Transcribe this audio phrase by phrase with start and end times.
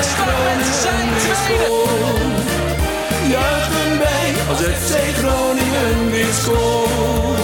[0.00, 0.06] Met
[0.66, 1.68] zijn tweede.
[3.28, 7.38] Juichen wij als FC Groningen weer scoort.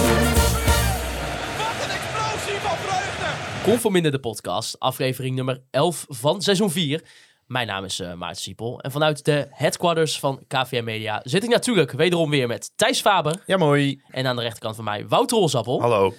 [1.57, 3.63] Wat een explosie van vreugde.
[3.63, 7.01] Conforminder de podcast, aflevering nummer 11 van seizoen 4.
[7.47, 11.49] Mijn naam is eh Maarten Siepel en vanuit de headquarters van KVM Media zit ik
[11.49, 14.01] natuurlijk wederom weer met Thijs Faber Ja, mooi.
[14.09, 15.81] en aan de rechterkant van mij Wouter Rolsappel.
[15.81, 16.13] Hallo.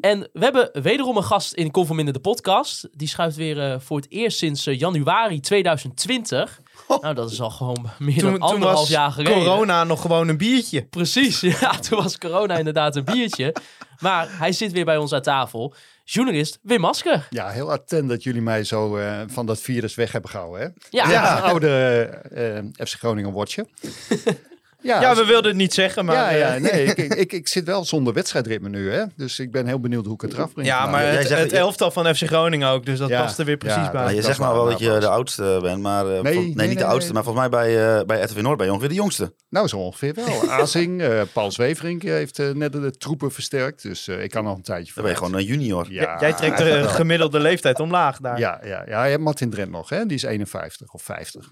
[0.00, 2.88] En we hebben wederom een gast in Conforminder de podcast.
[2.92, 6.60] Die schuift weer eh, voor het eerst sinds eh, januari 2020.
[7.00, 9.38] Nou, dat is al gewoon meer dan Toen, anderhalf was jaar geleden.
[9.38, 10.84] corona nog gewoon een biertje.
[10.84, 13.54] Precies, ja, toen was corona inderdaad een biertje.
[14.00, 15.74] Maar hij zit weer bij ons aan tafel.
[16.04, 17.26] Journalist Wim Masker.
[17.30, 20.60] Ja, heel attent dat jullie mij zo eh, van dat virus weg hebben gehouden.
[20.60, 20.66] Hè?
[20.90, 23.66] Ja, Ja, oude FC Groningen watje.
[24.82, 26.14] Ja, Ja, we wilden het niet zeggen, maar...
[26.14, 26.84] ja, ja, eh, nee,
[27.24, 29.04] ik, ik, zit wel zonder wedstrijdritme nu, hè?
[29.16, 30.66] Dus ik ben heel benieuwd hoe ik het eraf breng.
[30.66, 33.38] Ja, maar jij het, zegt- het elftal van FC Groningen ook, dus dat Ja, past
[33.38, 34.14] er weer precies ja, bij.
[34.14, 36.06] je zegt waar, wel dat je de oudste bent, maar...
[36.16, 37.12] eh, Nee, van- nee, nee, niet de oudste, nee.
[37.12, 39.34] maar volgens mij bij, eh bij RTV Noord ben je ongeveer de jongste.
[39.48, 40.50] Nou, zo ongeveer wel.
[40.60, 43.82] Azing, eh, Paul Zweverink heeft net de troepen versterkt.
[43.82, 45.86] Dus eh, ik kan nog een tijdje Dan ben je gewoon een junior.
[45.92, 48.38] Ja, Jij trekt de gemiddelde leeftijd omlaag daar.
[48.38, 50.06] Ja, ja, ja, je hebt Martin Drent nog, hè?
[50.06, 51.50] Die is 51 of 50.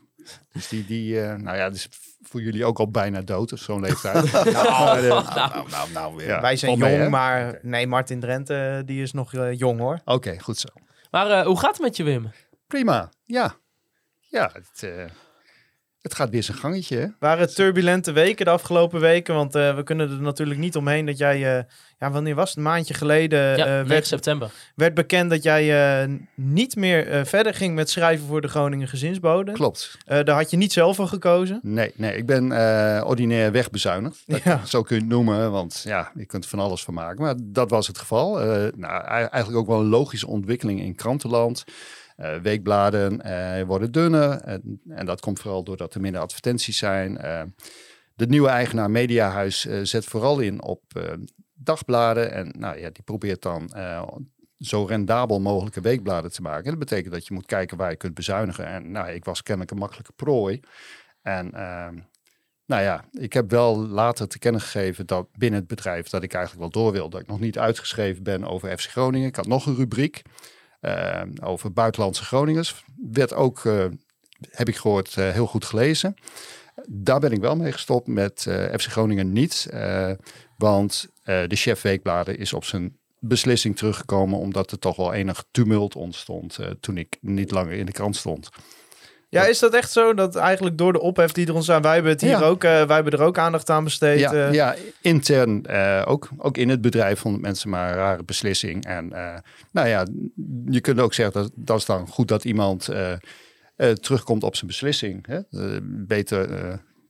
[0.52, 1.88] Dus die, die nou ja, is
[2.22, 4.24] voor jullie ook al bijna dood, of zo'n leeftijd.
[4.32, 6.26] Eh, Nou, nou, nou weer.
[6.26, 10.00] ja, Wij zijn mee, jong, maar nee, Martin Drenthe die is nog eh, jong hoor.
[10.04, 10.68] Oké, goed zo.
[11.10, 12.30] Maar eh, hoe gaat het met je, Wim?
[12.66, 13.54] Prima, ja.
[14.18, 15.04] Ja, het, eh,
[16.00, 17.06] het gaat weer zijn gangetje, hè?
[17.18, 21.18] Waren turbulente weken de afgelopen weken, want eh, we kunnen er natuurlijk niet omheen dat
[21.18, 21.64] jij, eh,
[21.98, 24.50] ja wanneer was het, een maandje geleden Ja, eh, 9 werd, september.
[24.74, 29.52] werd bekend dat jij eh, niet meer verder ging met schrijven voor de Groningen Gezinsbode.
[29.52, 29.96] Klopt.
[30.06, 31.58] Eh, daar had je niet zelf voor gekozen.
[31.62, 34.22] Nee, nee, ik ben eh, ordinair wegbezuinigd.
[34.26, 34.60] Dat- Ja.
[34.66, 37.22] Zo kun je het noemen, want ja, je kunt er van alles van maken.
[37.22, 38.40] Maar dat was het geval.
[38.40, 38.46] Eh,
[38.76, 41.64] nou, ei- eigenlijk ook wel een logische ontwikkeling in krantenland.
[42.20, 44.30] Eh, weekbladen eh, worden dunner.
[44.30, 47.18] En, en dat komt vooral doordat er minder advertenties zijn.
[47.18, 47.42] Eh,
[48.14, 50.82] de nieuwe eigenaar Mediahuis zet vooral in op
[51.54, 52.32] dagbladen.
[52.32, 53.70] En nou, ja, die probeert dan
[54.58, 56.64] zo rendabel mogelijke weekbladen te maken.
[56.64, 58.66] En dat betekent dat je moet kijken waar je kunt bezuinigen.
[58.66, 60.60] En nou, ik was kennelijk een makkelijke prooi.
[61.22, 61.98] En ehm,
[62.66, 66.34] nou ja, ik heb wel later te kennen gegeven dat binnen het bedrijf dat ik
[66.34, 67.08] eigenlijk wel door wil.
[67.08, 69.28] Dat ik nog niet uitgeschreven ben over FC Groningen.
[69.28, 70.22] Ik had nog een rubriek
[70.80, 72.84] eh, over buitenlandse Groningers.
[73.10, 73.84] Werd ook, eh,
[74.50, 76.14] heb ik gehoord, eh, heel goed gelezen.
[76.88, 78.40] Daar ben ik wel mee gestopt met
[78.72, 79.68] FC Groningen niet.
[80.56, 84.38] want de chef weekbladen is op zijn beslissing teruggekomen.
[84.38, 88.48] Omdat er toch wel enig tumult ontstond toen ik niet langer in de krant stond.
[89.30, 91.94] Ja, is dat echt zo dat eigenlijk door de ophef die er ons aan, wij
[91.94, 92.40] hebben het hier Ja.
[92.40, 94.20] ook, eh, wij hebben er ook aandacht aan besteed.
[94.20, 94.52] Ja, eh.
[94.52, 98.84] ja intern eh, ook, ook in het bedrijf vonden mensen maar een rare beslissing.
[98.84, 99.08] En
[99.70, 100.06] nou ja,
[100.66, 102.88] je kunt ook zeggen dat dat is dan goed dat iemand
[104.00, 105.26] terugkomt op zijn beslissing.
[105.26, 105.40] Hè?
[105.82, 106.48] Beter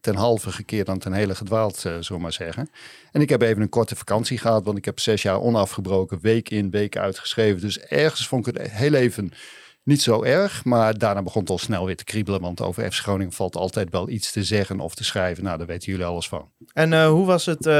[0.01, 2.71] ten halve gekeerd dan ten hele gedwaald, zullen we maar zeggen.
[3.13, 6.51] En ik heb even een korte vakantie gehad, want ik heb zes jaar onafgebroken, week
[6.51, 7.61] in, week uitgeschreven.
[7.61, 9.33] Dus ergens vond ik het heel even
[9.91, 12.41] niet zo erg, maar daarna begon het al snel weer te kriebelen.
[12.41, 15.45] Want over FC Groningen valt altijd wel iets te zeggen of te schrijven.
[15.45, 16.49] Nou, daar weten jullie alles van.
[16.73, 17.73] En eh, hoe was het, eh,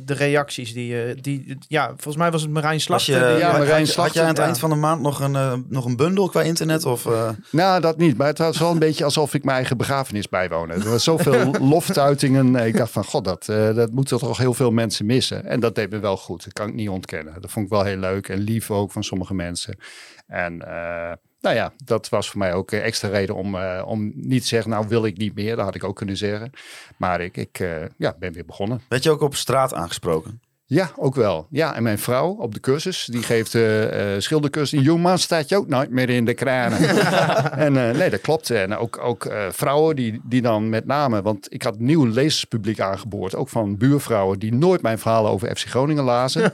[0.00, 3.14] de reacties die, eh, die, ja, volgens mij was het Marijn Slachter.
[3.14, 4.44] je, die, ja, Marijn had, aan het ja.
[4.44, 6.84] eind van de maand nog een, nog een bundel qua internet?
[6.84, 8.16] Of, eh, Nou, dat niet.
[8.16, 10.74] Maar het was wel een beetje alsof ik mijn eigen begrafenis bijwoonde.
[10.74, 12.54] Er was zoveel loftuitingen.
[12.54, 15.44] Ik dacht van, god, dat, eh, dat moeten toch heel veel mensen missen.
[15.44, 16.44] En dat deed me wel goed.
[16.44, 17.40] Dat kan ik niet ontkennen.
[17.40, 19.78] Dat vond ik wel heel leuk en lief ook van sommige mensen.
[20.26, 21.12] En eh,
[21.46, 24.48] nou ja, dat was voor mij ook een extra reden om, eh, om niet te
[24.48, 25.56] zeggen, nou wil ik niet meer.
[25.56, 26.50] Dat had ik ook kunnen zeggen.
[26.96, 28.80] Maar ik, ik eh, ja, ben weer begonnen.
[28.88, 30.40] werd je ook op straat aangesproken?
[30.68, 31.46] Ja, ook wel.
[31.50, 35.22] Ja, en mijn vrouw op de cursus, die geeft eh eh schildercursus.
[35.22, 36.78] Staat je ook nooit meer in de kranen.
[37.66, 38.50] en eh, nee, dat klopt.
[38.50, 43.34] En ook, ook vrouwen die, die dan met name, want ik had nieuw lezerspubliek aangeboord.
[43.34, 46.52] Ook van buurvrouwen die nooit mijn verhalen over FC Groningen lazen.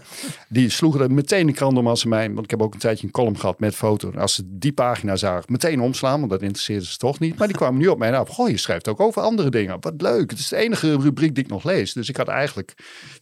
[0.49, 2.81] die sloegen er meteen de krant om als ze mij, want ik heb ook een
[2.81, 4.13] tijdje een column gehad met foto.
[4.19, 7.39] Als ze die pagina zagen, meteen omslaan, want dat interesseerde ze toch niet.
[7.39, 8.29] Maar die kwamen nu op mij af.
[8.29, 9.77] Goh, je schrijft ook over andere dingen.
[9.81, 10.31] Wat leuk.
[10.31, 11.93] Het is de enige rubriek die ik nog lees.
[11.93, 12.75] Dus ik had eigenlijk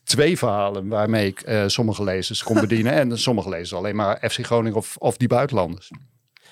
[0.04, 2.92] twee verhalen waarmee ik eh, sommige lezers kon bedienen.
[2.92, 5.90] en sommige lezers alleen maar FC Groningen of, of die buitenlanders.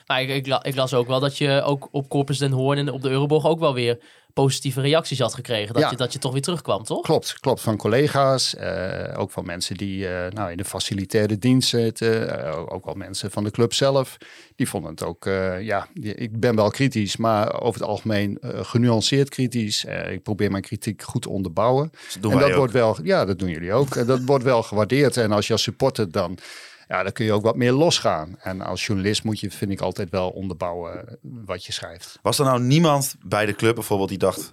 [0.09, 2.79] Maar ik, ik, la- ik las ook wel dat je ook op Corpus Den Hoorn
[2.79, 3.99] en op de Euroborg ook wel weer
[4.33, 5.75] positieve reacties had gekregen.
[5.75, 5.91] Dat, Ja.
[5.91, 7.01] je, dat je toch weer terugkwam, toch?
[7.03, 7.61] Klopt, klopt.
[7.61, 12.45] Van collega's, eh, ook van mensen die eh, nou, in de facilitaire dienst zitten.
[12.47, 14.17] eh, ook wel mensen van de club zelf.
[14.57, 18.39] Die vonden het ook, eh, ja, die- ik ben wel kritisch, maar over het algemeen
[18.43, 19.85] genuanceerd kritisch.
[19.85, 21.91] Eh, ik probeer mijn kritiek goed te onderbouwen.
[22.13, 22.59] Dat doen en wij dat ook.
[22.59, 23.97] wordt wel, ja, dat doen jullie ook.
[23.97, 25.17] En dat wordt wel gewaardeerd.
[25.17, 26.39] En als je als supporter dan,
[26.89, 28.37] ja, dan kun je ook wat meer losgaan.
[28.41, 32.19] En als journalist moet je, vind ik, altijd wel onderbouwen wat je schrijft.
[32.23, 34.53] Was er nou niemand bij de club bijvoorbeeld die dacht...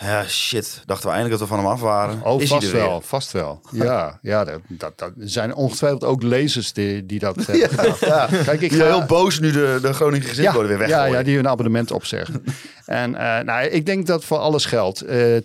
[0.00, 2.24] Ja, shit, dachten we eindelijk dat we van hem af waren.
[2.24, 3.60] Oh, Is vast wel, vast wel.
[3.72, 8.00] Ja, ja dat, dat, dat zijn ongetwijfeld ook lezers die, die dat hebben gedacht.
[8.00, 11.12] Ja, Kijk, ik die ga heel boos nu de, de Groningen gezinsbode weer ja, weggooien.
[11.12, 12.44] ja, die hun abonnement opzeggen.
[12.86, 15.00] en eh, nou, ik denk dat voor alles geldt.
[15.00, 15.40] eh 20%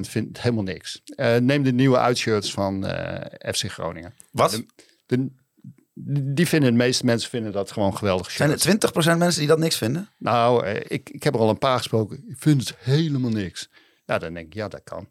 [0.00, 1.02] vindt helemaal niks.
[1.04, 4.14] Eh, neem de nieuwe uitshirts van eh, FC Groningen.
[4.30, 4.50] Wat?
[4.50, 4.66] De,
[5.94, 9.58] die vinden, de meeste mensen vinden dat gewoon geweldig Zijn er 20% mensen die dat
[9.58, 10.08] niks vinden?
[10.18, 12.24] Nou, eh, ik, ik heb er al een paar gesproken.
[12.28, 13.70] Ik vind het helemaal niks.
[14.06, 15.08] Nou, dan denk ik, ja, dat kan.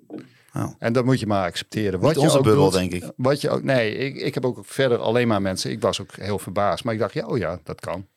[0.54, 0.74] Oh.
[0.80, 2.00] En dat moet je maar accepteren.
[2.00, 3.12] Niet je onze ook bubbel, doet, denk ik.
[3.16, 5.72] Wat je ook, nee, ik, ik heb ook verder alleen maar mensen.
[5.72, 6.84] Ik was ook heel verbaasd.
[6.84, 8.08] Maar ik dacht, ja, oh ja, dat kan.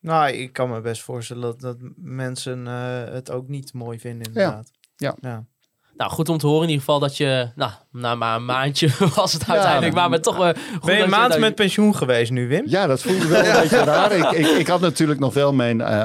[0.00, 4.26] Nou, ik kan me best voorstellen dat, dat mensen eh, het ook niet mooi vinden,
[4.26, 4.70] inderdaad.
[4.96, 5.16] Ja.
[5.20, 5.44] ja.
[5.98, 8.88] Nou, goed om te horen in ieder geval dat je, nou, na maar een maandje
[9.14, 12.30] was het uiteindelijk, maar met toch wel goed Ben je een maand met pensioen geweest
[12.30, 12.62] nu, Wim?
[12.66, 14.12] Ja, dat voelde wel een beetje raar.
[14.12, 16.00] Ik, ik, ik had natuurlijk nog wel mijn eh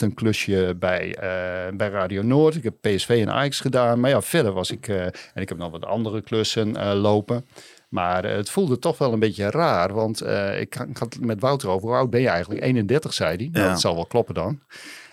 [0.00, 2.54] analistenklusje bij, eh, bij Radio Noord.
[2.54, 4.00] Ik heb PSV en Ajax gedaan.
[4.00, 4.88] Maar ja, verder was ik...
[4.88, 7.46] eh, en ik heb nog wat andere klussen eh, lopen.
[7.88, 9.92] Maar eh, het voelde toch wel een beetje raar.
[9.94, 11.88] Want eh, ik, ik had het met Wouter over.
[11.88, 12.62] Hoe oud ben je eigenlijk?
[12.62, 13.48] 31, zei hij.
[13.52, 13.70] Nou, Ja.
[13.70, 14.60] dat zal wel kloppen dan.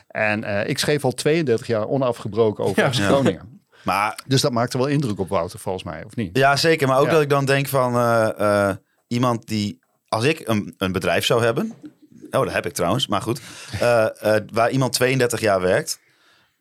[0.07, 2.91] En eh, ik schreef al 32 jaar onafgebroken over Ja.
[2.91, 3.55] Groningen.
[3.87, 6.37] Maar Dus dat maakte wel indruk op Wouter, volgens mij, of niet?
[6.37, 6.87] ja, zeker.
[6.87, 7.11] Maar ook Ja.
[7.11, 8.75] dat ik dan denk van eh, eh,
[9.07, 9.79] iemand die...
[10.07, 11.73] Als ik een, een bedrijf zou hebben...
[12.31, 13.41] Oh, dat heb ik trouwens, maar goed.
[13.79, 14.05] eh,
[14.53, 15.99] waar iemand 32 jaar werkt...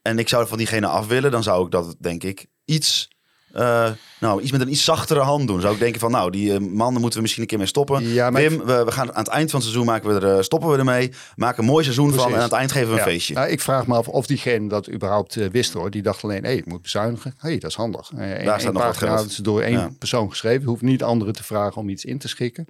[0.02, 1.30] en ik zou van diegene af willen...
[1.30, 3.08] dan zou ik dat, denk ik, iets...
[3.52, 3.90] eh,
[4.20, 5.60] nou, iets met een iets zachtere hand doen.
[5.60, 7.66] Zou ik denken van, nou, die eh, man, daar moeten we misschien een keer mee
[7.66, 8.08] stoppen.
[8.08, 10.36] Ja, maar Wim, we, we gaan aan het eind van het seizoen maken we er,
[10.36, 11.12] eh, stoppen we ermee.
[11.36, 13.04] Maken een mooi seizoen van en aan het eind geven we een Ja.
[13.04, 13.34] feestje.
[13.34, 15.90] Nou, ik vraag me af of diegene dat überhaupt wist hoor.
[15.90, 17.34] Die dacht alleen, hé, ik moet bezuinigen.
[17.38, 18.10] Hé, dat is handig.
[18.16, 19.30] Één- staat nog wat geld.
[19.30, 19.90] is door één Ja.
[19.98, 20.68] persoon geschreven.
[20.68, 22.66] Hoeft niet anderen te vragen om iets in te schikken.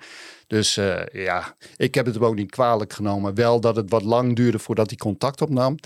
[0.47, 0.75] Dus
[1.13, 3.35] ja, ik heb het hem ook niet kwalijk genomen.
[3.35, 5.77] Wel dat het wat lang duurde voordat hij contact opnam.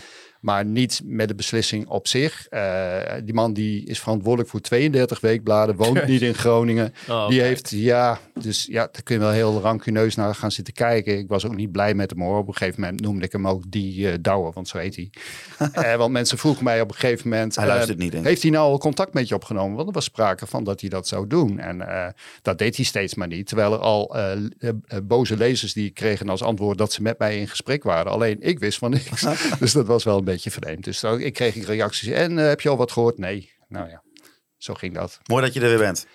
[0.41, 2.47] Maar niet met de beslissing op zich.
[2.49, 5.77] Eh, die man die is verantwoordelijk voor 32 weekbladen.
[5.77, 6.95] Woont niet in Groningen.
[7.09, 10.75] Oh, Die heeft, ja, dus ja, daar kun je wel heel rancuneus naar gaan zitten
[10.75, 11.19] kijken.
[11.19, 12.39] Ik was ook niet blij met hem hoor.
[12.39, 15.11] Op een gegeven moment noemde ik hem ook die eh Douwe, want zo heet hij.
[15.73, 17.57] Eh, want mensen vroegen mij op een gegeven moment...
[17.57, 18.29] Hij eh, luistert niet, denk ik.
[18.29, 19.77] Heeft hij nou al contact met je opgenomen?
[19.77, 21.59] Want er was sprake van dat hij dat zou doen.
[21.59, 22.07] En eh,
[22.43, 23.47] dat deed hij steeds maar niet.
[23.47, 24.17] Terwijl er al
[25.03, 28.13] boze lezers die kregen als antwoord dat ze met mij in gesprek waren.
[28.13, 29.27] Alleen ik wist van niks.
[29.61, 30.85] dus dat was wel een beetje vreemd.
[30.85, 32.09] Dus dan, ik kreeg reacties.
[32.09, 33.19] En eh, heb je al wat gehoord?
[33.19, 33.53] Nee.
[33.69, 34.03] Nou ja,
[34.57, 35.19] zo ging dat.
[35.27, 36.07] Mooi dat je er weer bent.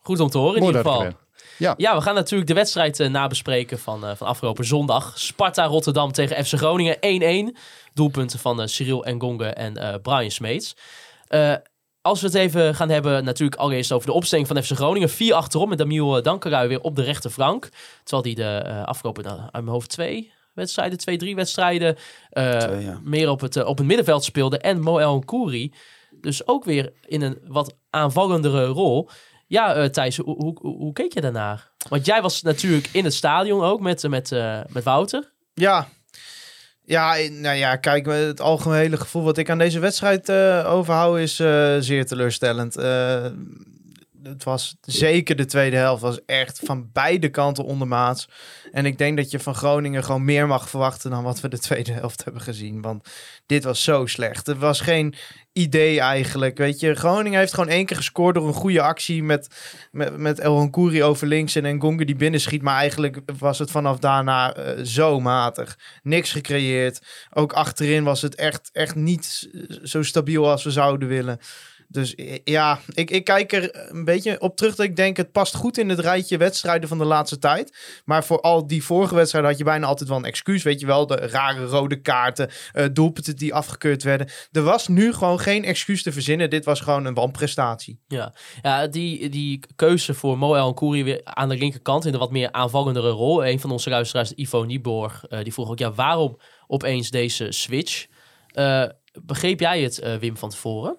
[0.00, 1.06] Goed om te horen in Mooi ieder geval.
[1.06, 1.16] ik
[1.60, 1.74] Ja.
[1.76, 5.18] Ja, we gaan natuurlijk de wedstrijd eh, nabespreken van, eh, van afgelopen zondag.
[5.18, 7.56] Sparta Rotterdam tegen FC Groningen 1-1.
[7.94, 10.76] Doelpunten van Cyril Engonge en eh, Brian Smeets.
[11.26, 11.54] Eh,
[12.02, 15.10] als we het even gaan hebben, natuurlijk allereerst over de opstelling van FC Groningen.
[15.10, 17.68] Vier achterom met Damiel Dankerui weer op de rechterflank.
[18.02, 21.96] Terwijl die de afgelopen, uit mijn hoofd twee wedstrijden, twee, drie wedstrijden,
[22.30, 23.00] eh, Twee, ja.
[23.02, 24.58] meer op het, eh, op het middenveld speelde.
[24.58, 25.72] En Moel Kouri,
[26.20, 29.08] dus ook weer in een wat aanvallendere rol.
[29.46, 31.70] Ja, eh, Thijs, hoe, hoe, keek je daarnaar?
[31.88, 35.32] Want jij was natuurlijk in het stadion ook met, met, eh, met Wouter.
[35.54, 35.88] Ja.
[36.84, 41.40] Ja, nou ja, kijk, het algemene gevoel wat ik aan deze wedstrijd eh, overhoud is
[41.40, 42.74] eh, zeer teleurstellend.
[44.22, 48.28] Het was zeker de tweede helft, was echt van beide kanten ondermaats.
[48.72, 51.58] En ik denk dat je van Groningen gewoon meer mag verwachten dan wat we de
[51.58, 52.80] tweede helft hebben gezien.
[52.80, 53.08] Want
[53.46, 54.48] dit was zo slecht.
[54.48, 55.14] Er was geen
[55.52, 56.58] idee eigenlijk.
[56.58, 59.48] Weet je, Groningen heeft gewoon één keer gescoord door een goede actie met,
[59.90, 60.70] met, met El
[61.02, 62.62] over links en Ngonge die binnenschiet.
[62.62, 65.78] Maar eigenlijk was het vanaf daarna eh, zo matig.
[66.02, 67.00] Niks gecreëerd.
[67.32, 69.48] Ook achterin was het echt, echt niet
[69.82, 71.40] zo stabiel als we zouden willen.
[71.92, 75.54] Dus ja, ik, ik kijk er een beetje op terug dat ik denk het past
[75.54, 78.00] goed in het rijtje wedstrijden van de laatste tijd.
[78.04, 80.62] Maar voor al die vorige wedstrijden had je bijna altijd wel een excuus.
[80.62, 84.28] Weet je wel, de rare rode kaarten, eh doelpunten die afgekeurd werden.
[84.52, 86.50] Er was nu gewoon geen excuus te verzinnen.
[86.50, 88.00] Dit was gewoon een wanprestatie.
[88.08, 92.18] Ja, ja die, die keuze voor Moel en Koeri weer aan de linkerkant in een
[92.18, 93.46] wat meer aanvallendere rol.
[93.46, 98.06] Een van onze luisteraars, Ivo Nieborg, eh, die vroeg ook, ja, waarom opeens deze switch?
[98.46, 98.84] Eh,
[99.22, 100.98] begreep jij het, Wim, van tevoren?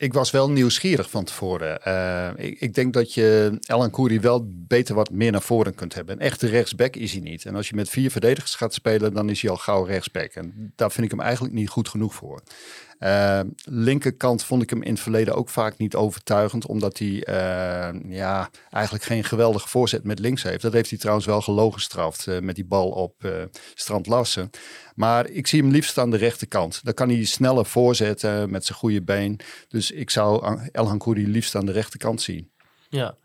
[0.00, 1.82] Ik was wel nieuwsgierig van tevoren.
[1.82, 5.94] Eh, ik, ik denk dat je Elan Kouri wel beter wat meer naar voren kunt
[5.94, 6.14] hebben.
[6.14, 7.44] Een echte rechtsback is hij niet.
[7.44, 10.32] En als je met vier verdedigers gaat spelen, dan is hij al gauw rechtsback.
[10.32, 12.42] En daar vind ik hem eigenlijk niet goed genoeg voor.
[13.00, 18.10] Uh, linkerkant vond ik hem in het verleden ook vaak niet overtuigend, omdat hij uh,
[18.10, 20.62] ja, eigenlijk geen geweldige voorzet met links heeft.
[20.62, 23.14] Dat heeft hij trouwens wel gelogenstraft uh, met die bal op
[23.74, 24.50] Strand Larsen.
[24.94, 26.84] Maar ik zie hem liefst aan de rechterkant.
[26.84, 29.40] Dan kan hij sneller voorzetten met zijn goede been.
[29.68, 32.50] Dus ik zou Elhan Kouri liefst aan de rechterkant zien.
[32.88, 33.16] Ja.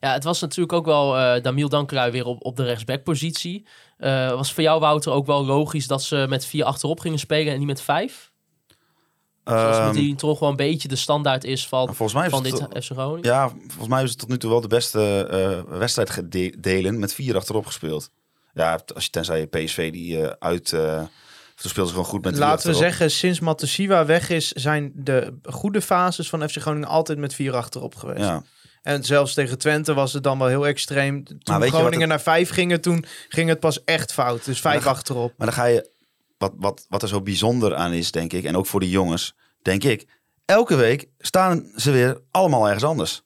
[0.00, 3.66] Ja, het was natuurlijk ook wel uh, Damiel Dankelui weer op, op de rechtsbackpositie.
[3.98, 7.52] Uh, was voor jou, Wouter, ook wel logisch dat ze met vier achterop gingen spelen
[7.52, 8.31] en niet met vijf?
[9.44, 12.32] Zoals met die toch wel een beetje de standaard is van, Nou, volgens mij is
[12.32, 13.30] van het dit FC Groningen.
[13.30, 15.26] Ja, volgens mij is het tot nu toe wel de beste
[15.70, 18.10] eh wedstrijd gedelen met vier achterop gespeeld.
[18.54, 20.72] Ja, als je tenzij je PSV die eh, uit...
[20.72, 21.02] eh
[21.54, 24.92] toen speelden ze gewoon goed met vier Laten we zeggen, sinds Matosiwa weg is, zijn
[24.94, 28.20] de goede fases van FC Groningen altijd met vier achterop geweest.
[28.20, 28.42] Ja,
[28.82, 31.24] En zelfs tegen Twente was het dan wel heel extreem.
[31.24, 34.44] Toen Groningen het- naar vijf gingen, toen ging het pas echt fout.
[34.44, 35.32] Dus vijf Maar dan achterop.
[35.36, 35.90] maar dan ga je...
[36.42, 39.34] Wat, wat, wat er zo bijzonder aan is, denk ik, en ook voor de jongens,
[39.62, 40.06] denk ik...
[40.44, 43.22] Elke week staan ze weer allemaal ergens anders.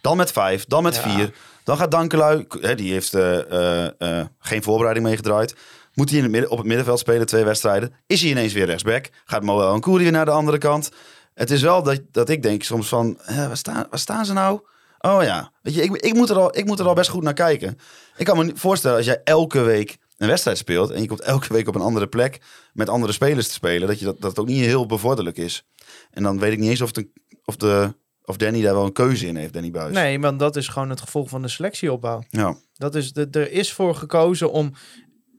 [0.00, 1.00] Dan met vijf, dan met Ja.
[1.00, 1.34] vier.
[1.64, 5.54] Dan gaat Dankelui, hè, die heeft eh, eh, eh, geen voorbereiding meegedraaid.
[5.94, 7.94] Moet hij in het midden, op het middenveld spelen, twee wedstrijden.
[8.06, 9.10] Is hij ineens weer rechtsback.
[9.24, 10.90] Gaat Moel en Koeri weer naar de andere kant.
[11.34, 14.32] Het is wel dat, dat ik denk soms van, hè, waar, staan, waar staan ze
[14.32, 14.60] nou?
[14.98, 17.22] Oh ja, weet je, ik, ik, moet er al, ik moet er al best goed
[17.22, 17.78] naar kijken.
[18.16, 20.90] Ik kan me niet voorstellen als jij elke week een wedstrijd speelt...
[20.90, 22.40] en je komt elke week op een andere plek
[22.72, 23.88] met andere spelers te spelen...
[23.88, 25.64] dat, je dat, dat het ook niet heel bevorderlijk is.
[26.10, 27.08] En dan weet ik niet eens of, de,
[27.44, 29.94] of, de, of Danny daar wel een keuze in heeft, Danny Buis.
[29.94, 32.22] Nee, want dat is gewoon het gevolg van de selectieopbouw.
[32.28, 32.56] Ja.
[32.74, 34.72] Dat is de, er is voor gekozen om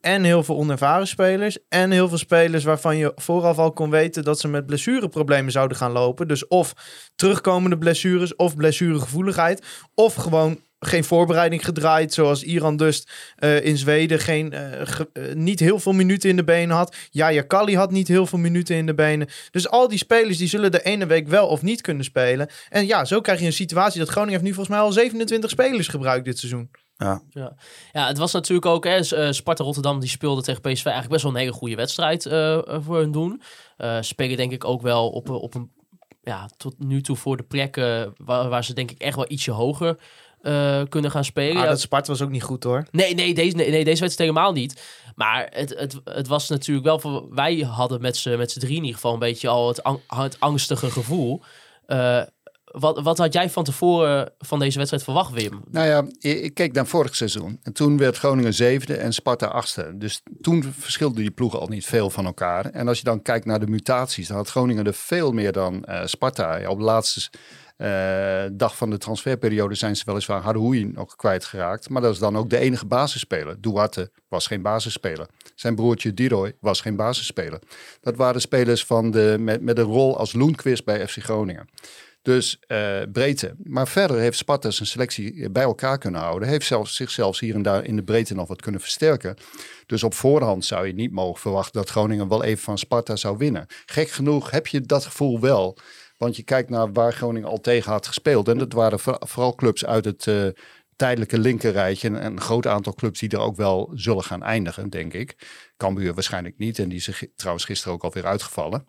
[0.01, 4.23] en heel veel onervaren spelers en heel veel spelers waarvan je vooraf al kon weten
[4.23, 6.27] dat ze met blessureproblemen zouden gaan lopen.
[6.27, 6.73] Dus of
[7.15, 14.19] terugkomende blessures of blessuregevoeligheid of gewoon geen voorbereiding gedraaid, zoals Iran Dust eh, in Zweden
[14.19, 16.95] geen, eh, ge- eh, niet heel veel minuten in de benen had.
[17.11, 19.27] Jaya Kali had niet heel veel minuten in de benen.
[19.51, 22.49] Dus al die spelers die zullen de ene week wel of niet kunnen spelen.
[22.69, 25.49] En ja, zo krijg je een situatie dat Groningen heeft nu volgens mij al 27
[25.49, 26.69] spelers gebruikt dit seizoen.
[27.29, 27.55] Ja.
[27.91, 31.23] Ja, het was natuurlijk ook, hè, eh, Sparta Rotterdam die speelde tegen PSV eigenlijk best
[31.23, 32.23] wel een hele goede wedstrijd
[32.83, 33.41] voor hun doen.
[33.77, 35.71] Eh spelen denk ik ook wel op, een- op een,
[36.21, 39.51] ja, tot nu toe voor de plekken waar, waar ze denk ik echt wel ietsje
[39.51, 39.97] hoger
[40.41, 41.53] eh, kunnen gaan spelen.
[41.53, 42.83] Maar Ja, dat Spart was ook niet goed hoor.
[42.91, 44.81] Nee, nee, deze, nee, nee, deze wedstrijd helemaal niet.
[45.15, 46.99] Maar het, het, het was natuurlijk wel...
[46.99, 50.39] Voor, wij hadden met z'n drie in ieder geval een beetje al het, ang- het
[50.39, 51.41] angstige gevoel.
[51.85, 52.21] Eh,
[52.71, 55.61] wat, wat had jij van tevoren van deze wedstrijd verwacht, Wim?
[55.71, 57.59] Nou ja, ik keek naar vorig seizoen.
[57.63, 59.91] En toen werd Groningen zevende en Sparta achtste.
[59.95, 62.65] Dus toen verschilden die ploegen al niet veel van elkaar.
[62.65, 65.83] En als je dan kijkt naar de mutaties, dan had Groningen er veel meer dan
[65.83, 66.57] eh, Sparta.
[66.57, 67.29] Ja, op de laatste
[67.81, 71.89] eh, dag van de transferperiode zijn ze weliswaar Haroui nog kwijtgeraakt.
[71.89, 73.61] Maar dat is dan ook de enige basisspeler.
[73.61, 75.27] Duarte was geen basisspeler.
[75.55, 77.59] Zijn broertje Diroy was geen basisspeler.
[78.01, 81.69] Dat waren spelers van de, met, met een rol als Loenquist bij FC Groningen.
[82.21, 83.55] Dus eh, breedte.
[83.63, 86.47] Maar verder heeft Sparta zijn selectie bij elkaar kunnen houden.
[86.47, 89.35] Heeft zelfs, zichzelf hier en daar in de breedte nog wat kunnen versterken.
[89.85, 93.37] Dus op voorhand zou je niet mogen verwachten dat Groningen wel even van Sparta zou
[93.37, 93.65] winnen.
[93.85, 95.77] Gek genoeg heb je dat gevoel wel.
[96.21, 98.47] Want je kijkt naar waar Groningen al tegen had gespeeld.
[98.47, 100.47] En dat waren voor- vooral clubs uit het eh,
[100.95, 102.07] tijdelijke linkerrijtje.
[102.07, 105.35] En een groot aantal clubs die er ook wel zullen gaan eindigen, denk ik.
[105.77, 106.79] Cambuur waarschijnlijk niet.
[106.79, 108.87] En die is trouwens gisteren ook alweer uitgevallen.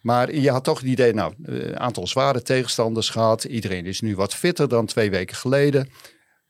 [0.00, 3.44] Maar je had toch het idee, nou, een aantal zware tegenstanders gehad.
[3.44, 5.88] Iedereen is nu wat fitter dan twee weken geleden.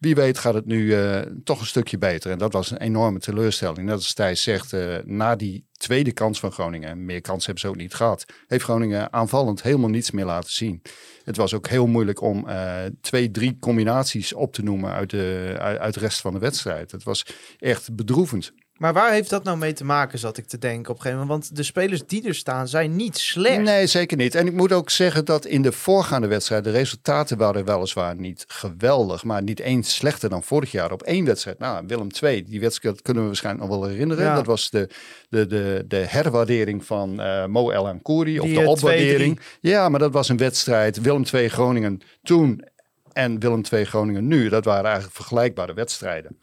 [0.05, 2.31] Wie weet gaat het nu eh, toch een stukje beter.
[2.31, 3.87] En dat was een enorme teleurstelling.
[3.87, 7.63] Net als Thijs zegt, eh, na die tweede kans van Groningen, en meer kans hebben
[7.63, 10.83] ze ook niet gehad, heeft Groningen aanvallend helemaal niets meer laten zien.
[11.25, 15.57] Het was ook heel moeilijk om eh, twee, drie combinaties op te noemen uit de,
[15.59, 16.91] uit, uit rest van de wedstrijd.
[16.91, 17.27] Het was
[17.59, 18.53] echt bedroevend.
[18.85, 21.27] Maar waar heeft dat nou mee te maken, zat ik te denken op een gegeven
[21.27, 21.47] moment?
[21.47, 23.61] Want de spelers die er staan zijn niet slecht.
[23.61, 24.35] Nee, zeker niet.
[24.35, 28.45] En ik moet ook zeggen dat in de voorgaande wedstrijd de resultaten waren weliswaar niet
[28.49, 31.59] geweldig, maar niet eens slechter dan vorig jaar op één wedstrijd.
[31.59, 34.25] Nou, Willem II, die wedstrijd kunnen we waarschijnlijk nog wel herinneren.
[34.25, 34.35] Ja.
[34.35, 34.89] Dat was de,
[35.29, 39.41] de, de, de herwaardering van eh Mo El Ankouri, of de eh, opwaardering.
[39.61, 41.01] Ja, maar dat was een wedstrijd.
[41.01, 42.65] Willem II Groningen toen
[43.13, 46.39] en Willem II Groningen nu, dat waren eigenlijk vergelijkbare wedstrijden.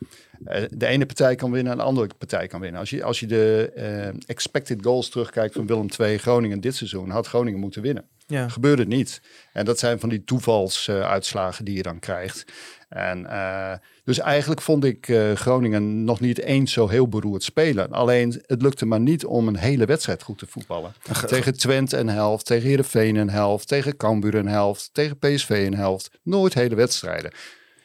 [0.45, 2.79] Eh, de ene partij kan winnen en de andere partij kan winnen.
[2.79, 7.09] Als je, als je de eh, expected goals terugkijkt van Willem II Groningen dit seizoen,
[7.09, 8.05] had Groningen moeten winnen.
[8.27, 8.49] Ja.
[8.49, 9.21] Gebeurde het niet.
[9.53, 12.45] En dat zijn van die toevalsuitslagen die je dan krijgt.
[12.89, 17.91] En eh, Dus eigenlijk vond ik eh, Groningen nog niet eens zo heel beroerd spelen.
[17.91, 20.93] Alleen het lukte maar niet om een hele wedstrijd goed te voetballen.
[21.27, 25.75] tegen Twente een helft, tegen Heerenveen een helft, tegen Cambuur een helft, tegen PSV een
[25.75, 26.09] helft.
[26.23, 27.31] Nooit hele wedstrijden.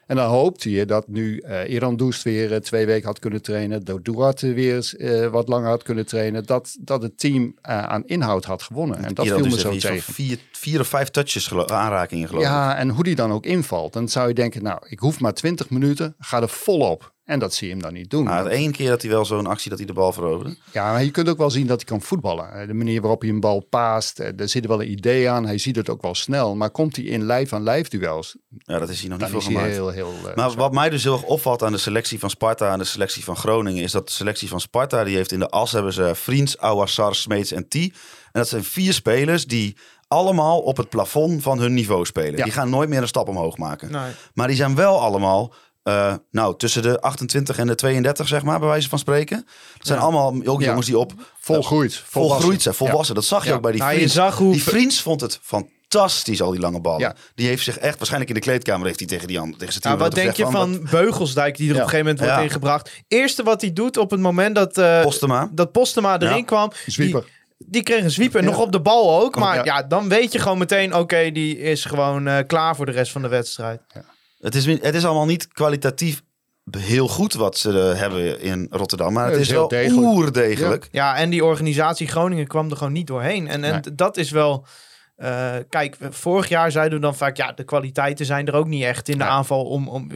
[0.07, 3.43] En dan hoopte je dat nu eh Iran Doest weer eh, twee weken had kunnen
[3.43, 3.85] trainen.
[3.85, 6.45] Dat Duarte weer eh, wat langer had kunnen trainen.
[6.47, 9.05] Dat, dat het team aan inhoud had gewonnen.
[9.05, 10.13] En dat Iran viel me dus zo iets van tegen.
[10.15, 12.49] Vier, vier of vijf touches, gelo- aanrakingen geloof ik.
[12.49, 13.93] Ja, en hoe die dan ook invalt.
[13.93, 16.15] Dan zou je denken, nou, ik hoef maar 20 minuten.
[16.19, 17.15] Ga er volop.
[17.27, 18.25] En dat zie je hem dan niet doen.
[18.25, 20.57] Maar één keer dat hij wel zo'n actie dat hij de bal veroverde.
[20.73, 22.53] Ja, maar je kunt ook wel zien dat hij kan voetballen.
[22.53, 25.47] Eh, De manier waarop hij een bal paast, eh, er zit wel een idee aan.
[25.47, 26.55] Hij ziet het ook wel snel.
[26.57, 29.41] Maar komt hij in lijf aan lijf duels, Ja, dat is hij nog niet veel
[29.41, 29.67] gemaakt.
[29.71, 30.13] heel, heel...
[30.29, 32.85] eh, Maar wat mij dus heel erg opvalt aan de selectie van Sparta en de
[32.85, 33.83] selectie van Groningen...
[33.83, 37.15] is dat de selectie van Sparta, die heeft in de as hebben ze Vriends, Ouassar,
[37.15, 37.75] Smeets en T.
[37.75, 37.91] En
[38.33, 39.77] dat zijn vier spelers die
[40.09, 42.37] allemaal op het plafond van hun niveau spelen.
[42.37, 42.45] Ja.
[42.45, 43.93] Die gaan nooit meer een stap omhoog maken.
[43.93, 44.13] Nee.
[44.35, 45.53] Maar die zijn wel allemaal...
[45.87, 49.47] eh, nou, tussen de 28 en de 32, zeg maar, bij wijze van spreken.
[49.79, 50.67] Dat zijn allemaal ook Ja.
[50.67, 52.03] jongens die op Volgroeid.
[52.07, 53.15] volgroeid zijn, volwassen.
[53.15, 53.55] Dat zag je Ja.
[53.55, 54.15] ook bij die Nou, je Vriends.
[54.15, 57.01] zag hoe- Die Vriends vond het fantastisch, al die lange ballen.
[57.01, 57.15] Ja.
[57.35, 59.85] Die heeft zich echt, waarschijnlijk in de kleedkamer heeft hij tegen die andere, tegen zijn
[59.85, 61.81] Nou, wat denk je van Beugelsdijk die er Ja.
[61.81, 62.49] op een gegeven moment wordt Ja.
[62.49, 62.91] ingebracht?
[63.09, 65.49] Eerste wat hij doet op het moment dat, eh, Postema.
[65.53, 66.43] dat Postema erin Ja.
[66.45, 66.73] kwam.
[66.87, 67.25] Zwieper.
[67.59, 68.47] Die, die kreeg een zwieper, Ja.
[68.51, 69.37] nog op de bal ook.
[69.37, 69.65] Maar Ja.
[69.65, 69.83] ja.
[69.83, 73.23] dan weet je gewoon meteen, oké, die is gewoon eh, klaar voor de rest van
[73.23, 73.81] de wedstrijd.
[74.39, 76.23] Het is, het is allemaal niet kwalitatief
[76.79, 79.13] heel goed wat ze eh, hebben in Rotterdam.
[79.13, 80.07] Maar het het is is wel heel degelijk.
[80.15, 80.89] oerdegelijk.
[80.93, 83.49] Ja, en die organisatie Groningen kwam er gewoon niet doorheen.
[83.49, 83.95] En, en Nee.
[83.95, 84.67] dat is wel...
[85.17, 87.37] eh, kijk, vorig jaar zeiden we dan vaak...
[87.37, 89.65] ja, de kwaliteiten zijn er ook niet echt in de aanval.
[89.65, 90.11] Om, om,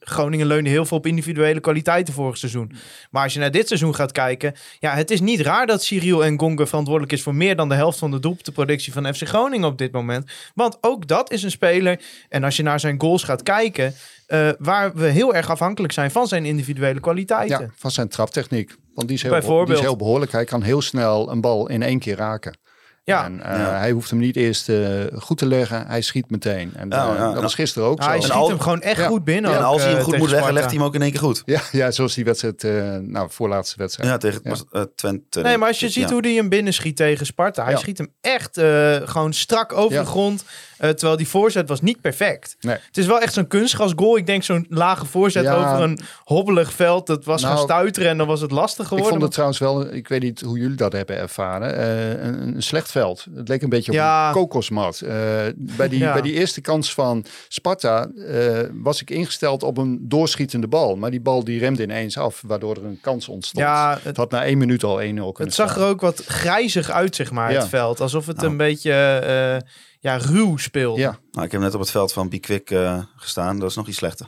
[0.00, 2.72] Groningen leunde heel veel op individuele kwaliteiten vorig seizoen.
[3.10, 4.54] Maar als je naar dit seizoen gaat kijken...
[4.78, 7.22] ja, het is niet raar dat Cyril en Gonga verantwoordelijk is...
[7.22, 10.30] voor meer dan de helft van de doelpuntenproductie van FC Groningen op dit moment.
[10.54, 12.00] Want ook dat is een speler...
[12.28, 13.94] en als je naar zijn goals gaat kijken...
[14.26, 17.60] eh, waar we heel erg afhankelijk zijn van zijn individuele kwaliteiten.
[17.60, 18.76] Ja, van zijn traptechniek.
[18.94, 20.32] Want die is, heel, die is heel behoorlijk.
[20.32, 22.56] Hij kan heel snel een bal in één keer raken.
[23.04, 23.24] Ja.
[23.24, 23.78] En, eh, Ja.
[23.78, 24.78] Hij hoeft hem niet eerst eh,
[25.14, 25.86] goed te leggen.
[25.86, 26.72] Hij schiet meteen.
[26.76, 28.26] En Ja, eh, ja, dat was gisteren ook Nou, hij zo.
[28.26, 29.06] schiet al- hem gewoon echt Ja.
[29.06, 29.50] goed binnen.
[29.50, 30.52] en ook, als hij hem goed moet leggen, Sparta.
[30.54, 31.42] legt hij hem ook in één keer goed.
[31.44, 34.08] Ja, ja, zoals die wedstrijd, eh nou, voorlaatste wedstrijd.
[34.10, 34.50] Ja, tegen Ja.
[34.50, 35.40] was, eh, Twente.
[35.40, 36.12] Nee, maar als je ziet Ja.
[36.12, 37.62] hoe hij hem binnenschiet tegen Sparta.
[37.62, 37.78] Hij Ja.
[37.78, 40.00] schiet hem echt eh, gewoon strak over Ja.
[40.00, 40.44] de grond.
[40.78, 42.56] eh, terwijl die voorzet was niet perfect.
[42.60, 42.76] Nee.
[42.86, 44.16] Het is wel echt zo'n kunstgasgoal.
[44.16, 45.54] Ik denk zo'n lage voorzet Ja.
[45.54, 47.06] over een hobbelig veld.
[47.06, 49.10] Dat was Nou, gaan stuiteren en dan was het lastig Ik geworden.
[49.10, 52.62] vond het trouwens wel, ik weet niet hoe jullie dat hebben ervaren, eh, een, een
[52.62, 53.26] slecht veld.
[53.34, 54.26] Het leek een beetje op Ja.
[54.28, 55.00] een kokosmat.
[55.00, 55.12] Eh,
[55.56, 56.12] bij, die, Ja.
[56.12, 60.96] bij die eerste kans van Sparta eh, was ik ingesteld op een doorschietende bal.
[60.96, 63.64] Maar die bal die remde ineens af, waardoor er een kans ontstond.
[63.64, 65.02] Ja, het het, had na één minuut al 1-0
[65.32, 67.58] kunnen het zag er ook wat grijzig uit, zeg maar, Ja.
[67.60, 68.00] het veld.
[68.00, 68.48] Alsof het Nou.
[68.48, 69.68] een beetje eh,
[70.00, 71.00] ja, ruw speelde.
[71.00, 73.58] Ja, Ja, Nou, ik heb net op het veld van Bikwik eh gestaan.
[73.58, 74.26] Dat is nog iets slechter.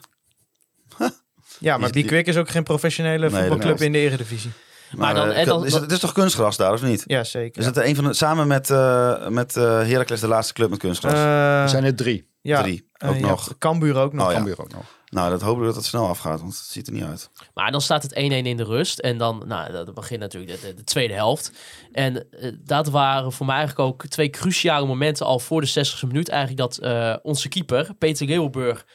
[1.61, 4.51] maar Die- Bikwik is ook geen professionele voetbalclub in de eredivisie.
[4.97, 7.05] Maar dan- eh, dan- is het, het is toch kunstgras daar, of niet?
[7.07, 7.61] Ja, zeker.
[7.61, 10.79] Is het een van de, samen met, eh met eh Heracles de laatste club met
[10.79, 11.13] kunstgras?
[11.13, 12.31] Er zijn er drie.
[12.43, 13.59] ja, Drie, ook nog.
[13.59, 14.27] Cambuur ook nog.
[14.29, 14.33] Oh.
[14.35, 14.95] Cambuur ook nog.
[15.11, 17.31] Nou, dat hopen we dat het snel afgaat, want het ziet er niet uit.
[17.55, 18.99] Maar dan staat het 1-1 in de rust.
[18.99, 21.53] En dan, nou, dat begint natuurlijk de, de, de tweede helft.
[21.93, 22.27] En
[22.65, 26.29] dat waren voor mij eigenlijk ook twee cruciale momenten al voor de 60e minuut.
[26.29, 28.87] Eigenlijk dat eh, onze keeper, Peter Leeuwenburg,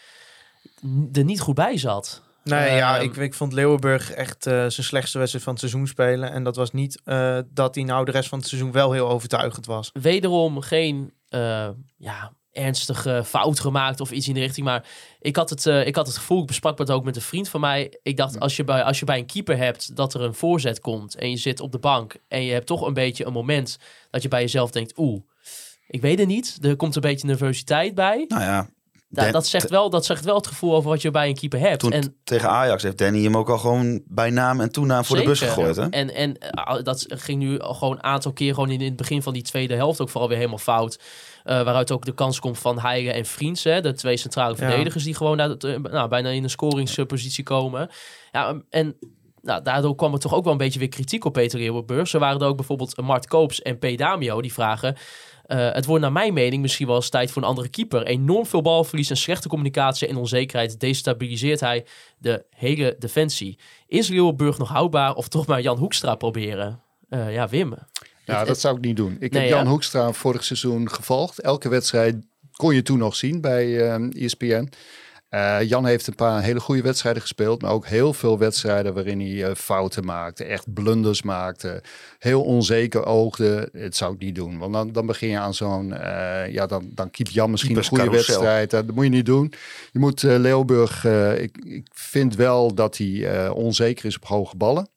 [1.14, 2.22] er niet goed bij zat.
[2.44, 5.88] Nee, ja, Ehm, ik, ik vond Leeuwenburg echt eh, zijn slechtste wedstrijd van het seizoen
[5.88, 6.32] spelen.
[6.32, 9.10] En dat was niet eh, dat hij nou de rest van het seizoen wel heel
[9.10, 9.90] overtuigend was.
[9.94, 14.66] Wederom geen eh, ja, ernstige fout gemaakt of iets in de richting.
[14.66, 14.86] Maar
[15.20, 17.60] ik had het, ik had het gevoel, ik besprak het ook met een vriend van
[17.60, 18.00] mij.
[18.04, 20.80] Ik dacht, als je, bij, als je bij een keeper hebt dat er een voorzet
[20.80, 23.78] komt en je zit op de bank en je hebt toch een beetje een moment
[24.10, 25.22] dat je bij jezelf denkt, oeh,
[25.88, 26.58] ik weet het niet.
[26.62, 28.26] Er komt een beetje nervositeit bij.
[28.28, 28.70] Nou ja,
[29.14, 31.36] Da- Dan- dat, zegt wel, dat zegt wel het gevoel over wat je bij een
[31.36, 31.80] keeper hebt.
[31.80, 35.18] toen en tegen Ajax heeft Danny hem ook al gewoon bij naam en toenaam voor
[35.18, 35.76] de bus gegooid.
[35.76, 35.90] Hè?
[35.90, 38.96] En, en eh, dat ging nu al gewoon een aantal keer gewoon in, in het
[38.96, 41.00] begin van die tweede helft ook vooral weer helemaal fout.
[41.44, 44.68] Eh, waaruit ook de kans komt van Heigen en Vriends, hè, de twee centrale Ja.
[44.68, 47.90] verdedigers die gewoon naar eh, nou, bijna in een scoringspositie komen.
[48.32, 48.96] Ja, en
[49.42, 52.08] nou, daardoor kwam er toch ook wel een beetje weer kritiek op Peter Leeuwenburg.
[52.08, 53.98] Zo waren er ook bijvoorbeeld Mart Koops en P.
[53.98, 54.96] Damio die vragen...
[55.46, 58.04] eh, het wordt naar mijn mening misschien wel eens tijd voor een andere keeper.
[58.06, 61.86] Enorm veel balverlies en slechte communicatie en onzekerheid destabiliseert hij
[62.18, 63.58] de hele defensie.
[63.88, 66.82] Is Leeuwenburg nog houdbaar of toch maar Jan Hoekstra proberen?
[67.10, 67.74] Eh, ja, Wim.
[68.26, 69.18] Ja, Het- dat zou ik niet doen.
[69.20, 69.70] Ik Nee, heb Jan ja.
[69.70, 71.40] Hoekstra vorig seizoen gevolgd.
[71.42, 72.16] Elke wedstrijd
[72.52, 74.70] kon je toen nog zien bij ehm ESPN.
[75.32, 79.20] Eh, Jan heeft een paar hele goede wedstrijden gespeeld, maar ook heel veel wedstrijden waarin
[79.20, 81.84] hij eh, fouten maakte, echt blunders maakte,
[82.20, 83.70] heel onzeker oogde.
[83.74, 86.92] Het zou ik niet doen, want dan, dan begin je aan zo'n, eh, ja, dan,
[86.94, 88.70] dan Jan misschien een goede wedstrijd.
[88.70, 89.54] Dat moet je niet doen.
[89.92, 91.06] Je moet Leeuwburg,
[91.38, 94.90] ik, ik vind wel dat hij onzeker is op hoge ballen.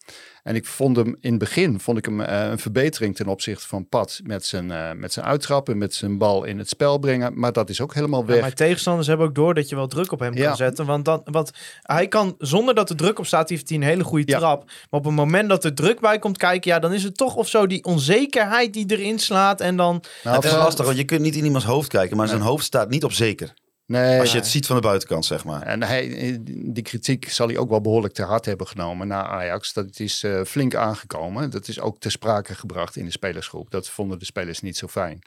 [0.43, 3.67] En ik vond hem in het begin vond ik hem eh, een verbetering ten opzichte
[3.69, 7.39] van Pat met zijn, eh, met zijn uittrappen, met zijn bal in het spel brengen.
[7.39, 8.41] Maar dat is ook helemaal Ja, weg.
[8.41, 10.47] maar tegenstanders hebben ook door dat je wel druk op hem Ja.
[10.47, 10.87] kan zetten.
[10.87, 11.51] Want, dan, want
[11.83, 14.39] hij kan, zonder dat er druk op staat, heeft hij een hele goede Ja.
[14.39, 14.65] trap.
[14.65, 17.35] Maar op het moment dat er druk bij komt kijken, ja, dan is het toch
[17.35, 19.61] of zo die onzekerheid die erin slaat.
[19.61, 22.29] En dan, Nou, het is lastig, want je kunt niet in iemands hoofd kijken, maar
[22.29, 23.55] zijn hoofd staat niet op zeker.
[23.87, 25.63] Nee, Als je het ziet van de buitenkant, zeg maar.
[25.63, 29.73] En hij, die kritiek zal hij ook wel behoorlijk ter hart hebben genomen na Ajax.
[29.73, 31.51] Dat is eh, flink aangekomen.
[31.51, 33.71] Dat is ook ter sprake gebracht in de spelersgroep.
[33.71, 35.19] Dat vonden de spelers niet zo fijn.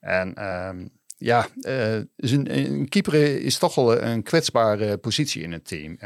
[0.00, 0.86] En ehm,
[1.16, 5.96] ja, eh, dus een, een keeper is toch wel een kwetsbare positie in het team.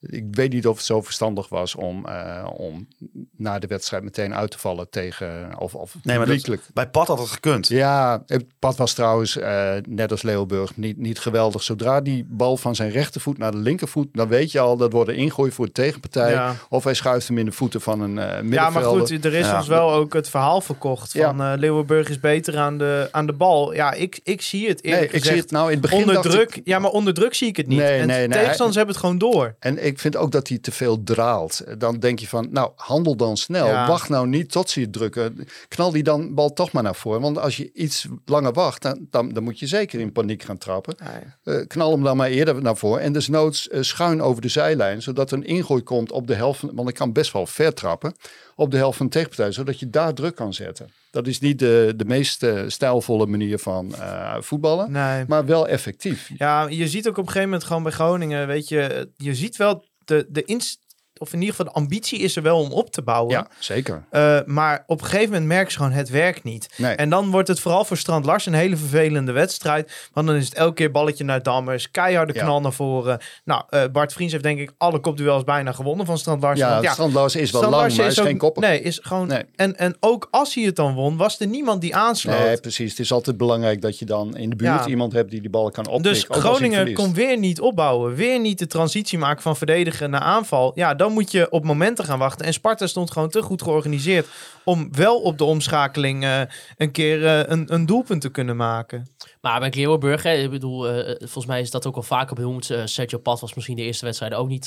[0.00, 2.88] Eh, ik weet niet of het zo verstandig was om, eh, om
[3.36, 7.06] na de wedstrijd meteen uit te vallen tegen of, of Nee, maar dat, bij Pat
[7.06, 7.68] had het gekund.
[7.68, 11.62] Ja, het pad was trouwens, eh, net als Leeuwburg, niet, niet geweldig.
[11.62, 15.10] Zodra die bal van zijn rechtervoet naar de linkervoet, dan weet je al dat wordt
[15.10, 16.30] een ingooi voor de tegenpartij.
[16.30, 16.54] Ja.
[16.68, 19.46] Of hij schuift hem in de voeten van een eh ja, maar goed, er is
[19.46, 19.56] Ja.
[19.56, 21.26] ons wel ook het verhaal verkocht Ja.
[21.26, 23.74] van eh Leeuwenburg is beter aan de, aan de bal.
[23.74, 25.98] Ja, ik, ik zie het nee, ik zie het nou in het begin.
[26.08, 27.78] onder druk, ik- ja, maar onder druk zie ik het niet.
[27.78, 29.54] Nee, en nee, nee, tegenstanders hebben het gewoon door.
[29.58, 31.64] En ik vind ook dat hij te veel draalt.
[31.78, 33.66] Dan denk je van, nou, handel dan snel.
[33.66, 33.88] Ja.
[33.88, 35.48] Wacht nou niet tot ze je drukken.
[35.68, 37.20] Knal die dan bal toch maar naar voren.
[37.20, 40.58] Want als je iets langer wacht, dan, dan, dan moet je zeker in paniek gaan
[40.58, 40.96] trappen.
[41.42, 43.02] Eh, knal hem dan maar eerder naar voren.
[43.02, 45.02] En desnoods eh, schuin over de zijlijn.
[45.02, 46.62] Zodat er een ingooi komt op de helft.
[46.72, 48.14] Want ik kan best wel ver trappen.
[48.60, 49.52] Op de helft van de tegenpartij.
[49.52, 50.88] Zodat je daar druk kan zetten.
[51.10, 54.92] Dat is niet de, de meest eh, stijlvolle manier van eh, voetballen.
[54.92, 55.24] Nee.
[55.28, 56.30] Maar wel effectief.
[56.36, 59.56] Ja, je ziet ook op een gegeven moment gewoon bij Groningen, weet je, je ziet
[59.56, 60.87] wel de, de inst
[61.18, 63.32] of in ieder geval de ambitie is er wel om op te bouwen.
[63.34, 64.04] Ja, zeker.
[64.10, 66.68] Eh, maar op een gegeven moment merk je gewoon, het werkt niet.
[66.76, 66.94] Nee.
[66.94, 70.08] En dan wordt het vooral voor Strand Lars een hele vervelende wedstrijd.
[70.12, 72.42] Want dan is het elke keer balletje naar Dammers, keiharde Ja.
[72.42, 73.18] knal naar voren.
[73.44, 76.58] Nou, eh, Bart Vriends heeft denk ik alle kopduels bijna gewonnen van Strand Lars.
[76.58, 78.62] Ja, Want ja Strandloos is wel Strand lang, Larsen maar is ook- geen kopper.
[78.62, 79.26] Nee, is gewoon.
[79.26, 79.42] Nee.
[79.56, 82.38] En, en ook als hij het dan won, was er niemand die aansloot.
[82.38, 82.90] Nee, precies.
[82.90, 84.86] Het is altijd belangrijk dat je dan in de buurt Ja.
[84.86, 86.12] iemand hebt die die bal kan oppikken.
[86.12, 88.14] Dus Groningen kon weer niet opbouwen.
[88.14, 90.72] Weer niet de transitie maken van verdedigen naar aanval.
[90.74, 92.46] Ja, dan moet je op momenten gaan wachten.
[92.46, 94.26] En Sparta stond gewoon te goed georganiseerd
[94.64, 96.40] om wel op de omschakeling eh,
[96.76, 99.08] een keer eh, een, een doelpunt te kunnen maken.
[99.40, 102.70] Maar bij Leeuwenburg, hè, ik bedoel, eh, volgens mij is dat ook al vaker benoemd.
[102.84, 104.66] Sergio Pat was misschien de eerste wedstrijd ook niet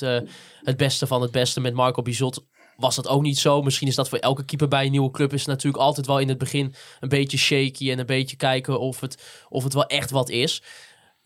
[0.61, 1.61] het beste van het beste.
[1.61, 2.43] Met Marco Bizot
[2.81, 3.61] was dat ook niet zo.
[3.61, 6.29] Misschien is dat voor elke keeper bij een nieuwe club is natuurlijk altijd wel in
[6.29, 10.11] het begin een beetje shaky en een beetje kijken of het, of het wel echt
[10.11, 10.63] wat is.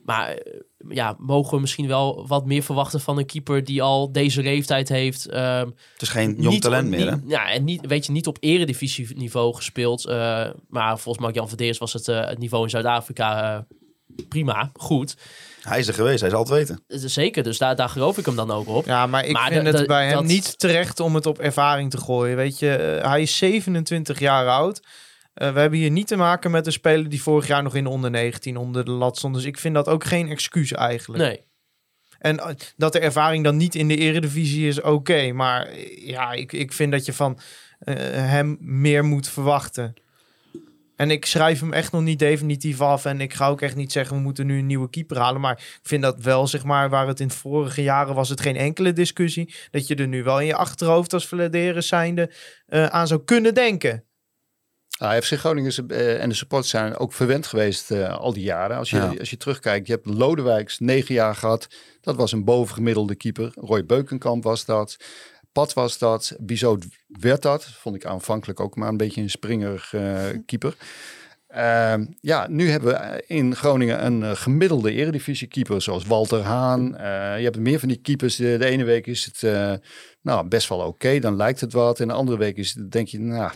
[0.05, 4.11] Maar eh, ja, mogen we misschien wel wat meer verwachten van een keeper die al
[4.11, 5.25] deze leeftijd heeft.
[5.29, 7.15] Ehm, Het is geen jong niet- talent meer, hè?
[7.25, 10.05] Ja, en niet, weet je, niet op eredivisieniveau gespeeld.
[10.05, 13.65] eh, maar volgens Mark-Jan Verdeers was het, eh, het niveau in Zuid-Afrika
[14.29, 15.15] prima, goed.
[15.61, 16.83] Hij is er geweest, hij zal het weten.
[16.87, 18.85] Zeker, dus daar, daar geloof ik hem dan ook op.
[18.85, 21.25] Ja, maar ik Maar vind de- het de- bij hem dat- niet terecht om het
[21.25, 22.35] op ervaring te gooien.
[22.35, 24.81] Weet je, hij is 27 jaar oud.
[25.35, 27.83] Eh, we hebben hier niet te maken met een speler die vorig jaar nog in
[27.83, 29.35] de onder 19 onder de lat stond.
[29.35, 31.23] Dus ik vind dat ook geen excuus eigenlijk.
[31.23, 31.41] Nee.
[32.19, 35.31] En eh, dat de ervaring dan niet in de eredivisie is, oké.
[35.31, 37.39] maar eh, ja, ik, ik vind dat je van
[37.85, 39.93] hem meer moet verwachten.
[40.95, 43.05] En ik schrijf hem echt nog niet definitief af.
[43.05, 45.41] En ik ga ook echt niet zeggen, we moeten nu een nieuwe keeper halen.
[45.41, 48.55] Maar ik vind dat wel, zeg maar, waar het in vorige jaren was het geen
[48.55, 49.53] enkele discussie.
[49.71, 52.31] Dat je er nu wel in je achterhoofd als Vladeren zijnde
[52.67, 54.03] aan zou kunnen denken.
[54.97, 58.77] Ah, FC Groningen eh, en de supporters zijn ook verwend geweest eh, al die jaren.
[58.77, 59.13] Als je, Ja.
[59.19, 61.67] als je terugkijkt, je hebt Lodewijks negen jaar gehad.
[62.01, 63.51] Dat was een bovengemiddelde keeper.
[63.55, 64.97] Roy Beukenkamp was dat.
[65.51, 66.35] Pat was dat.
[66.39, 67.65] Bizot werd dat.
[67.65, 70.75] Vond ik aanvankelijk ook maar een beetje een springerig eh, keeper.
[71.47, 76.97] Ehm, ja, nu hebben we in Groningen een gemiddelde eredivisie keeper zoals Walter Haan.
[76.97, 78.35] Eh, je hebt meer van die keepers.
[78.35, 79.79] De, de ene week is het
[80.21, 81.99] nou, best wel oké, dan lijkt het wat.
[81.99, 83.51] En de andere week is denk je, nou,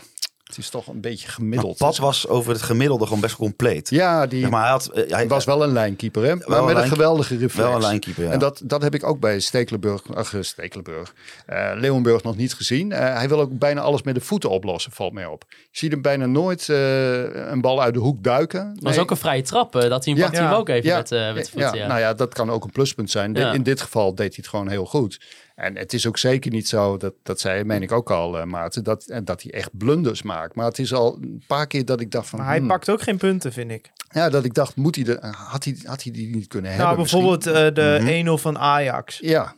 [0.50, 1.76] het is toch een beetje Maar gemiddeld.
[1.76, 3.90] Pat was over het gemiddelde gewoon best compleet.
[3.90, 6.34] Ja, die maar hij had, eh, hij was wel een lijnkeeper, hè?
[6.46, 7.54] Maar een met een geweldige reflex.
[7.68, 8.30] wel een lijnkeeper, ja.
[8.30, 11.14] En dat, dat heb ik ook bij Stekelenburg, ach, eh, Stekelenburg,
[11.46, 12.92] eh, Leeuwenburg nog niet gezien.
[12.92, 15.44] Eh, hij wil ook bijna alles met de voeten oplossen, valt mij op.
[15.48, 18.70] Je ziet hem bijna nooit eh, een bal uit de hoek duiken.
[18.74, 20.52] Dat was ook een vrije trap, dat hij hem Ja.
[20.52, 20.96] ook even Ja.
[20.96, 21.70] met, eh met de voeten.
[21.74, 23.32] ja, Ja, nou ja, dat kan ook een pluspunt zijn.
[23.32, 23.52] De- Ja.
[23.52, 25.20] In dit geval deed hij het gewoon heel goed.
[25.60, 28.44] En het is ook zeker niet zo, dat, dat zei, meen ik ook al, eh,
[28.44, 30.54] Maarten, dat, en dat hij echt blunders maakt.
[30.54, 32.38] Maar het is al een paar keer dat ik dacht van...
[32.38, 33.90] Maar hij hmm, pakt ook geen punten, vind ik.
[34.12, 36.82] Ja, dat ik dacht, moet hij de, had, hij, had hij die niet kunnen Nou,
[36.82, 37.20] hebben misschien?
[37.22, 38.38] bijvoorbeeld eh, de Mhm.
[38.38, 39.18] 1-0 van Ajax.
[39.18, 39.54] Ja,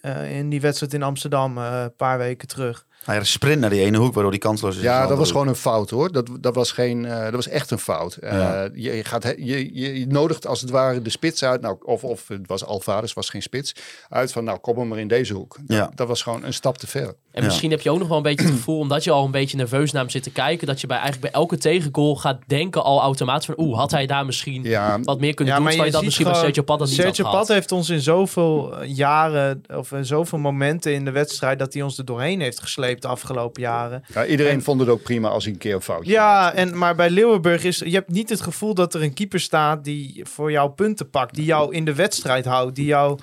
[0.00, 2.85] eh, in die wedstrijd in Amsterdam eh, een paar weken terug.
[3.04, 4.82] Hij een sprint naar die ene hoek, waardoor die kansloos is.
[4.82, 6.12] ja dat was gewoon een fout hoor.
[6.12, 8.14] Dat, dat, was, geen, eh, dat was echt een fout.
[8.14, 8.68] Eh, Ja.
[8.74, 11.60] je, gaat, je, je nodigt als het ware de spits uit.
[11.60, 13.74] Nou, of, of het was Alvarez, was geen spits.
[14.08, 15.56] Uit van, nou kom hem maar in deze hoek.
[15.60, 15.90] Dat, Ja.
[15.94, 17.14] dat was gewoon een stap te ver.
[17.36, 17.48] En Ja.
[17.48, 19.56] misschien heb je ook nog wel een beetje het gevoel, omdat je al een beetje
[19.56, 22.84] nerveus naar hem zit te kijken, dat je bij eigenlijk bij elke tegengoal gaat denken
[22.84, 25.90] al automatisch van, oeh, had hij daar misschien Ja, wat meer kunnen doen, terwijl je
[25.90, 27.32] dat ziet misschien bij gewoon- Sergio Pat dat niet had Sergio.
[27.38, 31.82] Pat heeft ons in zoveel jaren, of in zoveel momenten in de wedstrijd, dat hij
[31.82, 34.04] ons er doorheen heeft gesleept de afgelopen jaren.
[34.14, 36.78] ja, iedereen En- vond het ook prima als hij een keer een foutje Ja, en,
[36.78, 40.20] maar bij Leeuwenburg is, je hebt niet het gevoel dat er een keeper staat die
[40.28, 43.18] voor jou punten pakt, die jou in de wedstrijd houdt, die jou...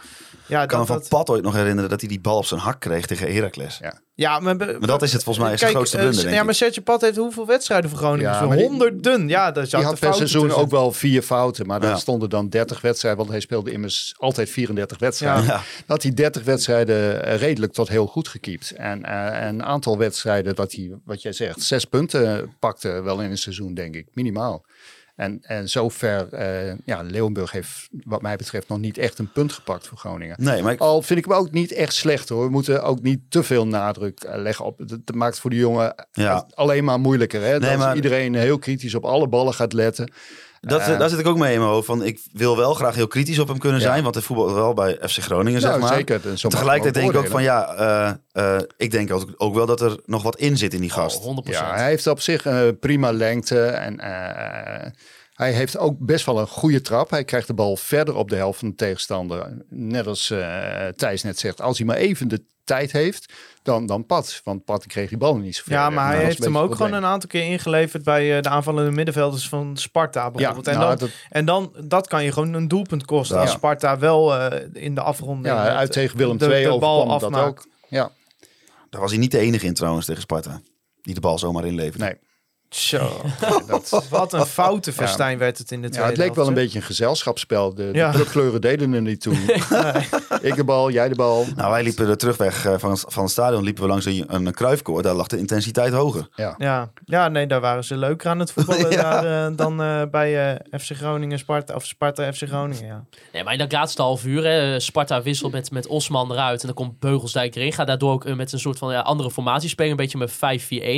[0.48, 2.38] Ja, Ik kan me dat, van dat, Pat ooit nog herinneren dat hij die bal
[2.38, 3.78] op zijn hak kreeg tegen Heracles.
[3.82, 4.02] Ja.
[4.14, 6.44] ja, maar, Maar dat is het volgens mij, is de grootste eh, blunder, denk Ja,
[6.44, 8.32] maar Sergio Pat heeft hoeveel wedstrijden voor Groningen?
[8.32, 9.28] Ja, honderden.
[9.28, 10.62] Ja, zat Die had per seizoen tussen.
[10.62, 11.66] ook wel vier fouten.
[11.68, 11.88] Maar Ja.
[11.88, 13.20] daar stonden dan 30 wedstrijden.
[13.20, 15.44] Want hij speelde immers altijd 34 wedstrijden.
[15.46, 15.62] Ja.
[15.88, 18.72] Had hij 30 wedstrijden eh, redelijk tot heel goed gekiept.
[18.72, 23.32] En eh, een aantal wedstrijden dat hij, wat jij zegt, zes punten pakte wel in
[23.32, 24.08] een seizoen, denk ik.
[24.14, 24.66] Minimaal.
[25.16, 29.54] En, en zover, eh ja, Leeuwenburg heeft wat mij betreft nog niet echt een punt
[29.54, 30.36] gepakt voor Groningen.
[30.40, 32.44] Nee, maar ik, Al vind ik hem ook niet echt slecht hoor.
[32.46, 34.78] We moeten ook niet te veel nadruk eh, leggen op.
[34.80, 36.48] Het het maakt voor de jongen Ja.
[36.54, 37.42] alleen maar moeilijker.
[37.42, 37.60] Hè?
[37.60, 40.12] Nee, dat maar- iedereen heel kritisch op alle ballen gaat letten.
[40.70, 41.00] Dat, Eh.
[41.00, 41.86] daar zit ik ook mee in mijn hoofd.
[41.86, 43.86] Van, ik wil wel graag heel kritisch op hem kunnen Ja.
[43.86, 44.04] zijn.
[44.04, 45.94] Want hij voetbalt wel bij FC Groningen, zeg Nou, maar.
[45.94, 46.22] zeker.
[46.50, 47.74] Tegelijkertijd denk ik ook van ja,
[48.32, 50.90] eh, eh, ik denk ook, ook wel dat er nog wat in zit in die
[50.90, 51.18] gast.
[51.18, 51.66] Oh, 100%.
[51.66, 54.92] Ja, hij heeft op zich een prima lengte en eh,
[55.44, 57.10] hij heeft ook best wel een goede trap.
[57.10, 59.58] Hij krijgt de bal verder op de helft van de tegenstander.
[59.70, 64.06] Net als eh, Thijs net zegt, als hij maar even de tijd heeft, dan, dan
[64.06, 64.42] Pat.
[64.44, 65.74] Want Pat kreeg die bal niet zo ver.
[65.74, 68.92] Ja, maar hij heeft hem ook gewoon een aantal keer ingeleverd bij eh, de aanvallende
[68.92, 70.68] middenvelders van Sparta bijvoorbeeld.
[70.68, 73.36] en, nou, dan, dat- en dan, dat kan je gewoon een doelpunt kosten.
[73.36, 73.42] Ja.
[73.42, 75.46] Als Sparta wel eh, in de afronding...
[75.56, 77.48] Ja, uit tegen Willem de- II de bal dat afmaakt.
[77.48, 77.68] ook.
[77.88, 78.12] Ja,
[78.90, 80.62] Daar was hij niet de enige in trouwens tegen Sparta.
[81.02, 81.98] Die de bal zomaar inlevert.
[81.98, 82.16] nee.
[82.76, 83.22] Zo,
[83.68, 86.54] Dat, wat een foute festijn werd het in de ja, tweede het leek wel een
[86.54, 87.74] beetje een gezelschapsspel.
[87.74, 88.12] De, de Ja.
[88.12, 89.34] clubkleuren deden er niet toe.
[90.42, 91.46] Ik de bal, jij de bal.
[91.56, 94.24] Nou, wij liepen de terugweg eh, van, het- van het stadion liepen we langs een,
[94.28, 95.04] een kruifkoord.
[95.04, 96.28] Daar lag de intensiteit hoger.
[96.36, 96.56] Ja.
[96.58, 96.92] Ja.
[97.06, 99.22] Ja, nee, daar waren ze leuker aan het voetballen Ja.
[99.22, 102.86] daar, eh, dan eh, bij eh, FC Groningen, Sparta of Sparta FC Groningen.
[102.86, 103.04] Ja.
[103.34, 106.66] Nee, maar in dat laatste half uur, hè, Sparta wisselt met, met Osman eruit en
[106.68, 107.74] dan komt Beugelsdijk erin.
[107.74, 110.38] Gaat daardoor ook met een soort van ja, andere formatie spelen, een beetje met 5-4-1.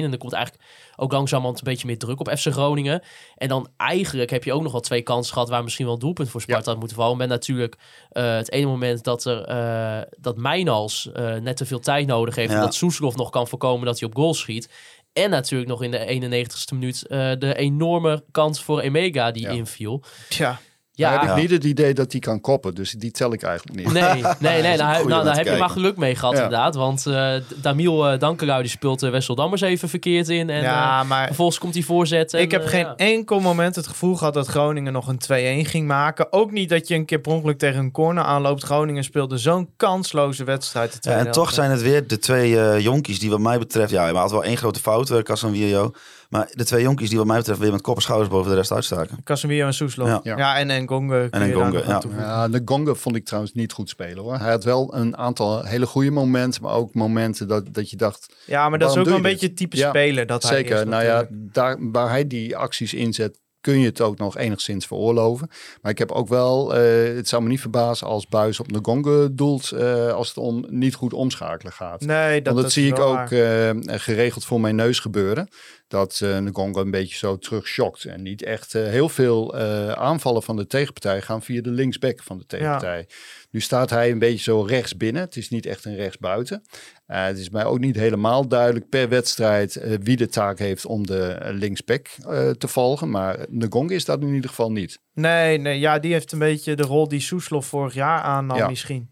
[0.04, 0.64] En dan komt eigenlijk
[0.96, 3.02] ook langzamerhand een beetje meer druk op FC Groningen.
[3.36, 6.00] En dan eigenlijk heb je ook nog wel twee kansen gehad waar misschien wel een
[6.00, 7.18] doelpunt voor Sparta moeten vallen.
[7.18, 7.76] Met natuurlijk
[8.10, 12.36] eh, het ene moment dat, er, eh, dat Mijnals eh, net te veel tijd nodig
[12.36, 12.50] heeft.
[12.50, 12.56] Ja.
[12.56, 14.70] En dat Soeslof nog kan voorkomen dat hij op goal schiet.
[15.14, 16.06] En natuurlijk nog in de
[16.46, 19.50] 91ste minuut eh, de enorme kans voor Emega die Ja.
[19.50, 20.04] inviel.
[20.30, 20.60] Tja,
[20.96, 22.76] Ja, heb ik niet het idee dat hij kan koppen.
[22.76, 23.94] Dus die tel ik eigenlijk niet.
[23.94, 24.04] Nee,
[24.40, 24.62] nee, nee.
[24.62, 26.44] Nou, nou, nou, daar heb je maar geluk mee gehad, Ja.
[26.44, 26.76] inderdaad.
[26.76, 30.50] Want eh Damiel uh, Dankelui die speelt uh, Wessel Dammers even verkeerd in.
[30.50, 32.34] En ja eh, maar vervolgens komt hij voorzet.
[32.34, 32.96] En, ik heb eh, geen ja.
[32.96, 36.34] enkel moment het gevoel gehad dat Groningen nog een 2-1 ging maken.
[36.34, 38.64] Ook niet dat je een keer per ongeluk tegen een corner aanloopt.
[38.64, 41.04] Groningen speelde zo'n kansloze wedstrijd.
[41.04, 43.92] De en toch zijn het weer de twee eh, jonkies die wat mij betreft...
[43.92, 45.92] Ja, maar had wel één grote fout, uh, Casanvirio.
[46.36, 48.58] Maar de twee jonkies die wat mij betreft weer met kop en schouders boven de
[48.58, 49.18] rest uitstaken.
[49.24, 50.20] Casemiro en Soeslof.
[50.24, 50.38] Ja.
[50.38, 50.58] Ja.
[50.58, 51.28] en Ngonge.
[51.30, 52.02] kun En Ngonge, ja.
[52.18, 54.38] Ja, de Gonga vond ik trouwens niet goed spelen hoor.
[54.38, 58.34] Hij had wel een aantal hele goede momenten, maar ook momenten dat, dat je dacht,
[58.46, 60.26] Ja, maar dat is ook wel een je beetje het type Ja, speler.
[60.26, 64.02] Dat hij zeker, is nou ja, daar, waar hij die acties inzet, kun je het
[64.02, 65.50] ook nog enigszins veroorloven.
[65.82, 68.80] Maar ik heb ook wel, eh, het zou me niet verbazen als Buis op de
[68.82, 72.02] Gonga doelt, eh, als het om niet goed omschakelen gaat.
[72.02, 75.48] Nee, dat, Want dat, zie ik ook eh, geregeld voor mijn neus gebeuren.
[75.88, 78.06] Dat de Gonga een beetje zo terug shockt.
[78.06, 79.56] En niet echt heel veel
[79.96, 83.08] aanvallen van de tegenpartij gaan via de linksback van de tegenpartij.
[83.56, 85.22] Nu staat hij een beetje zo rechts binnen.
[85.22, 86.64] Het is niet echt een rechtsbuiten.
[87.08, 90.86] Eh het is mij ook niet helemaal duidelijk per wedstrijd eh, wie de taak heeft
[90.86, 93.10] om de linksback eh, te volgen.
[93.10, 95.00] Maar de Gong is dat in ieder geval niet.
[95.14, 98.68] Nee, nee, ja, die heeft een beetje de rol die Soeslof vorig jaar aannam Ja.
[98.68, 99.10] misschien.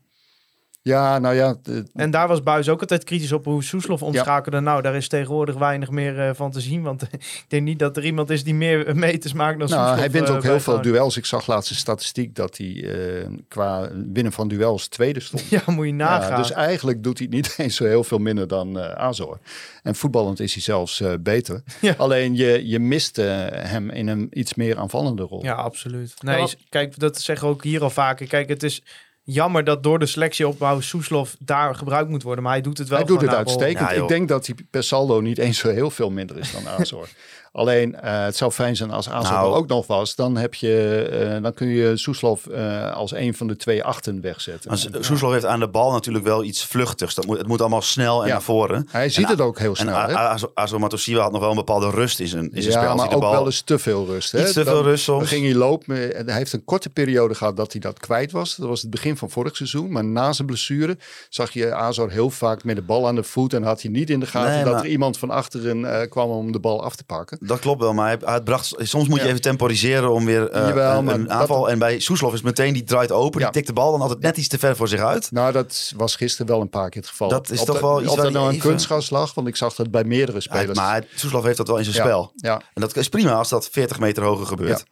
[0.86, 4.60] Ja, nou ja, de- En daar was Buis ook altijd kritisch op hoe Soeslof omschakelde.
[4.60, 6.82] Nou, daar is tegenwoordig weinig meer eh, van te zien.
[6.82, 10.00] Want ik denk niet dat er iemand is die meer meters maakt dan Nou, Soeslof.
[10.00, 10.92] hij wint eh, ook heel veel Groningen.
[10.94, 11.18] duels.
[11.18, 12.84] Ik zag laatst een statistiek dat hij
[13.22, 15.44] eh, qua winnen van duels tweede stond.
[15.50, 16.30] Ja, moet je nagaan.
[16.30, 19.40] Ja, dus eigenlijk doet hij niet eens zo heel veel minder dan eh Azor.
[19.84, 21.64] En voetballend is hij zelfs eh, beter.
[21.82, 21.94] Ja.
[21.98, 25.44] Alleen je, je mist hem in een iets meer aanvallende rol.
[25.44, 26.14] Ja, absoluut.
[26.24, 28.28] Nee, kijk, dat zeggen we ook hier al vaker.
[28.28, 28.82] Kijk, het is...
[29.26, 32.44] Jammer dat door de selectieopbouw Soeslof daar gebruikt moet worden.
[32.44, 33.90] Maar hij doet het wel Hij doet het uitstekend.
[33.90, 36.68] Ja, ik denk dat hij per saldo niet eens zo heel veel minder is dan
[36.68, 37.08] Azor.
[37.58, 39.54] Alleen, eh, het zou fijn zijn als Azor Nou.
[39.56, 40.16] ook nog was.
[40.16, 41.02] Dan, heb je,
[41.36, 44.70] eh, dan kun je Soeslof eh, als een van de twee achten wegzetten.
[44.70, 47.16] Maar Soeslof heeft aan de bal natuurlijk wel iets vluchtigs.
[47.16, 48.34] Dat moet, het moet allemaal snel en Ja.
[48.34, 48.88] naar voren.
[48.92, 49.96] Hij ziet En het ook heel En snel.
[49.96, 50.14] A- hè?
[50.16, 52.84] A- Azo- Azo Matosiwa had nog wel een bepaalde rust in zijn, in zijn spel.
[52.84, 54.32] Ja, Als maar ook bal, wel eens te veel rust.
[54.32, 54.42] Hè?
[54.42, 55.20] Iets te veel Dan- rust soms.
[55.20, 56.16] Dan ging hij lopen.
[56.16, 58.56] en Hij heeft een korte periode gehad dat hij dat kwijt was.
[58.56, 59.92] Dat was het begin van vorig seizoen.
[59.92, 60.98] Maar na zijn blessure
[61.30, 63.54] zag je Azor heel vaak met de bal aan de voet.
[63.54, 66.30] En had hij niet in de gaten Nee, dat maar- er iemand van achteren kwam
[66.30, 67.38] om de bal af te pakken.
[67.48, 69.30] Dat klopt wel, maar hij, hij bracht, soms moet je Ja.
[69.30, 71.70] even temporiseren om weer eh, Jawel, een, dat- aanval.
[71.70, 73.46] En bij Soeslof is meteen, die draait open, Ja.
[73.46, 75.32] die tikt de bal dan altijd net iets te ver voor zich uit.
[75.32, 77.30] Nou, dat was gisteren wel een paar keer het geval.
[77.30, 79.56] Dat is toch dat- wel iets Of dat nou een even- kunstgas lag, want ik
[79.56, 80.78] zag dat bij meerdere spelers.
[80.80, 82.32] maar Soeslof heeft dat wel in zijn Ja, spel.
[82.36, 84.80] Ja, En dat is prima als dat 40 meter hoger gebeurt.
[84.80, 84.86] Ja.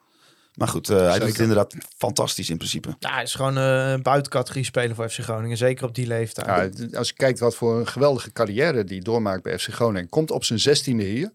[0.55, 2.95] Maar goed, eh, hij doet het inderdaad fantastisch in principe.
[2.99, 5.57] Ja, hij is gewoon eh, een buitencategorie speler voor FC Groningen.
[5.57, 6.85] Zeker op die leeftijd.
[6.91, 10.09] Ja, als je kijkt wat voor een geweldige carrière die doormaakt bij FC Groningen.
[10.09, 11.31] Komt op zijn zestiende hier.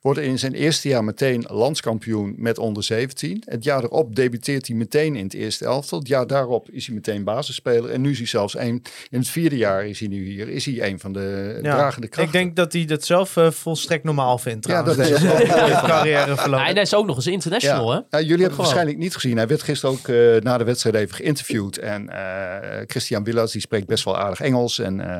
[0.00, 3.42] Wordt in zijn eerste jaar meteen landskampioen met onder 17.
[3.44, 5.98] Het jaar erop debuteert hij meteen in het eerste elftal.
[5.98, 7.90] Het jaar daarop is hij meteen basisspeler.
[7.90, 10.48] En nu is hij zelfs een, in het vierde jaar is hij nu hier.
[10.48, 12.34] Is hij een van de Ja, dragende krachten.
[12.34, 14.66] Ik denk dat hij dat zelf eh, volstrekt normaal vindt.
[14.66, 15.10] Ja, trouwens.
[15.10, 16.56] dat is Deze carrière.
[16.56, 17.96] Hij is ook nog eens international, hè?
[17.96, 19.36] Ja, jullie hebben het waarschijnlijk niet gezien.
[19.36, 21.76] Hij werd gisteren ook eh, na de wedstrijd even geïnterviewd.
[21.78, 24.78] En eh, Christian Villas, die spreekt best wel aardig Engels.
[24.78, 25.16] En eh,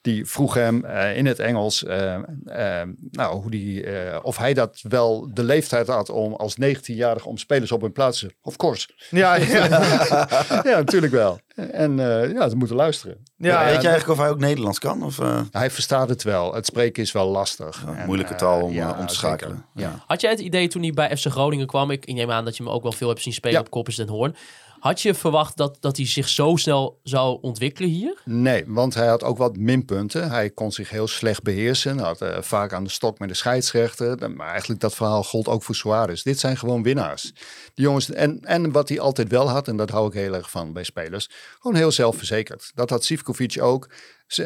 [0.00, 3.86] die vroeg hem eh, in het Engels eh, eh, nou, hoe die,
[4.22, 8.18] of hij dat wel de leeftijd had om als 19-jarig om spelers op hun plaats
[8.18, 8.34] te.
[8.42, 8.88] Of course.
[9.10, 9.66] Ja, ja.
[10.70, 11.40] ja, natuurlijk wel.
[11.54, 13.22] En eh, ja, ze moeten luisteren.
[13.36, 15.02] ja, Weet je eigenlijk of hij ook Nederlands kan?
[15.02, 16.54] Of, Hij verstaat het wel.
[16.54, 17.82] Het spreken is wel lastig.
[17.86, 19.64] Ja, En, moeilijke taal om, ja, om te schakelen.
[19.74, 20.04] Ja.
[20.06, 21.90] Had jij het idee toen hij bij FC Groningen kwam?
[21.90, 23.60] Ik, ik neem aan dat je hem ook wel veel hebt zien spelen Ja.
[23.60, 24.36] op Koppers den Hoorn.
[24.80, 28.20] Had je verwacht dat, dat hij zich zo snel zou ontwikkelen hier?
[28.24, 30.30] Nee, want hij had ook wat minpunten.
[30.30, 31.98] Hij kon zich heel slecht beheersen.
[31.98, 34.30] Had eh, vaak aan de stok met de scheidsrechter.
[34.30, 36.22] Maar eigenlijk dat verhaal gold ook voor Suarez.
[36.22, 37.32] Dit zijn gewoon winnaars.
[37.74, 40.50] Die jongens, en, en wat hij altijd wel had, en dat hou ik heel erg
[40.50, 41.28] van bij spelers,
[41.60, 42.70] gewoon heel zelfverzekerd.
[42.74, 43.88] Dat had Sivkovic ook.
[44.26, 44.44] Ze,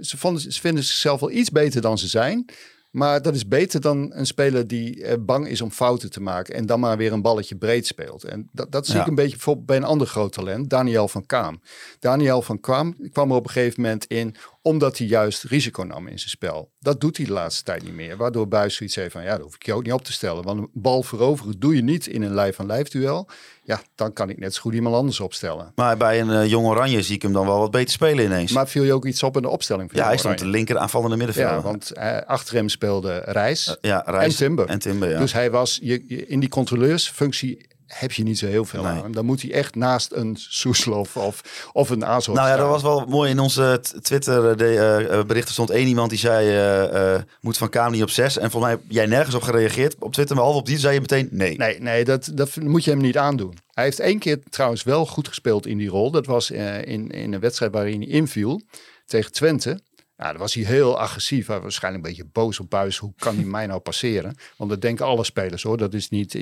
[0.00, 2.46] ze, vonden, ze vinden zichzelf wel iets beter dan ze zijn.
[2.90, 6.54] Maar dat is beter dan een speler die eh, bang is om fouten te maken
[6.54, 8.24] en dan maar weer een balletje breed speelt.
[8.24, 9.00] En dat, dat zie Ja.
[9.00, 11.60] ik een beetje bijvoorbeeld bij een ander groot talent, Daniel van Kaam.
[11.98, 14.34] Daniel van Kaam kwam er op een gegeven moment in
[14.68, 16.70] omdat hij juist risico nam in zijn spel.
[16.80, 18.16] Dat doet hij de laatste tijd niet meer.
[18.16, 20.42] Waardoor Buis zoiets heeft van, ja, dat hoef ik je ook niet op te stellen.
[20.44, 23.28] Want een bal veroveren doe je niet in een lijf-aan-lijf duel.
[23.62, 25.72] Ja, dan kan ik net zo goed iemand anders opstellen.
[25.74, 28.52] maar bij een eh, jong Oranje zie ik hem dan wel wat beter spelen ineens.
[28.52, 29.90] Maar viel je ook iets op in de opstelling?
[29.90, 31.56] van ja, hij stond de linker aanvallende middenvelder.
[31.56, 33.76] Ja, want eh, achter hem speelde Reis.
[33.80, 34.66] ja, Reis en Timber.
[34.66, 35.18] En Timber, ja.
[35.18, 39.02] Dus hij was je, je- in die controleursfunctie heb je niet zo heel veel Nee.
[39.02, 39.12] aan.
[39.12, 42.82] Dan moet hij echt naast een Soeslof of, of een Azor Nou ja, dat was
[42.82, 43.30] wel mooi.
[43.30, 47.24] In onze Twitter eh, de, eh, eh, berichten stond één iemand die zei...
[47.40, 48.38] moet Van Kaam niet op zes.
[48.38, 50.36] En volgens mij heb jij nergens op gereageerd op Twitter.
[50.36, 51.56] Maar half op die zei je meteen nee.
[51.56, 53.58] Nee, nee dat, dat moet je hem niet aandoen.
[53.74, 56.10] Hij heeft één keer trouwens wel goed gespeeld in die rol.
[56.10, 58.62] Dat was in, in een wedstrijd waarin hij inviel
[59.06, 59.80] tegen Twente.
[60.18, 61.46] Nou, dan was hij heel agressief.
[61.46, 62.96] Hij was waarschijnlijk een beetje boos op Buis.
[62.98, 64.36] Hoe kan hij mij nou passeren?
[64.56, 65.76] Want dat denken alle spelers hoor.
[65.76, 66.34] Dat is niet,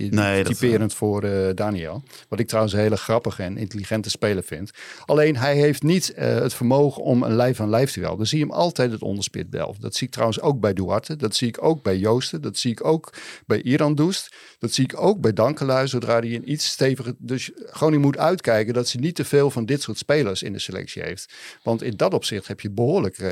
[0.44, 2.02] dat- typerend voor eh, Daniel.
[2.28, 4.70] Wat ik trouwens een hele grappige en intelligente speler vind.
[5.04, 8.16] Alleen hij heeft niet eh, het vermogen om een lijf aan lijf te wel.
[8.16, 9.80] Dan zie je hem altijd het onderspit delven.
[9.80, 11.16] Dat zie ik trouwens ook bij Duarte.
[11.16, 12.42] Dat zie ik ook bij Joosten.
[12.42, 13.12] Dat zie ik ook
[13.46, 14.36] bij Iran Doest.
[14.58, 15.88] Dat zie ik ook bij Dankelui.
[15.88, 17.14] Zodra hij een iets steviger...
[17.18, 20.52] Dus gewoon je moet uitkijken dat ze niet te veel van dit soort spelers in
[20.52, 21.32] de selectie heeft.
[21.62, 23.30] Want in dat opzicht heb je behoorlijk uh,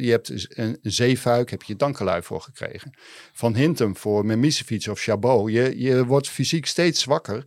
[0.00, 2.90] je hebt een zeefuik, heb je Dankelui voor gekregen.
[3.32, 5.52] Van Hintem voor Memisevic of Chabot.
[5.52, 7.44] Je, je wordt fysiek steeds zwakker.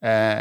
[0.00, 0.40] Uh,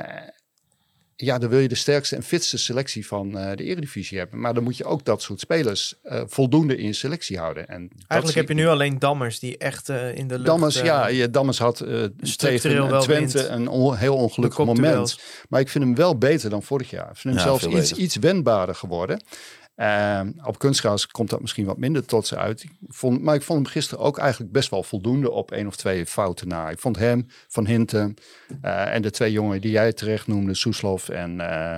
[1.15, 4.39] ja, dan wil je de sterkste en fitste selectie van uh, de Eredivisie hebben.
[4.39, 7.67] Maar dan moet je ook dat soort spelers uh, voldoende in selectie houden.
[7.67, 10.45] En Eigenlijk heb je nu alleen Dammers die echt uh, in de lucht...
[10.45, 11.77] Dammers, ja, je, Dammers had
[12.35, 15.19] tegen Twente een on, heel ongelukkig moment.
[15.49, 17.09] Maar ik vind hem wel beter dan vorig jaar.
[17.09, 19.21] Ik vind hem ja, zelfs iets, iets wendbaarder geworden.
[19.79, 22.63] Uh, op kunstgras komt dat misschien wat minder ze uit.
[22.63, 25.75] Ik vond, maar ik vond hem gisteren ook eigenlijk best wel voldoende op één of
[25.75, 26.69] twee fouten na.
[26.69, 28.15] Ik vond hem, Van Hinten
[28.65, 31.75] uh, en de twee jongen die jij terecht noemde, Soeslof en, uh,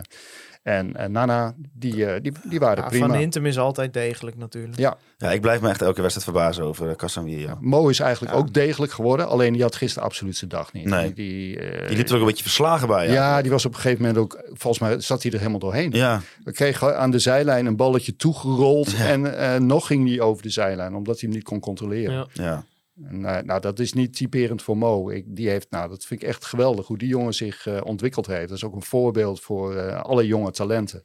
[0.63, 3.07] en, en Nana, die, die, die waren ja, prima.
[3.07, 4.77] Van Hintem is altijd degelijk natuurlijk.
[4.77, 4.97] Ja.
[5.17, 7.47] Ja, ik blijf me echt elke wedstrijd verbazen over Casemiro.
[7.47, 7.57] Ja.
[7.59, 8.39] Mo is eigenlijk ja.
[8.39, 10.85] ook degelijk geworden, alleen die had gisteren absoluut zijn dag niet.
[10.85, 11.13] Nee.
[11.13, 13.07] Die, uh, die liep er ook een beetje verslagen bij.
[13.07, 13.13] Ja.
[13.13, 15.91] ja, die was op een gegeven moment ook, volgens mij zat hij er helemaal doorheen.
[15.91, 16.21] Ja.
[16.43, 19.05] We kregen aan de zijlijn een balletje toegerold ja.
[19.05, 22.27] en uh, nog ging hij over de zijlijn, omdat hij hem niet kon controleren.
[22.33, 22.63] Ja.
[23.03, 25.09] En, nou, dat is niet typerend voor Mo.
[25.09, 28.27] Ik, die heeft, nou, dat vind ik echt geweldig hoe die jongen zich eh, ontwikkeld
[28.27, 28.47] heeft.
[28.47, 31.01] Dat is ook een voorbeeld voor eh, alle jonge talenten.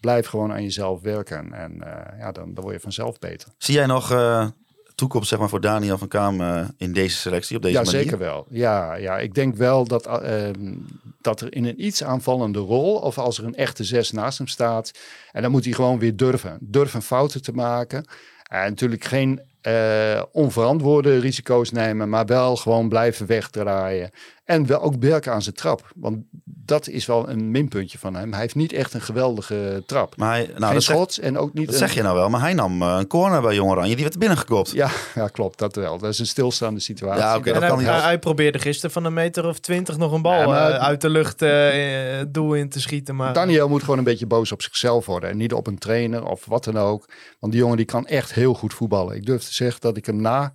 [0.00, 3.48] Blijf gewoon aan jezelf werken en eh, ja, dan, dan word je vanzelf beter.
[3.58, 4.10] Zie jij nog
[4.94, 8.00] toekomst zeg maar, voor Daniel van Kaam in deze selectie, op deze ja, manier?
[8.00, 8.46] zeker wel.
[8.50, 10.74] Ja, ja, ik denk wel dat, eh, ehm,
[11.20, 14.46] dat er in een iets aanvallende rol, of als er een echte zes naast hem
[14.46, 14.90] staat,
[15.32, 16.58] en dan moet hij gewoon weer durven.
[16.60, 18.04] Durven fouten te maken.
[18.48, 24.10] En natuurlijk geen eh, onverantwoorde risico's nemen, maar wel gewoon blijven wegdraaien.
[24.44, 25.92] En wel ook werken aan zijn trap.
[25.96, 26.24] Want
[26.68, 28.30] dat is wel een minpuntje van hem.
[28.32, 30.16] Hij heeft niet echt een geweldige trap.
[30.16, 32.16] Maar hij, nou, Geen dat, zeg, schot en ook niet dat een- zeg je nou
[32.16, 34.70] wel, maar hij nam eh, een corner bij Jong Oranje, die werd er binnengekopt.
[34.70, 35.98] Ja, ja, klopt, dat wel.
[35.98, 37.20] Dat is een stilstaande situatie.
[37.22, 39.96] Ja, oké, hij, kan niet hij, als- hij probeerde gisteren van een meter of twintig
[39.96, 41.70] nog een bal Ja, maar- eh, uit de lucht eh,
[42.18, 43.16] het doel in te schieten.
[43.16, 45.30] Maar Daniel moet gewoon een beetje boos op zichzelf worden.
[45.30, 47.08] En niet op een trainer of wat dan ook.
[47.40, 49.16] Want die jongen die kan echt heel goed voetballen.
[49.16, 50.54] Ik durf te zeggen dat ik hem na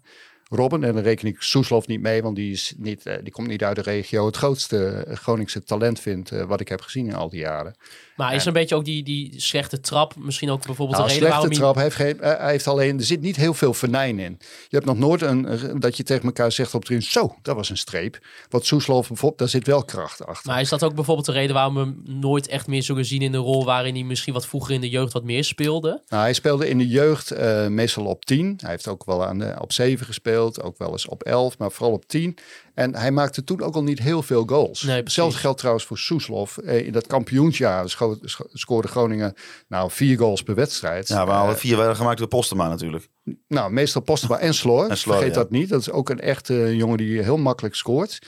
[0.56, 3.48] Robben, en dan reken ik Soeslof niet mee, want die, is niet, eh, die komt
[3.48, 7.08] niet uit de regio, het grootste eh, Groningse talent vind eh, wat ik heb gezien
[7.08, 7.76] in al die jaren.
[8.16, 11.20] Maar is een beetje ook die, die slechte trap misschien ook bijvoorbeeld Nou, de een
[11.20, 14.20] reden slechte waarom trap heeft, geen, hij heeft alleen, er zit niet heel veel venijn
[14.20, 14.38] in.
[14.40, 17.70] Je hebt nog nooit een, dat je tegen elkaar zegt op het zo, dat was
[17.70, 18.20] een streep.
[18.50, 20.52] Wat Soeslof bijvoorbeeld, daar zit wel kracht achter.
[20.52, 23.22] Maar is dat ook bijvoorbeeld de reden waarom we hem nooit echt meer zullen zien
[23.22, 26.02] in de rol waarin hij misschien wat vroeger in de jeugd wat meer speelde?
[26.08, 27.40] Nou, hij speelde in de jeugd
[27.70, 28.54] meestal op 10.
[28.58, 31.72] Hij heeft ook wel aan de, op 7 gespeeld, ook wel eens op 11, maar
[31.72, 32.38] vooral op 10.
[32.74, 34.82] En hij maakte toen ook al niet heel veel goals.
[34.82, 35.04] Nee, precies.
[35.04, 36.58] Hetzelfde geldt trouwens voor Soeslof.
[36.58, 39.34] Eh, in dat kampioensjaar scho- scho- scoorde Groningen
[39.68, 41.08] nou vier goals per wedstrijd.
[41.08, 43.08] Ja, waar alle Eh, vier werden gemaakt door Postema natuurlijk.
[43.48, 44.88] nou, meestal Postema en Sloor.
[44.90, 45.42] En Sloor, Vergeet ja.
[45.42, 45.70] dat niet.
[45.70, 48.20] Dat is ook een echte jongen die heel makkelijk scoort.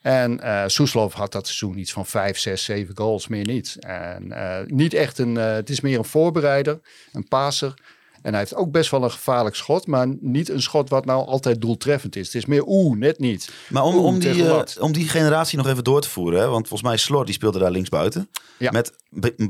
[0.00, 3.76] En eh Soeslof had dat seizoen iets van 5, 6, 7 goals, meer niet.
[3.80, 6.80] En eh, niet echt een, eh, het is meer een voorbereider,
[7.12, 7.74] een passer.
[8.22, 11.26] En hij heeft ook best wel een gevaarlijk schot, maar niet een schot wat nou
[11.26, 12.26] altijd doeltreffend is.
[12.26, 13.52] Het is meer oeh, net niet.
[13.68, 16.40] Maar om, om, die, eh, om die generatie nog even door te voeren.
[16.40, 16.46] Hè?
[16.46, 18.30] Want volgens mij Slor die speelde daar linksbuiten.
[18.58, 18.70] Ja.
[18.70, 18.92] Met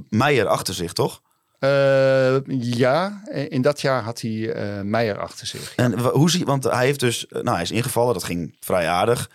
[0.09, 1.21] Meijer achter zich, toch?
[1.59, 5.73] Eh, ja, in dat jaar had hij eh Meijer achter zich.
[5.77, 7.27] En hoe zie Want hij heeft dus...
[7.29, 8.15] Nou, hij is ingevallen.
[8.15, 9.31] Dat ging vrij aardig.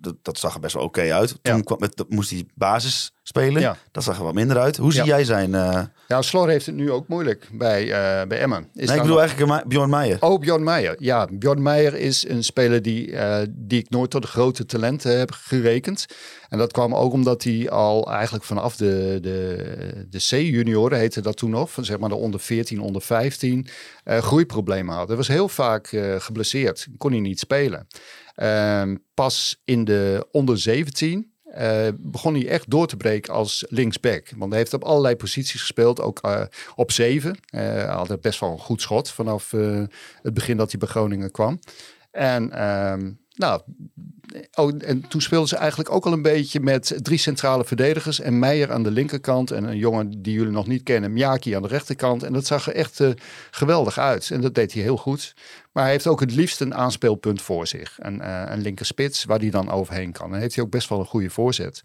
[0.00, 1.28] Dat, dat zag er best wel oké uit.
[1.42, 1.62] Toen Ja.
[1.62, 3.60] kwam, met, moest hij basis spelen.
[3.60, 3.76] Ja.
[3.92, 4.76] Dat zag er wat minder uit.
[4.76, 5.54] Hoe zie jij zijn...
[5.54, 8.62] eh, Ja, Slor heeft het nu ook moeilijk bij, eh, bij Emmen.
[8.62, 10.16] Is nee, daar ik bedoel nog- eigenlijk Bjorn Meijer.
[10.22, 10.96] Oh, Bjorn Meijer.
[10.98, 15.18] Ja, Bjorn Meijer is een speler die, eh, die ik nooit tot de grote talenten
[15.18, 16.06] heb gerekend.
[16.48, 21.36] En dat kwam ook omdat hij al eigenlijk vanaf de, de, de C-junioren, heette dat
[21.36, 23.66] toen nog, van zeg maar de onder 14, onder 15,
[24.04, 25.08] eh, groeiproblemen had.
[25.08, 25.86] Hij was heel vaak
[26.18, 27.86] geblesseerd, kon hij niet spelen.
[28.38, 34.30] Ehm, pas in de onder 17 eh, begon hij echt door te breken als linksback.
[34.36, 36.42] Want hij heeft op allerlei posities gespeeld, ook eh,
[36.74, 37.38] op zeven.
[37.46, 39.50] Eh, hij had best wel een goed schot vanaf
[40.22, 41.58] het begin dat hij bij Groningen kwam.
[42.10, 43.62] En ehm, nou,
[44.54, 48.20] oh, en toen speelden ze eigenlijk ook al een beetje met drie centrale verdedigers.
[48.20, 49.50] En Meijer aan de linkerkant.
[49.50, 52.22] En een jongen die jullie nog niet kennen, Miyaki aan de rechterkant.
[52.22, 53.10] En dat zag er echt eh,
[53.50, 54.30] geweldig uit.
[54.30, 55.34] En dat deed hij heel goed.
[55.72, 57.96] Maar hij heeft ook het liefst een aanspeelpunt voor zich.
[57.98, 60.34] Een, eh een linkerspits waar hij dan overheen kan.
[60.34, 61.84] En heeft hij ook best wel een goede voorzet.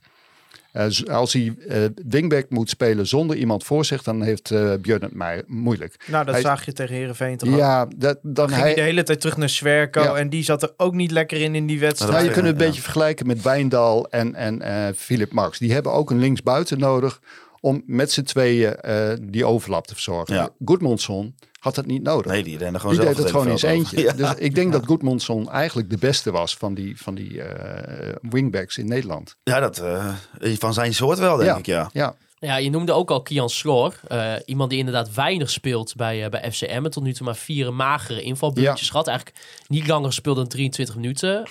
[0.73, 5.01] Eh, als hij eh, wingback moet spelen zonder iemand voor zich, dan heeft eh Björn
[5.01, 5.95] het mij moeilijk.
[6.07, 7.55] nou, dat Hij- zag je tegen Herenveen toch.
[7.55, 10.15] Ja, dat, dan Ging hij hij, de hele tijd terug naar Swerko Ja.
[10.15, 12.11] en die zat er ook niet lekker in in die wedstrijd.
[12.11, 12.67] Nou, je Ja, kunt het een ja.
[12.67, 15.59] beetje vergelijken met Wijndal en, en eh Philip Max.
[15.59, 17.19] Die hebben ook een linksbuiten nodig
[17.59, 20.35] om met z'n tweeën eh, die overlap te verzorgen.
[20.35, 20.49] Ja.
[20.65, 22.31] Goodmanson had dat niet nodig.
[22.31, 24.01] Nee, die rende gewoon die zelf deed het gewoon in zijn eentje.
[24.01, 24.11] Ja.
[24.13, 28.77] Dus ik denk dat Goodmanson eigenlijk de beste was van die, van die eh, wingbacks
[28.77, 29.35] in Nederland.
[29.43, 30.07] Ja, dat, eh,
[30.39, 31.57] van zijn soort wel, denk Ja.
[31.57, 31.89] ik, ja.
[31.93, 33.93] Ja, Ja, je noemde ook al Kian Sloor.
[34.07, 36.89] eh, iemand die inderdaad weinig speelt bij, bij FCM.
[36.89, 39.07] Tot nu toe maar vier magere invalbeurtjes gehad.
[39.07, 39.37] Eigenlijk
[39.67, 41.43] niet langer gespeeld dan 23 minuten.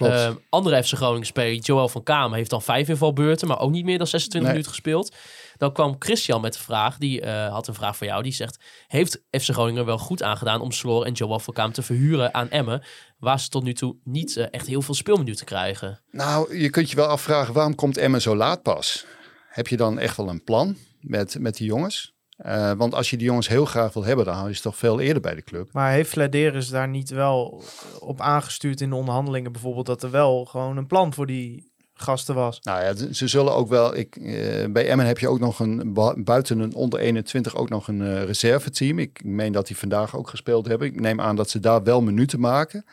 [0.48, 3.48] Andere FC Groningen speler, Joël van Kamer, heeft dan vijf invalbeurten.
[3.48, 4.50] Maar ook niet meer dan 26 Nee.
[4.50, 5.14] minuten gespeeld.
[5.62, 6.98] Dan kwam Christian met de vraag.
[6.98, 8.22] Die eh, had een vraag voor jou.
[8.22, 11.82] Die zegt, heeft FC Groningen wel goed aangedaan om Sloor en Joël van Kamer te
[11.82, 12.82] verhuren aan Emmen?
[13.18, 16.00] Waar ze tot nu toe niet eh, echt heel veel speelminuten krijgen.
[16.10, 19.06] Nou, je kunt je wel afvragen, waarom komt Emmen zo laat pas?
[19.48, 22.14] Heb je dan echt wel een plan met, met die jongens?
[22.36, 24.76] Eh, want als je die jongens heel graag wil hebben, dan hou je ze toch
[24.76, 25.68] veel eerder bij de club.
[25.72, 27.62] Maar heeft Flederis daar niet wel
[28.00, 31.71] op aangestuurd in de onderhandelingen bijvoorbeeld dat er wel gewoon een plan voor die
[32.02, 32.60] gasten was?
[32.62, 33.96] Nou ja, ze zullen ook wel.
[33.96, 37.68] Ik, eh, bij Emmen heb je ook nog een bu- buiten een onder 21 ook
[37.68, 38.98] nog een eh, reserveteam.
[38.98, 40.86] Ik meen dat die vandaag ook gespeeld hebben.
[40.88, 42.84] Ik neem aan dat ze daar wel minuten maken.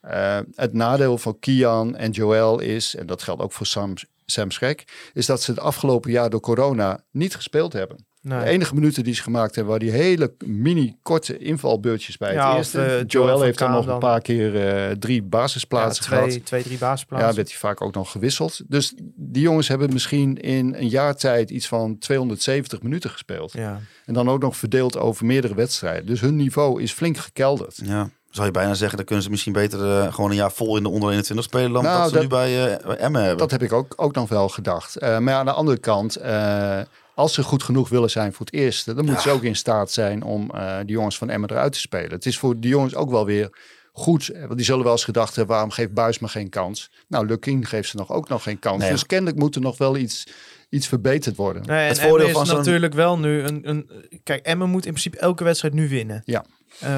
[0.00, 3.92] Eh, het nadeel van Kian en Joel is, en dat geldt ook voor Sam,
[4.26, 8.05] Sam Schrek, is dat ze het afgelopen jaar door corona niet gespeeld hebben.
[8.28, 8.38] Nee.
[8.38, 12.40] De enige minuten die ze gemaakt hebben, waren die hele mini korte invalbeurtjes bij Ja,
[12.42, 12.82] het of, eerste.
[12.82, 16.28] eh, Joel heeft dan nog een paar keer eh, drie basisplaatsen Ja, gehad.
[16.30, 17.34] twee, twee, drie Ja, basisplaatsen.
[17.34, 18.60] werd hij vaak ook nog gewisseld.
[18.68, 23.52] Dus die jongens hebben misschien in een jaar tijd iets van 270 minuten gespeeld.
[23.52, 23.80] Ja.
[24.04, 26.06] En dan ook nog verdeeld over meerdere wedstrijden.
[26.06, 27.80] Dus hun niveau is flink gekelderd.
[27.84, 30.76] Ja, zou je bijna zeggen, dan kunnen ze misschien beter eh, gewoon een jaar vol
[30.76, 33.20] in de onder 21 spelen dan Nou, dat ze dat- nu bij, eh, bij Emmen
[33.20, 33.38] hebben.
[33.38, 34.96] Dat heb ik ook, ook nog wel gedacht.
[34.96, 36.80] Eh, maar aan de andere kant, eh,
[37.16, 39.90] als ze goed genoeg willen zijn voor het eerste, dan moeten ze ook in staat
[39.90, 42.10] zijn om eh die jongens van Emmen eruit te spelen.
[42.10, 43.50] Het is voor die jongens ook wel weer
[43.92, 44.28] goed.
[44.28, 46.90] eh, Want die zullen wel eens gedacht hebben, waarom geeft Buis maar geen kans?
[47.08, 48.82] Nou, Lukking geeft ze nog ook nog geen kans.
[48.82, 48.90] Nee.
[48.90, 50.26] Dus kennelijk moet er nog wel iets,
[50.68, 51.62] iets verbeterd worden.
[51.66, 53.90] Nee, Het voordeel is van zo'n- natuurlijk wel nu een, een...
[54.22, 56.22] Kijk, Emmen moet in principe elke wedstrijd nu winnen.
[56.24, 56.44] Ja.
[56.80, 56.88] Eh,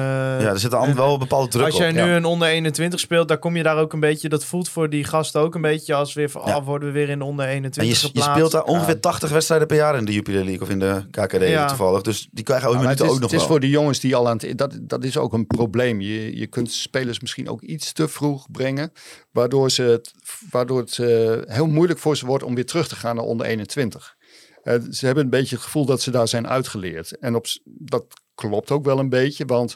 [0.41, 1.95] ja, er zit altijd wel een bepaalde druk Als jij op.
[1.95, 2.15] nu ja.
[2.15, 4.29] een onder 21 speelt, dan kom je daar ook een beetje...
[4.29, 6.41] Dat voelt voor die gasten ook een beetje als weer van...
[6.45, 6.57] Ja.
[6.57, 9.67] Oh, worden we weer in de onder 21 En je, speelt daar ongeveer 80 wedstrijden
[9.67, 11.67] per jaar in de Jupiler League of in de KKD Ja.
[11.67, 12.01] toevallig.
[12.01, 13.69] Dus die krijgen ook Ja, maar minuten het is, ook nog het is voor de
[13.69, 14.57] jongens die al aan het...
[14.57, 16.01] Dat, dat is ook een probleem.
[16.01, 18.91] Je, je kunt spelers misschien ook iets te vroeg brengen.
[19.31, 20.13] Waardoor, ze het,
[20.49, 23.45] waardoor het eh, heel moeilijk voor ze wordt om weer terug te gaan naar onder
[23.45, 24.17] 21.
[24.63, 27.17] Eh, ze hebben een beetje het gevoel dat ze daar zijn uitgeleerd.
[27.17, 28.05] En op, dat
[28.39, 29.45] klopt ook wel een beetje.
[29.45, 29.75] Want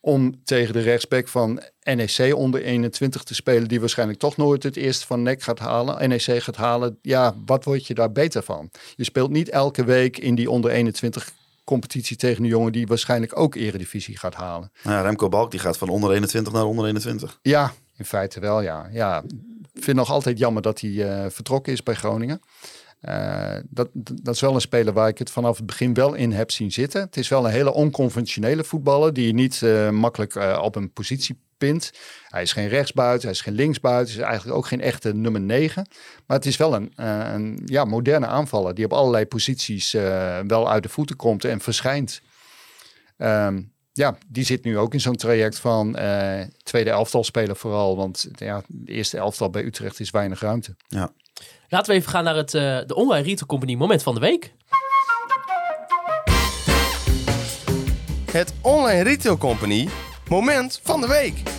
[0.00, 3.68] om tegen de rechtsback van NEC onder 21 te spelen...
[3.68, 6.98] die waarschijnlijk toch nooit het eerste van NEC gaat halen, NEC gaat halen...
[7.02, 8.70] ja, wat word je daar beter van?
[8.96, 11.30] Je speelt niet elke week in die onder 21
[11.64, 14.70] competitie tegen een jongen die waarschijnlijk ook eredivisie gaat halen.
[14.82, 17.38] Nou ja, Remco Balk die gaat van onder 21 naar onder 21.
[17.42, 18.88] Ja, in feite wel, ja.
[18.92, 19.22] ja
[19.72, 22.40] ik vind nog altijd jammer dat hij eh, vertrokken is bij Groningen.
[23.00, 26.32] Eh, dat, dat is wel een speler waar ik het vanaf het begin wel in
[26.32, 27.00] heb zien zitten.
[27.00, 30.92] Het is wel een hele onconventionele voetballer die je niet eh, makkelijk eh, op een
[30.92, 31.92] positie pint.
[32.28, 35.40] Hij is geen rechtsbuiten, hij is geen linksbuiten, hij is eigenlijk ook geen echte nummer
[35.40, 35.86] 9.
[36.26, 39.92] Maar het is wel een, een ja, moderne aanvaller die op allerlei posities
[40.46, 42.20] wel uit de voeten komt en verschijnt.
[43.16, 45.92] Ehm, ja, die zit nu ook in zo'n traject van
[46.62, 47.96] tweede elftal spelen vooral.
[47.96, 50.76] Want ja, de eerste elftal bij Utrecht is weinig ruimte.
[51.68, 54.52] Laten we even gaan naar het, eh, de Online Retail Company moment van de week.
[58.30, 59.88] Het Online Retail Company
[60.28, 61.57] moment van de week.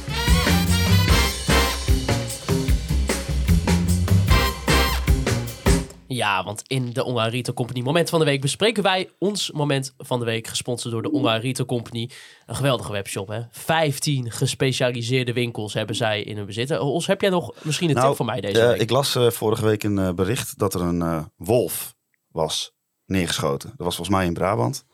[6.20, 10.20] Ja, want in de Retail Company moment van de week bespreken wij ons moment van
[10.20, 10.48] de week.
[10.48, 12.10] Gesponsord door de Retail Company.
[12.46, 13.42] Een geweldige webshop, hè?
[13.52, 16.72] 15 gespecialiseerde winkels hebben zij in hun bezit.
[16.72, 18.82] Eh, Os, heb jij nog misschien een tip voor mij deze eh, week?
[18.82, 21.96] ik las eh, vorige week een bericht dat er een wolf
[22.28, 22.74] was
[23.06, 23.70] neergeschoten.
[23.70, 24.86] Dat was volgens mij in Brabant.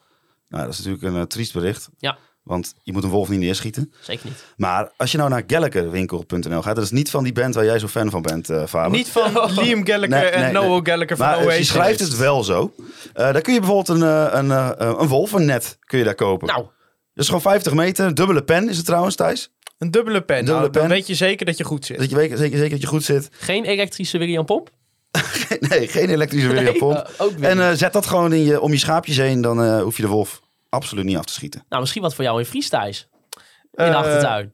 [0.47, 1.89] Nou, dat is natuurlijk een triest bericht.
[1.97, 2.17] Ja.
[2.45, 3.93] Want je moet een wolf niet neerschieten.
[4.01, 4.43] Zeker niet.
[4.57, 7.79] Maar als je nou naar Gallagherwinkel.nl gaat, dat is niet van die band waar jij
[7.79, 8.97] zo fan van bent, eh Faber.
[8.97, 10.79] Niet van Liam Gallagher Nee, en nee, Noah nee.
[10.83, 11.57] Gallagher van Maar eh, Oasis.
[11.57, 12.73] je schrijft het wel zo.
[13.13, 14.01] Eh daar kun je bijvoorbeeld een,
[14.37, 14.49] een,
[15.01, 16.47] een wolvennet kun je daar kopen.
[16.47, 16.69] Nou, Dat
[17.13, 18.05] is gewoon 50 meter.
[18.05, 19.51] Een dubbele pen is het trouwens, Thijs.
[19.77, 20.35] Een dubbele pen.
[20.37, 20.91] dubbele Nou, dan pen.
[20.91, 21.97] weet je zeker dat je goed zit.
[21.97, 23.29] Dat je weet, zeker, zeker dat je goed zit.
[23.31, 24.69] geen elektrische William Pomp?
[25.69, 27.09] nee, geen elektrische William pomp.
[27.41, 29.41] En eh, zet dat gewoon in je, om je schaapjes heen.
[29.41, 30.41] Dan eh, hoef je de wolf
[30.75, 31.65] absoluut niet af te schieten.
[31.69, 33.07] Nou, misschien wat voor jou in Fries thuis.
[33.11, 33.39] In
[33.71, 34.53] de Eh, achtertuin.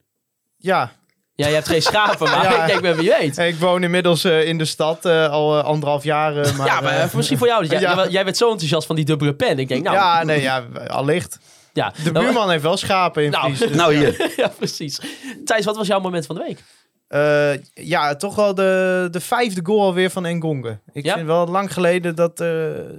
[0.58, 0.92] Ja,
[1.36, 2.60] Ja, je hebt geen schapen, maar Ja.
[2.62, 3.38] ik denk wel wie weet.
[3.38, 6.34] ik woon inmiddels eh, in de stad eh, al anderhalf jaar.
[6.58, 7.66] maar, ja, maar misschien voor jou.
[7.66, 7.96] Jij, Ja.
[7.96, 9.60] jij, jij bent zo enthousiast van die dubbele pen.
[9.60, 9.96] Ik denk, nou...
[9.96, 11.40] ja, nee, ja, allicht.
[11.74, 11.94] ja.
[12.04, 13.60] De Nou, buurman heeft wel schapen in Nou, Fries.
[13.70, 14.34] dus- Nou hier.
[14.38, 15.00] ja, precies.
[15.46, 16.64] Thijs, wat was jouw moment van de week?
[17.12, 20.80] Eh, ja, toch wel de, de vijfde goal alweer van Engonge.
[20.94, 21.14] Ik Ja?
[21.14, 22.48] vind wel lang geleden dat eh,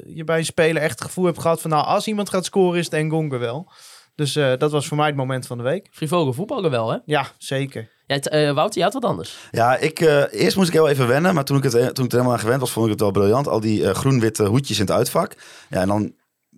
[0.06, 1.70] je bij een speler echt het gevoel hebt gehad van...
[1.70, 3.70] nou, als iemand gaat scoren is het Engonge wel.
[4.14, 5.88] Dus eh, dat was voor mij het moment van de week.
[5.90, 6.96] Frivogel voetballen wel, hè?
[7.04, 7.88] Ja, zeker.
[8.06, 9.36] Ja, t- eh, Wouter, je had wat anders.
[9.50, 11.34] Ja, ik, eh, eerst moest ik heel even wennen.
[11.34, 13.10] Maar toen ik, het, toen ik er helemaal aan gewend was, vond ik het wel
[13.10, 13.48] briljant.
[13.48, 15.34] Al die groen-witte hoedjes in het uitvak.
[15.70, 16.12] Ja, en dan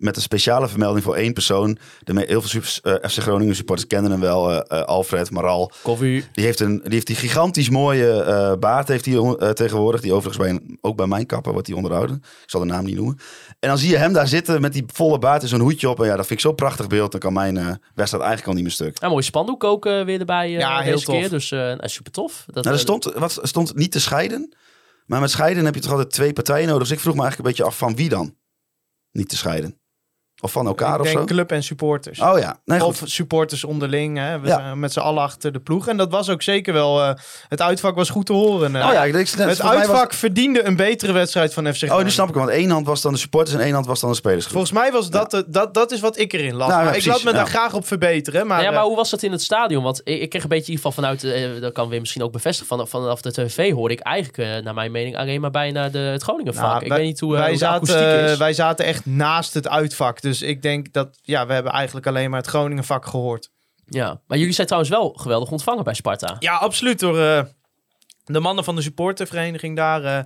[0.05, 1.77] met een speciale vermelding voor één persoon.
[2.03, 4.51] De me- heel veel super- eh, FC Groningen supporters kennen hem wel.
[4.51, 5.71] eh, eh, Alfred Maral.
[5.81, 6.25] Koffie.
[6.31, 10.01] Die heeft, een, die heeft die gigantisch mooie eh, baard heeft hij, tegenwoordig.
[10.01, 12.15] Die overigens bij een- ook bij mijn kapper wordt die onderhouden.
[12.15, 13.17] Ik zal de naam niet noemen.
[13.59, 15.99] En dan zie je hem daar zitten met die volle baard en zo'n hoedje op.
[15.99, 17.11] En ja, dat vind ik zo'n prachtig beeld.
[17.11, 18.99] Dan kan mijn eh, wedstrijd eigenlijk al niet meer stuk.
[18.99, 21.15] Nou, mooi spandoek ook weer erbij eh, Ja, heel deze tof.
[21.15, 21.29] keer.
[21.29, 22.43] Dus eh, nou, super tof.
[22.51, 24.55] Dat, Nou, er stond, wat, er stond niet te scheiden.
[25.05, 26.81] Maar met scheiden heb je toch altijd twee partijen nodig.
[26.87, 28.35] Dus ik vroeg me eigenlijk een beetje af van wie dan
[29.11, 29.79] niet te scheiden.
[30.41, 31.23] Of van elkaar ik of denk zo?
[31.25, 32.19] club en supporters.
[32.19, 32.87] Oh ja, nee, goed.
[32.87, 34.17] of supporters onderling.
[34.17, 34.39] Hè.
[34.39, 34.55] We Ja.
[34.57, 35.87] zijn met z'n allen achter de ploeg.
[35.87, 37.01] En dat was ook zeker wel...
[37.03, 37.13] eh,
[37.49, 38.75] het uitvak was goed te horen.
[38.75, 38.87] eh.
[38.87, 41.79] Oh ja, ik denk, het mij was- uitvak verdiende een betere wedstrijd van FC Oh,
[41.79, 42.05] Groningen.
[42.05, 42.35] nu snap ik.
[42.35, 44.51] Want één hand was dan de supporters en één hand was dan de spelersgroep.
[44.53, 46.67] Volgens mij was dat, de- dat, dat is wat ik erin las.
[46.67, 48.47] Nou, ja, maar ik laat me daar graag op verbeteren.
[48.47, 49.83] Maar, ja, maar eh, hoe was dat in het stadion?
[49.83, 51.23] Want ik, ik kreeg een beetje in ieder geval vanuit,
[51.55, 54.73] eh, dat kan weer misschien ook bevestigen, van, vanaf de tv hoorde ik eigenlijk, naar
[54.73, 56.63] mijn mening, alleen maar bijna de, het Groningen vak.
[56.63, 58.37] nou, ik wij- weet niet hoe, wij, hoe de akoestiek zaten, is.
[58.37, 60.21] wij zaten echt naast het uitvak.
[60.21, 61.19] Dus ik denk dat...
[61.21, 63.49] Ja, we hebben eigenlijk alleen maar het Groningen vak gehoord.
[63.87, 66.35] Ja, maar jullie zijn trouwens wel geweldig ontvangen bij Sparta.
[66.39, 66.99] Ja, absoluut.
[66.99, 67.43] Door eh,
[68.25, 70.03] de mannen van de supportervereniging daar.
[70.03, 70.19] eh,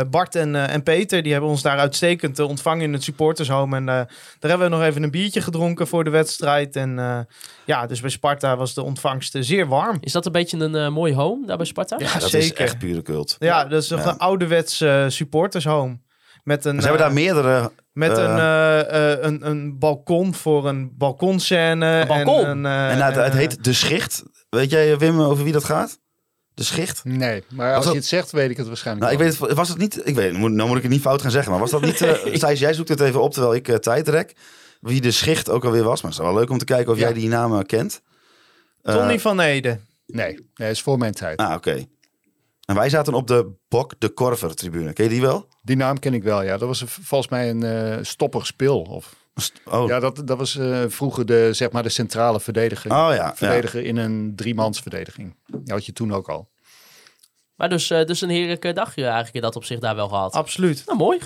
[0.00, 3.76] eh, Bart en, eh, en Peter, die hebben ons daar uitstekend ontvangen in het supportershome.
[3.76, 3.94] En eh,
[4.38, 6.76] daar hebben we nog even een biertje gedronken voor de wedstrijd.
[6.76, 7.18] En eh,
[7.64, 9.96] ja, dus bij Sparta was de ontvangst zeer warm.
[10.00, 11.96] Is dat een beetje een mooi home daar bij Sparta?
[11.98, 12.64] Ja, Ja, dat is zeker.
[12.64, 13.36] echt pure cult.
[13.38, 14.06] Ja, dat is Ja.
[14.06, 15.98] een ouderwets supportershome.
[16.48, 17.70] Met een, Ze hebben daar eh, meerdere...
[17.92, 21.86] met een, eh, eh, een, een balkon voor een balkonscène.
[21.86, 22.44] Een balkon?
[22.44, 24.22] En, een, eh, en het, het heet De Schicht.
[24.50, 25.98] Weet jij, Wim, over wie dat gaat?
[26.54, 27.04] De Schicht?
[27.04, 29.40] Nee, maar Was als dat- je het zegt, weet ik het waarschijnlijk Nou, ik weet
[29.48, 30.00] het, was het niet...
[30.08, 32.00] Ik weet, nou moet ik het niet fout gaan zeggen, maar was dat niet...
[32.00, 34.32] eh Thijs, jij zoekt het even op terwijl ik eh, tijd rek.
[34.80, 36.02] Wie De Schicht ook alweer was.
[36.02, 37.04] Maar het is wel leuk om te kijken of Ja.
[37.04, 38.00] jij die namen kent.
[38.82, 39.78] Tony van Ede.
[40.06, 41.38] Nee, nee, is voor mijn tijd.
[41.38, 41.84] Ah, oké.
[42.68, 44.92] En wij zaten op de Bok de Korver tribune.
[44.92, 45.48] Ken je die wel?
[45.62, 46.56] Die naam ken ik wel, ja.
[46.56, 48.80] Dat was een- volgens mij een eh stoppig spil.
[48.80, 49.14] Of,
[49.64, 52.90] Oh, Ja, dat, dat was eh, vroeger de, zeg maar de centrale verdediger.
[52.90, 53.12] oh ja.
[53.14, 53.34] ja.
[53.36, 55.36] verdediger in een driemansverdediging.
[55.46, 56.48] Die had je toen ook al.
[57.54, 60.32] Maar dus, eh, dus een heerlijke dagje eigenlijk in dat opzicht daar wel gehad.
[60.34, 60.82] Absoluut.
[60.86, 61.18] Nou, mooi.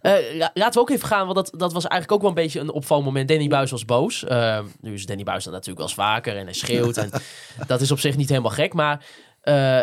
[0.00, 2.44] Eh, la- laten we ook even gaan, want dat, dat was eigenlijk ook wel een
[2.44, 3.28] beetje een opvalmoment.
[3.28, 4.24] Danny Buis was boos.
[4.24, 6.96] Eh, nu is Danny Buis dan natuurlijk wel eens vaker en hij schreeuwt.
[6.96, 7.10] en
[7.66, 8.72] dat is op zich niet helemaal gek.
[8.72, 9.04] Maar
[9.40, 9.80] eh,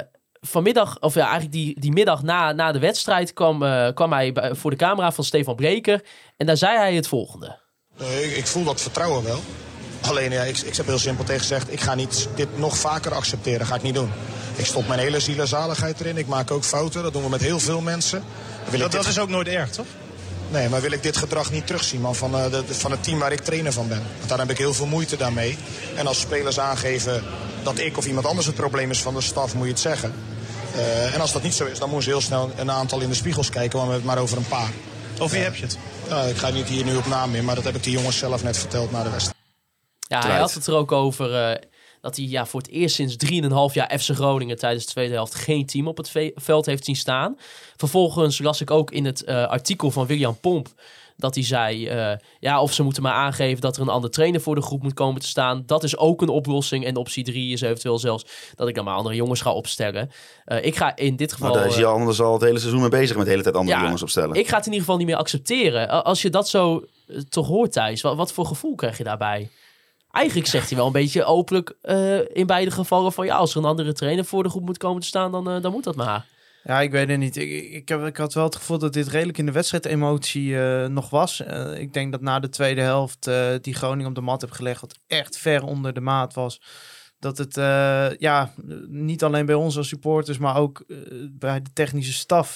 [0.48, 4.32] vanmiddag, of ja, eigenlijk die, die middag na, na de wedstrijd, kwam, eh, kwam hij
[4.32, 6.04] bij- voor de camera van Stefan Breker.
[6.38, 7.58] En daar zei hij het volgende.
[7.98, 9.40] Nee, ik, ik voel dat vertrouwen wel.
[10.02, 11.72] Alleen, ja, ik, ik heb heel simpel tegen gezegd...
[11.72, 14.12] ik ga niet dit nog vaker accepteren, ga ik niet doen.
[14.56, 16.18] Ik stop mijn hele ziel en zaligheid erin.
[16.18, 18.24] Ik maak ook fouten, dat doen we met heel veel mensen.
[18.70, 19.86] Wil ik dit- is ook nooit erg, toch?
[20.52, 23.04] Nee, maar wil ik dit gedrag niet terugzien man, van, eh, de, de- van het
[23.04, 24.02] team waar ik trainer van ben.
[24.18, 25.58] Want daar heb ik heel veel moeite daarmee.
[25.96, 27.24] En als spelers aangeven
[27.64, 30.14] dat ik of iemand anders het probleem is van de staf, moet je het zeggen.
[30.76, 33.10] Eh, en als dat niet zo is, dan moeten ze heel snel een aantal in
[33.10, 33.78] de spiegels kijken.
[33.78, 34.72] Want we hebben het maar over een paar.
[35.22, 35.78] Of wie heb je het?
[36.10, 38.18] Nou, ik ga niet hier nu op naam in, maar dat heb ik die jongens
[38.18, 39.38] zelf net verteld na de wedstrijd.
[40.08, 41.62] Ja, hij had het er ook over eh,
[42.02, 43.16] dat hij ja, voor het eerst sinds
[43.70, 46.86] 3,5 jaar FC Groningen tijdens de tweede helft geen team op het ve- veld heeft
[46.86, 47.38] zien staan.
[47.76, 50.68] Vervolgens las ik ook in het eh, artikel van William Pomp
[51.18, 54.42] dat hij zei, eh, ja, of ze moeten maar aangeven dat er een andere trainer
[54.42, 55.64] voor de groep moet komen te staan.
[55.66, 56.86] Dat is ook een oplossing.
[56.86, 60.12] En optie 3 is eventueel zelfs dat ik dan maar andere jongens ga opstellen.
[60.46, 61.48] Eh, ik ga in dit geval...
[61.48, 63.44] Nou, daar is eh, je anders al het hele seizoen mee bezig met de hele
[63.44, 64.36] tijd andere Ja, jongens opstellen.
[64.36, 66.04] ik ga het in ieder geval niet meer accepteren.
[66.04, 66.86] Als je dat zo
[67.30, 69.50] toch hoort, Thijs, wat, wat voor gevoel krijg je daarbij?
[70.12, 71.76] Eigenlijk zegt hij wel een beetje openlijk
[72.34, 75.02] in beide gevallen van ja, als er een andere trainer voor de groep moet komen
[75.02, 76.26] te staan, dan, dan moet dat maar.
[76.68, 77.36] Ja, ik weet het niet.
[77.36, 80.60] Ik, ik, heb, ik had wel het gevoel dat dit redelijk in de wedstrijd emotie
[80.60, 81.40] eh, nog was.
[81.42, 84.52] Eh, ik denk dat na de tweede helft eh, die Groningen op de mat heb
[84.52, 86.62] gelegd, wat echt ver onder de maat was.
[87.20, 87.56] Dat het,
[88.20, 88.54] ja,
[88.88, 90.86] niet alleen bij ons als supporters, maar ook
[91.32, 92.56] bij de technische staf.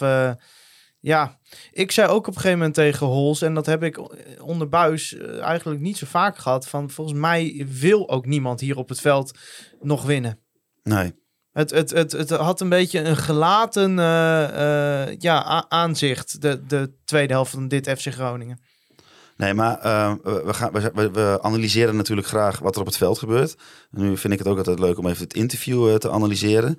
[1.00, 1.40] ja,
[1.72, 4.00] ik zei ook op een gegeven moment tegen Hols, en dat heb ik
[4.42, 8.90] onder buis eigenlijk niet zo vaak gehad, van volgens mij wil ook niemand hier op
[8.90, 9.38] het veld
[9.82, 10.40] nog winnen.
[10.84, 11.14] Nee.
[11.52, 16.92] Het, het, het, het had een beetje een gelaten eh, eh, ja, aanzicht, de, de
[17.06, 18.60] tweede helft van dit FC Groningen.
[19.38, 23.20] Nee, maar eh, we, gaan, we, we- analyseren natuurlijk graag wat er op het veld
[23.20, 23.56] gebeurt.
[23.92, 26.78] Nu vind ik het ook altijd leuk om even het interview te analyseren.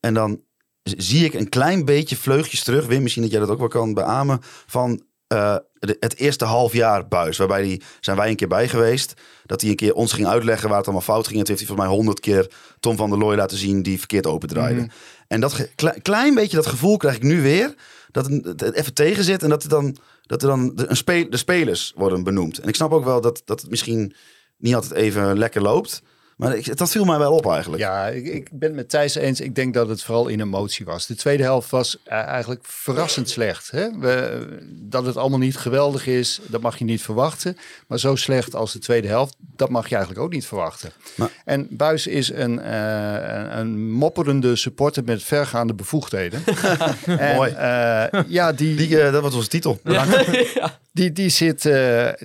[0.00, 0.40] En dan
[0.82, 2.86] zie ik een klein beetje vleugjes terug.
[2.86, 4.38] Wim, misschien dat jij dat ook wel kan beamen.
[4.66, 5.02] Van
[5.32, 7.36] eh, de- het eerste half jaar buis.
[7.38, 9.14] Waarbij die zijn wij een keer bij geweest.
[9.46, 11.38] Dat hij een keer ons ging uitleggen waar het allemaal fout ging.
[11.38, 13.98] En toen heeft hij volgens mij honderd keer Tom van der Looy laten zien die
[13.98, 14.80] verkeerd opendraaide.
[14.80, 14.90] Mhm.
[15.28, 17.74] En dat kle- klein beetje dat gevoel krijg ik nu weer.
[18.10, 20.96] Dat het het even tegen zit en dat er dan, dat er dan de, een
[20.96, 22.58] spe- de spelers worden benoemd.
[22.58, 24.14] En ik snap ook wel dat, dat het misschien
[24.56, 26.02] niet altijd even lekker loopt.
[26.42, 27.82] Maar ik, dat viel mij wel op eigenlijk.
[27.82, 29.40] Ja, ik, ik ben het met Thijs eens.
[29.40, 31.06] Ik denk dat het vooral in emotie was.
[31.06, 33.70] De tweede helft was eh, eigenlijk verrassend slecht.
[33.70, 33.98] Hè?
[33.98, 37.56] We, dat het allemaal niet geweldig is, dat mag je niet verwachten.
[37.86, 40.90] Maar zo slecht als de tweede helft, dat mag je eigenlijk ook niet verwachten.
[41.14, 46.42] Maar- En Buis is een, eh, een, een mopperende supporter met vergaande bevoegdheden.
[47.06, 47.50] En, Mooi.
[47.52, 49.80] eh, ja, die, Die, dat was onze titel.
[49.84, 50.04] Ja.
[50.94, 51.62] Die, die, zit,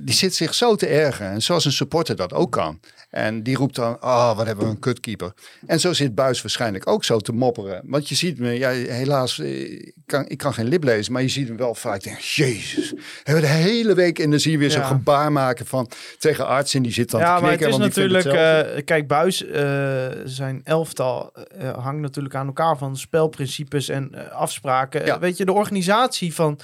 [0.03, 1.31] die zit zich zo te ergeren.
[1.31, 2.79] En zoals een supporter dat ook kan.
[3.17, 5.33] En die roept dan, oh, wat hebben we een kutkeeper.
[5.65, 7.81] En zo zit Buis waarschijnlijk ook zo te mopperen.
[7.85, 11.21] Want je ziet me, ja, helaas, eh, ik kan, ik kan geen lip lezen, maar
[11.21, 12.93] je ziet hem wel vaak denken, jezus.
[13.23, 14.87] Hebben we de hele week en dan zie je weer zo'n Ja.
[14.87, 15.89] gebaar maken van,
[16.19, 17.79] tegen arts en die zit dan Ja, te maar het knikken.
[17.79, 18.75] is want die vindt natuurlijk...
[18.77, 21.33] eh, kijk, Buis, eh, zijn elftal
[21.75, 25.05] hangt natuurlijk aan elkaar van spelprincipes en afspraken.
[25.05, 25.19] Ja.
[25.19, 26.59] Weet je, de organisatie van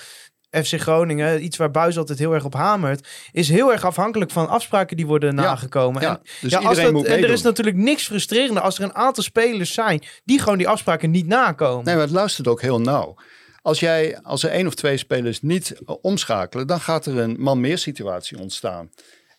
[0.64, 4.50] FC Groningen, iets waar Buis altijd heel erg op hamert, is heel erg afhankelijk van
[4.50, 6.02] afspraken die worden nagekomen.
[6.02, 8.78] ja, En, dus ja, als iedereen dat, moet en er is natuurlijk niks frustrerender als
[8.78, 11.86] er een aantal spelers zijn die gewoon die afspraken niet nakomen.
[11.86, 13.16] Nee, maar het luistert ook heel nauw.
[13.62, 17.36] Als, jij, als er één of twee spelers niet eh, omschakelen, dan gaat er een
[17.40, 18.90] man-meer situatie ontstaan.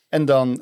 [0.09, 0.59] En dan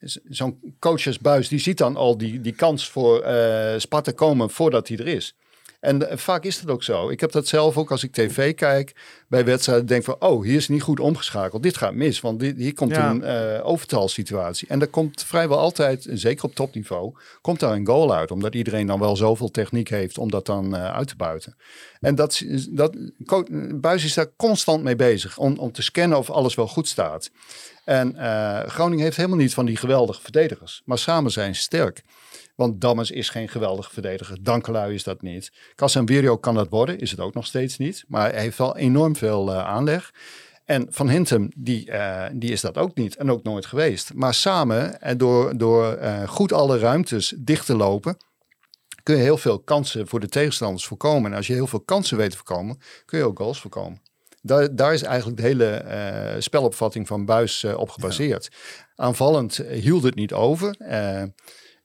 [0.00, 4.10] z- zo'n coach als Buis, die ziet dan al die, die kans voor eh, Sparta
[4.12, 5.36] komen voordat hij er is.
[5.82, 7.08] En eh, vaak is dat ook zo.
[7.10, 8.94] Ik heb dat zelf ook als ik tv kijk
[9.28, 9.86] bij wedstrijden.
[9.86, 11.62] Denk van, oh, hier is niet goed omgeschakeld.
[11.62, 13.10] Dit gaat mis, want dit, hier komt Ja.
[13.10, 14.68] een eh overtalsituatie.
[14.68, 18.30] En daar komt vrijwel altijd, zeker op topniveau, komt daar een goal uit.
[18.30, 21.56] Omdat iedereen dan wel zoveel techniek heeft om dat dan eh, uit te buiten.
[22.00, 22.96] En dat, dat,
[23.80, 25.38] Buis is daar constant mee bezig.
[25.38, 27.30] Om, om te scannen of alles wel goed staat.
[27.84, 30.82] En eh, Groningen heeft helemaal niet van die geweldige verdedigers.
[30.84, 32.02] Maar samen zijn ze sterk.
[32.54, 34.42] Want Dammers is geen geweldige verdediger.
[34.42, 35.52] Dankelui is dat niet.
[35.74, 38.04] Casemiro kan dat worden, is het ook nog steeds niet.
[38.08, 40.14] Maar hij heeft wel enorm veel eh, aanleg.
[40.64, 44.14] En Van Hintem, die, eh, die is dat ook niet en ook nooit geweest.
[44.14, 48.16] Maar samen, en door, door eh, goed alle ruimtes dicht te lopen,
[49.02, 51.30] kun je heel veel kansen voor de tegenstanders voorkomen.
[51.30, 54.00] En als je heel veel kansen weet te voorkomen, kun je ook goals voorkomen.
[54.42, 58.50] Daar, daar is eigenlijk de hele eh, spelopvatting van Buis eh, op gebaseerd.
[58.94, 60.76] Aanvallend eh, hield het niet over.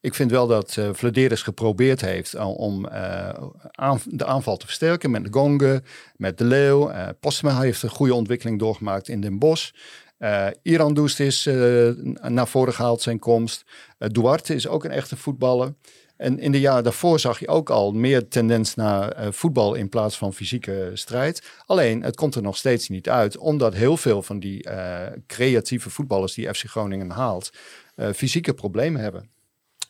[0.08, 4.66] Eh, ik vind wel dat eh Vladeris geprobeerd heeft al om eh, de aanval te
[4.66, 5.84] versterken met de Gonge,
[6.16, 6.89] met de Leeuw.
[6.89, 9.72] Eh Postma heeft een goede ontwikkeling doorgemaakt in Den Bosch.
[10.18, 11.89] Eh Iran Doest is eh,
[12.22, 13.64] naar voren gehaald zijn komst.
[13.97, 15.74] Eh, Duarte is ook een echte voetballer.
[16.18, 19.89] En in de jaren daarvoor zag je ook al meer tendens naar eh, voetbal in
[19.89, 21.43] plaats van fysieke strijd.
[21.66, 25.89] Alleen, het komt er nog steeds niet uit, omdat heel veel van die eh, creatieve
[25.89, 27.49] voetballers die FC Groningen haalt,
[27.95, 29.30] eh, fysieke problemen hebben.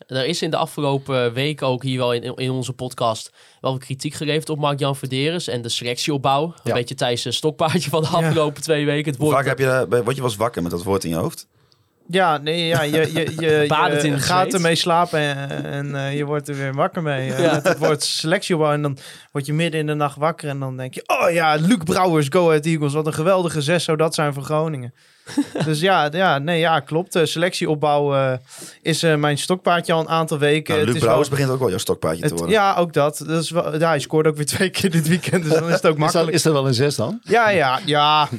[0.07, 3.31] Er is in de afgelopen week ook hier wel in, in onze podcast
[3.61, 6.43] wel kritiek geleverd op Mark-Jan Verderes en de selectieopbouw.
[6.43, 6.73] Een Ja.
[6.73, 9.11] beetje Thijs' stokpaardje van de afgelopen twee weken.
[9.11, 11.09] Het Hoe woord vaak heb je, word je wel eens wakker met dat woord in
[11.09, 11.47] je hoofd?
[12.09, 13.25] Ja, nee, ja, je, je, je,
[14.03, 17.31] in je het gaat ermee slapen en, en eh, je wordt er weer wakker mee.
[17.33, 17.53] eh, Ja.
[17.53, 18.97] Met het woord selectieopbouw en dan
[19.31, 21.03] word je midden in de nacht wakker en dan denk je...
[21.07, 24.43] Oh ja, Luc Brouwers, Go Ahead Eagles, wat een geweldige zes zou dat zijn voor
[24.43, 24.93] Groningen.
[25.65, 27.13] dus ja, ja, nee, ja klopt.
[27.13, 28.33] De selectieopbouw eh,
[28.81, 30.73] is eh, mijn stokpaardje al een aantal weken.
[30.73, 32.49] Nou, Het Luc is Brouwers wel- begint ook wel jouw stokpaardje te worden.
[32.49, 33.23] ja, ook dat.
[33.27, 35.73] dat is wel, ja, hij scoort ook weer twee keer dit weekend, dus dan is
[35.73, 36.31] het ook Is dat, makkelijk.
[36.35, 37.19] is dat wel een zes dan?
[37.23, 38.29] Ja, ja, ja.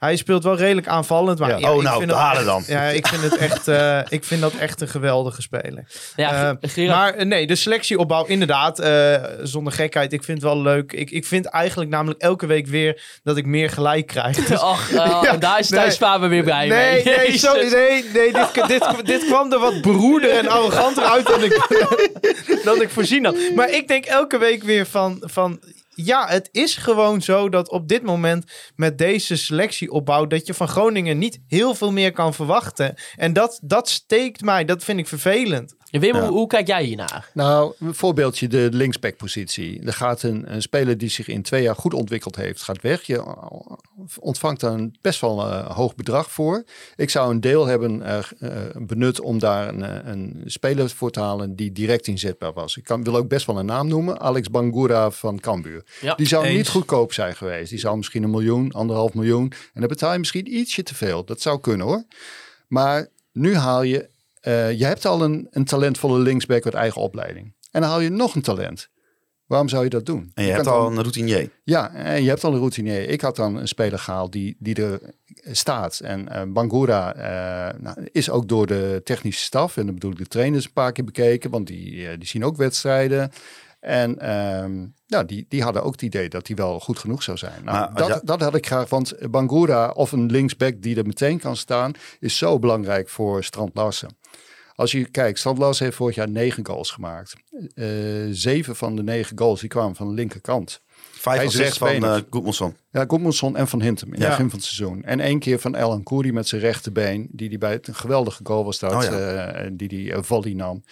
[0.00, 1.38] Hij speelt wel redelijk aanvallend.
[1.38, 1.56] Maar Ja.
[1.56, 2.62] ja, Oh, ik nou, vind het halen dan.
[2.66, 5.84] Ja, ik vind, het echt, eh, ik vind dat echt een geweldige speler.
[6.16, 10.12] Ja, Eh, maar eh, nee, de selectieopbouw inderdaad, eh, zonder gekheid.
[10.12, 10.92] Ik vind het wel leuk.
[10.92, 14.36] Ik, ik vind eigenlijk namelijk elke week weer dat ik meer gelijk krijg.
[14.46, 14.90] Dus- Och,
[15.22, 16.08] Ja, daar is Thijs nee.
[16.08, 17.16] Faber weer blij Nee, mee.
[17.16, 21.44] nee, zo, nee, nee dit, dit, dit kwam er wat beroerder en arroganter uit dan
[21.44, 21.66] ik,
[22.64, 23.36] dan ik voorzien had.
[23.54, 25.60] Maar ik denk elke week weer van, van...
[26.04, 28.44] Ja, het is gewoon zo dat op dit moment
[28.76, 30.26] met deze selectieopbouw...
[30.26, 32.94] dat je van Groningen niet heel veel meer kan verwachten.
[33.16, 35.74] En dat, dat steekt mij, dat vind ik vervelend.
[35.90, 36.20] Wim, Ja.
[36.20, 37.30] hoe, hoe kijk jij hiernaar?
[37.34, 39.82] Nou, een voorbeeldje, de linksbackpositie.
[39.82, 43.02] Er gaat een, een speler die zich in twee jaar goed ontwikkeld heeft, gaat weg.
[43.02, 43.22] Je
[44.18, 46.64] ontvangt daar een best wel een hoog bedrag voor.
[46.96, 51.10] Ik zou een deel hebben eh, eh, benut om daar een, eh, een speler voor
[51.10, 52.76] te halen die direct inzetbaar was.
[52.76, 54.20] Ik kan, wil ook best wel een naam noemen.
[54.20, 55.84] Alex Bangura van Cambuur.
[56.00, 56.56] Ja, die zou eens.
[56.56, 57.70] niet goedkoop zijn geweest.
[57.70, 59.52] Die zou misschien een miljoen, anderhalf miljoen.
[59.74, 61.24] En dan betaal je misschien ietsje te veel.
[61.24, 62.04] Dat zou kunnen hoor.
[62.68, 64.08] Maar nu haal je...
[64.40, 67.54] eh, je hebt al een, een talentvolle linksback met eigen opleiding.
[67.70, 68.88] En dan haal je nog een talent.
[69.46, 70.30] Waarom zou je dat doen?
[70.34, 71.50] En je, hebt al dan- een routinier.
[71.64, 73.08] Ja, en je hebt al een routinier.
[73.08, 75.00] Ik had dan een speler gehaald die, die er
[75.52, 76.00] staat.
[76.00, 80.18] En eh, Bangura eh, nou, is ook door de technische staf, en dan bedoel ik
[80.18, 81.50] de trainers, een paar keer bekeken.
[81.50, 83.30] Want die, die zien ook wedstrijden.
[83.80, 87.36] En ehm, ja, die, die hadden ook het idee dat hij wel goed genoeg zou
[87.36, 87.64] zijn.
[87.64, 91.38] Nou, Maar dat, dat had ik graag, want Bangura of een linksback die er meteen
[91.38, 94.16] kan staan, is zo belangrijk voor Strand Larsen.
[94.80, 97.34] Als je kijkt, Strand Larsen heeft vorig jaar negen goals gemaakt.
[97.74, 97.86] Eh,
[98.30, 100.80] zeven van de negen goals die kwamen van de linkerkant.
[101.10, 102.76] Vijf van uh, Goedmanson.
[102.90, 104.20] Ja, Goedmanson en Van Hintem in Ja.
[104.20, 105.04] het begin van het seizoen.
[105.04, 108.40] En één keer van Elan Koeri met zijn rechterbeen, die die bij het een geweldige
[108.42, 109.10] goal was dat, Oh ja.
[109.52, 110.84] eh, die die volley nam.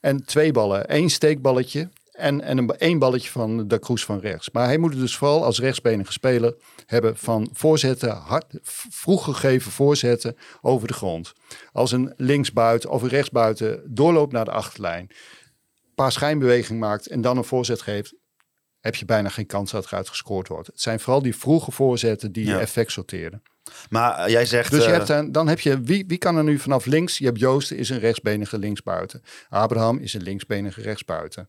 [0.00, 4.50] En twee ballen, één steekballetje en, en een, één balletje van de Kroes van rechts.
[4.50, 6.54] Maar hij moet het dus vooral als rechtsbenige speler
[6.86, 8.58] hebben van voorzetten, hard,
[8.90, 11.32] vroeg gegeven voorzetten over de grond.
[11.72, 17.20] Als een linksbuiten of een rechtsbuiten doorloopt naar de achterlijn, een paar schijnbewegingen maakt en
[17.20, 18.14] dan een voorzet geeft,
[18.80, 20.66] heb je bijna geen kans dat eruit gescoord wordt.
[20.66, 22.54] Het zijn vooral die vroege voorzetten die Ja.
[22.54, 23.42] je effect sorteren.
[23.90, 24.70] Maar eh, jij zegt...
[24.70, 27.18] Dus je eh, hebt dan, dan heb je, wie, wie kan er nu vanaf links?
[27.18, 29.22] Je hebt Joosten is een rechtsbenige linksbuiten.
[29.48, 31.48] Abraham is een linksbenige rechtsbuiten.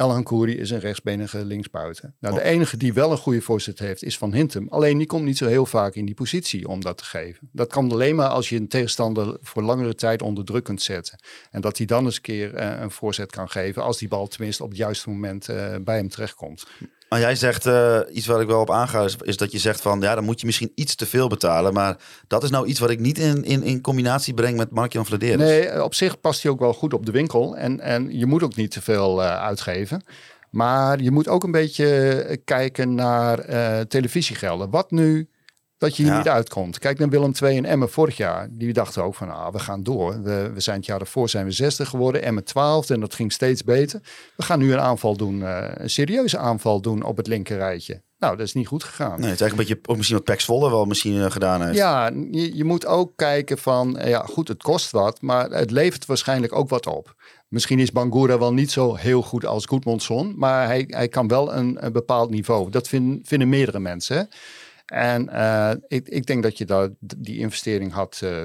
[0.00, 2.14] Elhan Kouri is een rechtsbenige linksbuiten.
[2.18, 4.66] Nou, de enige die wel een goede voorzet heeft is Van Hintem.
[4.68, 7.48] Alleen die komt niet zo heel vaak in die positie om dat te geven.
[7.52, 11.18] Dat kan alleen maar als je een tegenstander voor langere tijd onder druk kunt zetten.
[11.50, 14.26] En dat hij dan eens een keer eh, een voorzet kan geven als die bal
[14.26, 16.66] tenminste op het juiste moment eh, bij hem terechtkomt.
[17.10, 19.80] Maar jij zegt eh, iets waar ik wel op aanga, is, is dat je zegt
[19.80, 21.72] van ja, dan moet je misschien iets te veel betalen.
[21.72, 21.96] Maar
[22.26, 25.36] dat is nou iets wat ik niet in, in, in combinatie breng met Mark-Jan Vladeris.
[25.36, 27.56] Nee, op zich past hij ook wel goed op de winkel.
[27.56, 30.02] En, en je moet ook niet te veel eh, uitgeven.
[30.50, 34.70] Maar je moet ook een beetje eh, kijken naar eh, televisiegelden.
[34.70, 35.28] Wat nu
[35.80, 36.18] dat je hier Ja.
[36.18, 36.78] niet uitkomt.
[36.78, 38.48] Kijk naar Willem II en Emmen vorig jaar.
[38.50, 40.22] Die dachten ook van, ah, we gaan door.
[40.22, 42.22] We, we zijn het jaar daarvoor zijn we 60 geworden.
[42.22, 44.00] Emmen 12 en dat ging steeds beter.
[44.36, 48.02] We gaan nu een aanval doen, eh, een serieuze aanval doen op het linkerrijtje.
[48.18, 49.20] Nou, dat is niet goed gegaan.
[49.20, 51.62] Nee, het is eigenlijk een beetje ook misschien wat Pax Volle wel misschien eh, gedaan
[51.62, 51.76] heeft.
[51.76, 55.70] Ja, je, je moet ook kijken van, eh, ja goed, het kost wat, maar het
[55.70, 57.14] levert waarschijnlijk ook wat op.
[57.48, 61.54] Misschien is Bangura wel niet zo heel goed als Goedmondson, maar hij, hij kan wel
[61.54, 62.70] een, een bepaald niveau.
[62.70, 64.16] Dat vinden, vinden meerdere mensen.
[64.16, 64.22] hè.
[64.90, 68.44] En eh, ik, ik denk dat je daar die investering had eh,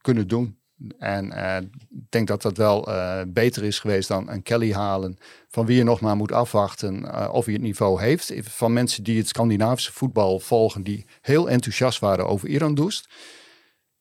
[0.00, 0.58] kunnen doen.
[0.98, 2.88] En eh, ik denk dat dat wel
[3.28, 5.18] beter is geweest dan een Kelly halen.
[5.48, 8.32] Van wie je nog maar moet afwachten of hij het niveau heeft.
[8.40, 10.82] Van mensen die het Scandinavische voetbal volgen.
[10.82, 13.08] Die heel enthousiast waren over Iran Doest.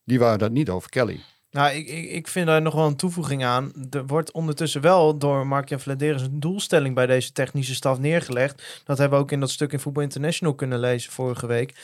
[0.04, 1.20] Die waren dat niet over Kelly.
[1.52, 3.72] Nou, ik, ik, ik vind daar nog wel een toevoeging aan.
[3.90, 8.82] Er wordt ondertussen wel door Mark-Jan Vladeris een doelstelling bij deze technische staf neergelegd.
[8.84, 11.76] Dat hebben we ook in dat stuk in Voetbal International kunnen lezen vorige week.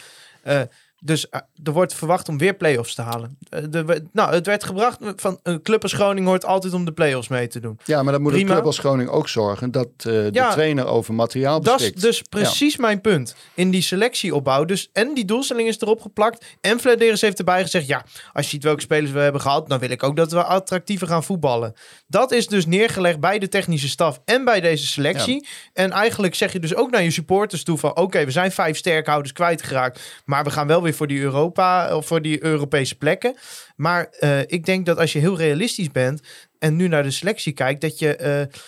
[0.43, 0.61] Eh,
[0.99, 3.37] dus eh, er wordt verwacht om weer play-offs te halen.
[3.49, 6.91] Eh, de, nou, het werd gebracht van een club als Groningen hoort altijd om de
[6.93, 7.79] play-offs mee te doen.
[7.83, 8.51] Ja, maar dan moet Prima.
[8.53, 11.95] club als Groningen ook zorgen dat eh, de Ja, trainer over materiaal Dat beschikt.
[11.95, 13.35] is dus precies mijn punt.
[13.53, 14.65] In die selectieopbouw.
[14.65, 16.45] Dus, en die doelstelling is erop geplakt.
[16.61, 17.87] En Vladeris heeft erbij gezegd...
[17.87, 19.69] ja, als je ziet welke spelers we hebben gehad...
[19.69, 21.73] dan wil ik ook dat we attractiever gaan voetballen.
[22.07, 24.21] Dat is dus neergelegd bij de technische staf...
[24.25, 25.47] en bij deze selectie.
[25.73, 27.95] En eigenlijk zeg je dus ook naar je supporters toe van...
[27.95, 30.01] oké, we zijn vijf sterkhouders kwijtgeraakt...
[30.25, 31.95] maar we gaan wel voor die Europa...
[31.95, 33.35] of voor die Europese plekken.
[33.75, 36.21] Maar eh, ik denk dat als je heel realistisch bent...
[36.59, 37.81] en nu naar de selectie kijkt...
[37.81, 38.15] dat je...
[38.15, 38.59] eh,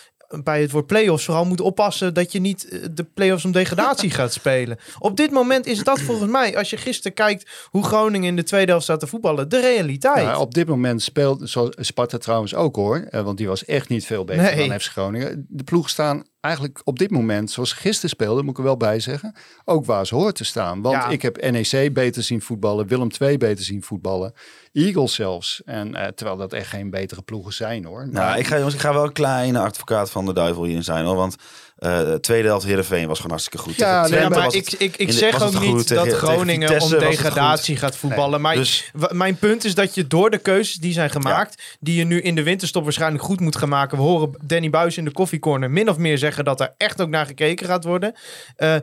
[0.44, 4.10] bij het woord play-offs vooral moet oppassen dat je niet eh, de play-offs om degradatie
[4.20, 4.78] gaat spelen.
[5.00, 8.44] Op dit moment is dat volgens mij, als je gisteren kijkt hoe Groningen in de
[8.44, 10.18] tweede helft staat te voetballen, de realiteit.
[10.26, 12.98] Ja, op dit moment speelt zoals Sparta trouwens ook hoor.
[13.10, 14.68] eh, want die was echt niet veel beter Nee.
[14.70, 15.46] dan FC Groningen.
[15.50, 19.00] De ploegen staan eigenlijk op dit moment, zoals gisteren speelden, moet ik er wel bij
[19.00, 20.82] zeggen, ook waar ze hoort te staan.
[20.82, 21.10] Want Ja.
[21.10, 24.34] ik heb NEC beter zien voetballen, Willem II beter zien voetballen,
[24.78, 25.62] Eagles zelfs.
[25.66, 28.08] En eh, terwijl dat echt geen betere ploegen zijn hoor.
[28.12, 31.06] Nou, ik ga, jongens, ik ga wel een kleine advocaat van de duivel hierin zijn
[31.06, 31.16] hoor.
[31.16, 31.36] Want
[31.78, 33.76] eh, de tweede helft Heerenveen was gewoon hartstikke goed.
[33.76, 37.78] Ja, nee, maar ik, ik, ik de- zeg ook niet Tegen- dat Groningen om degradatie
[37.78, 38.42] gaat voetballen.
[38.42, 42.04] maar dus- mijn punt is dat je door de keuzes die zijn gemaakt, die je
[42.04, 43.98] nu in de winterstop waarschijnlijk goed moet gaan maken.
[43.98, 47.10] We horen Danny Buis in de koffiecorner min of meer zeggen dat er echt ook
[47.10, 48.14] naar gekeken gaat worden.
[48.56, 48.76] Eh,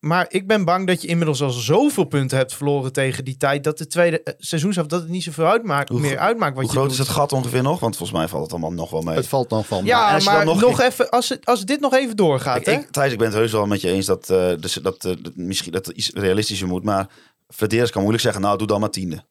[0.00, 3.64] maar ik ben bang dat je inmiddels al zoveel punten hebt verloren tegen die tijd.
[3.64, 6.72] Dat de tweede eh, seizoensaf dat het niet zoveel uitmaakt, Hoe meer uitmaakt wat Hoe
[6.72, 6.98] je groot doet.
[6.98, 7.80] is het gat ongeveer nog?
[7.80, 9.14] Want volgens mij valt het allemaal nog wel mee.
[9.16, 9.84] Het valt nog van.
[9.84, 12.56] Ja, maar dan nog, nog- even, als, het, als dit nog even doorgaat.
[12.56, 12.72] Ik, hè?
[12.72, 15.12] ik, Thijs, ik ben het heus wel met je eens dat, eh, dus, dat, eh,
[15.22, 16.84] dat misschien dat het iets realistischer moet.
[16.84, 17.08] Maar
[17.48, 19.24] Verdeers kan moeilijk zeggen, nou doe dan maar tiende.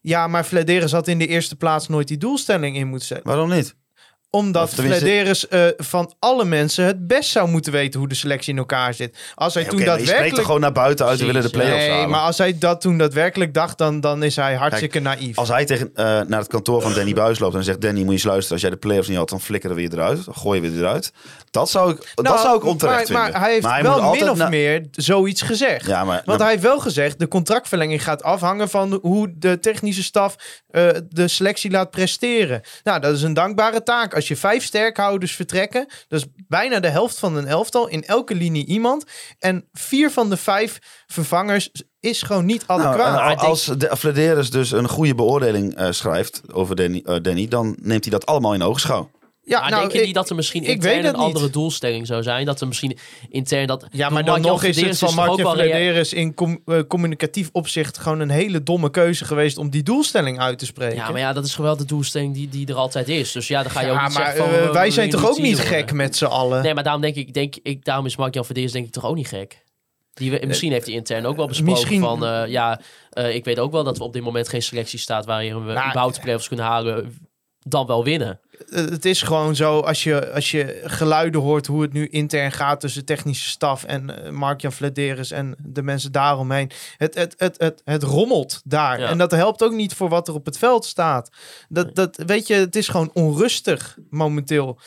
[0.00, 3.26] Ja, maar Vladeris had in de eerste plaats nooit die doelstelling in moeten zetten.
[3.26, 3.76] Waarom niet?
[4.36, 8.58] Omdat Vladeris eh, van alle mensen het best zou moeten weten hoe de selectie in
[8.58, 9.18] elkaar zit.
[9.34, 10.36] Als hij Nee, toen spreekt daadwerkelijk...
[10.36, 12.10] er gewoon naar buiten uit, we willen de play-offs Nee, halen.
[12.10, 15.38] maar als hij dat toen daadwerkelijk dacht, dan, dan is hij hartstikke naïef.
[15.38, 17.80] Als hij tegen, eh, naar het kantoor van Danny Buis loopt en zegt...
[17.80, 18.52] Danny, moet je eens luisteren.
[18.52, 20.24] Als jij de play-offs niet had, dan flikkeren we je eruit.
[20.24, 21.12] Dan gooi je weer eruit.
[21.50, 23.32] Dat zou ik, dat Nou, zou ik onterecht maar, vinden.
[23.32, 25.86] Maar hij heeft wel min of meer zoiets gezegd.
[25.86, 30.02] Ja, maar, Want hij heeft wel gezegd, de contractverlenging gaat afhangen van hoe de technische
[30.02, 30.36] staf
[30.70, 32.60] eh, de selectie laat presteren.
[32.84, 34.14] Nou, dat is een dankbare taak.
[34.14, 38.34] Als je vijf sterkhouders vertrekken, dat is bijna de helft van een elftal, in elke
[38.34, 39.04] linie iemand.
[39.38, 41.70] En vier van de vijf vervangers
[42.00, 43.40] is gewoon niet Nou, adequaat.
[43.40, 48.04] als de Vladeris dus een goede beoordeling eh, schrijft over Danny, eh, Danny, dan neemt
[48.04, 49.10] hij dat allemaal in oogschouw.
[49.48, 51.52] Ja, maar nou, denk je ik- niet dat er misschien intern een andere niet.
[51.52, 52.46] doelstelling zou zijn?
[52.46, 53.86] Dat er misschien intern dat...
[53.90, 58.20] Ja, maar dan nog is het van rea- Flederis in com- eh, communicatief opzicht gewoon
[58.20, 60.96] een hele domme keuze geweest om die doelstelling uit te spreken.
[60.96, 63.32] Ja, maar ja, dat is gewoon wel de doelstelling die, die er altijd is.
[63.32, 64.66] Dus ja, dan ga je ook niet maar zeggen van...
[64.66, 65.74] we wij zijn toch ook niet worden.
[65.74, 66.62] gek met z'n allen?
[66.62, 69.28] Nee, maar daarom denk ik, denk ik daarom is Mark-Jan denk ik toch ook niet
[69.28, 69.64] gek.
[70.14, 72.50] Die, we- misschien heeft hij intern ook wel besproken misschien- van...
[72.50, 72.80] ja,
[73.10, 75.26] ik weet ook wel dat we op dit moment geen selectie staat...
[75.26, 77.18] waarin we Nou, überhaupt de play-offs kunnen halen...
[77.68, 78.40] dan wel winnen.
[78.70, 82.52] Eh, het is gewoon zo, als je, als je geluiden hoort hoe het nu intern
[82.52, 86.70] gaat tussen technische staf en eh, Mark-Jan Flederis en de mensen daaromheen.
[86.96, 89.00] Het, het, het, het, het rommelt daar.
[89.00, 89.08] Ja.
[89.08, 91.30] En dat helpt ook niet voor wat er op het veld staat.
[91.68, 94.78] Dat, dat, weet je, het is gewoon onrustig momenteel.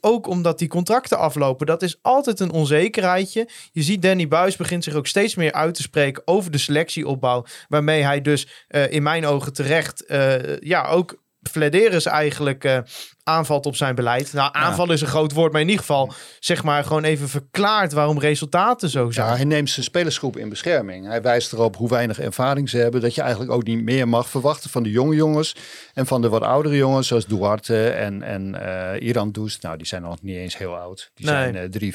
[0.00, 1.66] Ook omdat die contracten aflopen.
[1.66, 3.48] Dat is altijd een onzekerheidje.
[3.72, 7.44] Je ziet Danny Buis begint zich ook steeds meer uit te spreken over de selectieopbouw.
[7.68, 10.04] Waarmee hij dus eh, in mijn ogen terecht
[10.60, 11.18] ja, ook
[11.50, 12.78] Flederis eigenlijk eh,
[13.22, 14.32] aanvalt op zijn beleid.
[14.32, 17.92] Nou, aanval is een groot woord, maar in ieder geval zeg maar gewoon even verklaart
[17.92, 19.26] waarom resultaten zo zijn.
[19.26, 21.06] Ja, hij neemt zijn spelersgroep in bescherming.
[21.06, 23.00] Hij wijst erop hoe weinig ervaring ze hebben.
[23.00, 25.56] Dat je eigenlijk ook niet meer mag verwachten van de jonge jongens.
[25.94, 28.54] En van de wat oudere jongens, zoals Duarte en, en
[28.94, 29.58] eh Iran Does.
[29.60, 31.10] Nou, die zijn nog niet eens heel oud.
[31.14, 31.34] Die Nee.
[31.34, 31.94] zijn eh 3,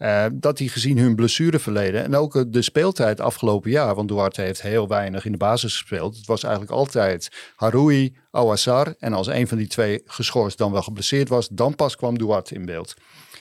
[0.00, 0.08] 24.
[0.08, 4.40] Eh, dat die gezien hun blessureverleden en ook eh, de speeltijd afgelopen jaar, want Duarte
[4.40, 6.16] heeft heel weinig in de basis gespeeld.
[6.16, 10.82] Het was eigenlijk altijd Haroui, Awassar en als een van die twee geschorst dan wel
[10.82, 12.94] geblesseerd was, dan pas kwam Duarte in beeld.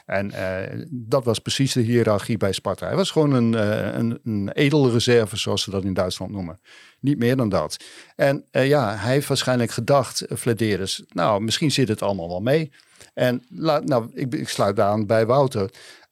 [0.10, 2.86] En eh, dat was precies de hiërarchie bij Sparta.
[2.86, 6.60] Hij was gewoon een, eh, een, een edele reserve, zoals ze dat in Duitsland noemen.
[6.99, 7.78] Niet meer dan dat.
[8.16, 12.72] En ja, hij heeft waarschijnlijk gedacht, uh, Flederis, nou, misschien zit het allemaal wel mee.
[13.14, 15.70] En laat, nou, ik, ik sluit aan bij Wouter.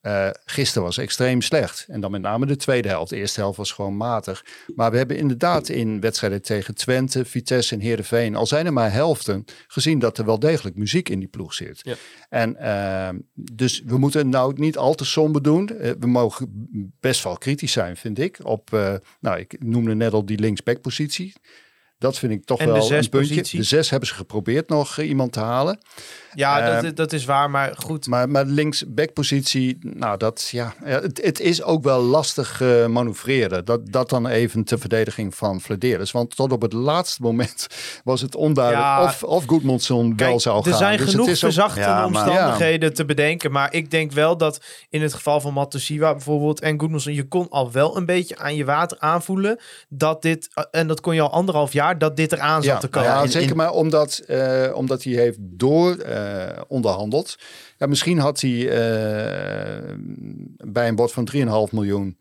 [0.08, 1.86] Uh, gisteren was extreem slecht.
[1.88, 3.10] En dan met name de tweede helft.
[3.10, 4.46] De eerste helft was gewoon matig.
[4.76, 8.36] Maar we hebben inderdaad in wedstrijden tegen Twente, Vitesse en Heerenveen...
[8.36, 11.80] al zijn er maar helften, gezien dat er wel degelijk muziek in die ploeg zit.
[11.84, 11.96] Ja.
[12.30, 15.70] En uh, dus we moeten nou niet al te somber doen.
[15.74, 16.68] Uh, we mogen
[17.00, 18.40] best wel kritisch zijn, vind ik.
[18.44, 21.34] Op, uh, nou, ik noemde net al die linksback-positie.
[22.00, 23.36] Dat vind ik toch En wel zes een puntje.
[23.36, 23.60] positie.
[23.60, 25.80] De zes hebben ze geprobeerd nog uh, iemand te halen.
[26.34, 28.08] Ja, Eh, dat, is- dat is waar, maar goed.
[28.08, 28.46] Maar, maar
[29.02, 33.66] linksback-positie, nou dat ja, het, het is ook wel lastig eh, manoeuvreren.
[33.66, 36.12] Dat, dat dan even ter verdediging van Flederis.
[36.12, 37.68] Want tot op het laatste moment
[38.04, 39.04] was het onduidelijk Ja.
[39.04, 39.46] of, of
[40.18, 40.72] wel zou gaan.
[40.72, 41.28] er zijn Dus genoeg
[41.86, 43.52] Ja, maar- omstandigheden te bedenken.
[43.52, 47.14] Maar ik denk wel dat in het geval van Matosiwa bijvoorbeeld en Goodmanson...
[47.14, 50.50] je kon al wel een beetje aan je water aanvoelen dat dit...
[50.54, 53.10] eh, en dat kon je al anderhalf jaar, dat dit eraan zat Ja, te komen.
[53.10, 57.36] ja, in- zeker in- maar omdat, eh, omdat hij heeft door eh, onderhandeld.
[57.78, 59.94] Ja, misschien had hij eh,
[60.58, 62.18] bij een bod van 3,5 miljoen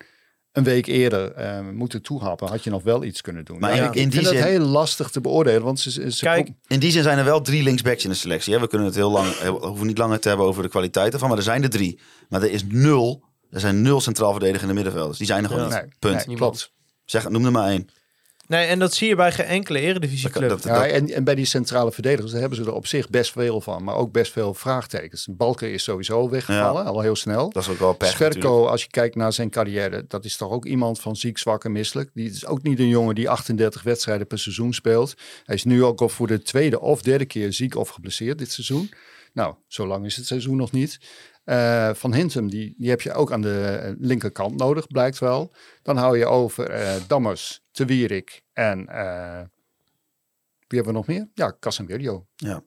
[0.53, 2.49] een week eerder eh, moeten toehappen.
[2.49, 3.59] Had je nog wel iets kunnen doen.
[3.59, 5.63] Maar Ja, in- ik in vind die zin- heel lastig te beoordelen.
[5.63, 8.17] Want ze, ze, ze Kijk, In die zin zijn er wel drie linksbacks in de
[8.17, 8.55] selectie.
[8.55, 8.61] Hè?
[8.61, 11.29] We kunnen het heel lang, we hoeven niet langer te hebben over de kwaliteit ervan,
[11.29, 12.01] maar er zijn er drie.
[12.29, 15.19] Maar er is nul, er zijn nul centraal verdedigende middenvelders.
[15.19, 15.85] Die zijn er gewoon niet.
[15.99, 16.27] Punt.
[16.27, 16.73] nee, klopt.
[17.05, 17.89] Zeg, noem er maar één.
[18.47, 20.49] Nee, en dat zie je bij geen enkele eredivisieclub.
[20.49, 23.09] Dat- dat- Ja, en, en bij die centrale verdedigers daar hebben ze er op zich
[23.11, 23.85] best veel van.
[23.85, 25.27] Maar ook best veel vraagtekens.
[25.31, 27.51] Balken is sowieso weggevallen, al heel snel.
[27.51, 28.41] Dat is ook wel pech natuurlijk.
[28.41, 31.65] Sverko, als je kijkt naar zijn carrière, dat is toch ook iemand van ziek, zwak
[31.65, 32.11] en misselijk.
[32.15, 35.15] Die is ook niet een jongen die 38 wedstrijden per seizoen speelt.
[35.45, 38.53] Hij is nu ook al voor de tweede of derde keer ziek of geblesseerd dit
[38.53, 38.91] seizoen.
[39.33, 40.99] Nou, zo lang is het seizoen nog niet.
[41.47, 45.55] Eh, van Hintem, die, die heb je ook aan de eh, linkerkant nodig, blijkt wel.
[45.83, 49.41] Dan hou je over eh, Dammers, Te Wierik en eh,
[50.67, 51.29] wie hebben we nog meer?
[51.35, 52.27] Ja, Casemiro.
[52.37, 52.63] Ja.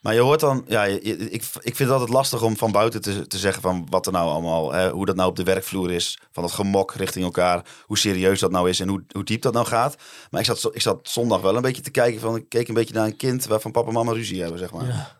[0.00, 1.00] Maar je hoort dan, ja, je-
[1.30, 4.12] ik, ik vind het altijd lastig om van buiten te, te zeggen van wat er
[4.12, 7.64] nou allemaal, hè, hoe dat nou op de werkvloer is, van dat gemok richting elkaar,
[7.86, 9.96] hoe serieus dat nou is en hoe, hoe diep dat nou gaat.
[10.30, 12.74] Maar ik zat, ik zat zondag wel een beetje te kijken van, ik keek een
[12.74, 14.86] beetje naar een kind waarvan papa en mama ruzie hebben, zeg maar.
[14.86, 15.19] Ja.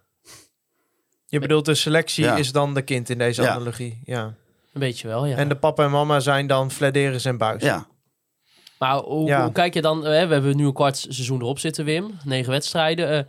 [1.31, 2.37] Je bedoelt de selectie Ja.
[2.37, 3.51] is dan de kind in deze Ja.
[3.51, 4.01] analogie.
[4.05, 4.22] Ja.
[4.72, 5.37] Een beetje wel, ja.
[5.37, 7.62] En de papa en mama zijn dan Flederis en Buis.
[7.62, 7.87] Ja.
[8.78, 9.43] Maar hoe, Ja.
[9.43, 10.05] hoe kijk je dan...
[10.05, 12.11] Hè, we hebben nu een kwart seizoen erop zitten, Wim.
[12.24, 13.11] Negen wedstrijden.
[13.11, 13.24] Eh,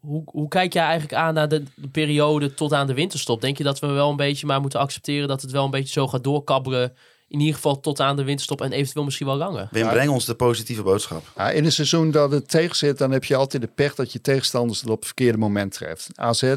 [0.00, 3.40] hoe, hoe kijk jij eigenlijk aan naar de, de periode tot aan de winterstop?
[3.40, 5.28] Denk je dat we wel een beetje maar moeten accepteren...
[5.28, 6.92] dat het wel een beetje zo gaat doorkabberen...
[7.30, 9.68] in ieder geval tot aan de winterstop en eventueel misschien wel langer?
[9.70, 11.22] Wim, breng ons de positieve boodschap.
[11.36, 14.12] Ja, in een seizoen dat het tegen zit, dan heb je altijd de pech dat
[14.12, 16.08] je tegenstanders er op het verkeerde moment treft.
[16.14, 16.54] AZ,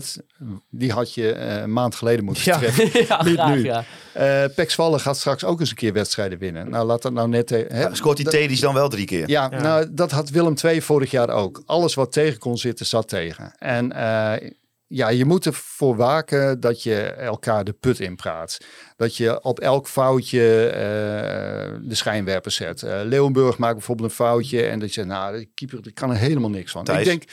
[0.70, 2.58] die had je eh, een maand geleden moeten Ja.
[2.60, 3.06] treffen.
[3.08, 3.64] ja, Niet graag, nu.
[3.64, 3.84] ja.
[4.14, 6.70] Eh Pek Zwolle gaat straks ook eens een keer wedstrijden winnen.
[6.70, 7.52] Nou, laat dat nou net...
[7.52, 9.30] eh, hè, Ja, scoort die Tedis dan wel drie keer?
[9.30, 9.62] Ja, Ja.
[9.62, 11.64] nou, dat had Willem II vorig jaar ook.
[11.66, 13.54] Alles wat tegen kon zitten, zat tegen.
[13.60, 14.52] En eh,
[14.94, 18.58] ja, je moet ervoor waken dat je elkaar de put inpraat.
[18.98, 20.82] Dat je op elk foutje eh,
[21.82, 22.82] de schijnwerper zet.
[22.82, 26.10] Uh, Leeuwenburg maakt bijvoorbeeld een foutje en dat je zegt, nou, de keeper die kan
[26.10, 26.82] er helemaal niks van.
[26.88, 27.24] Ik denk,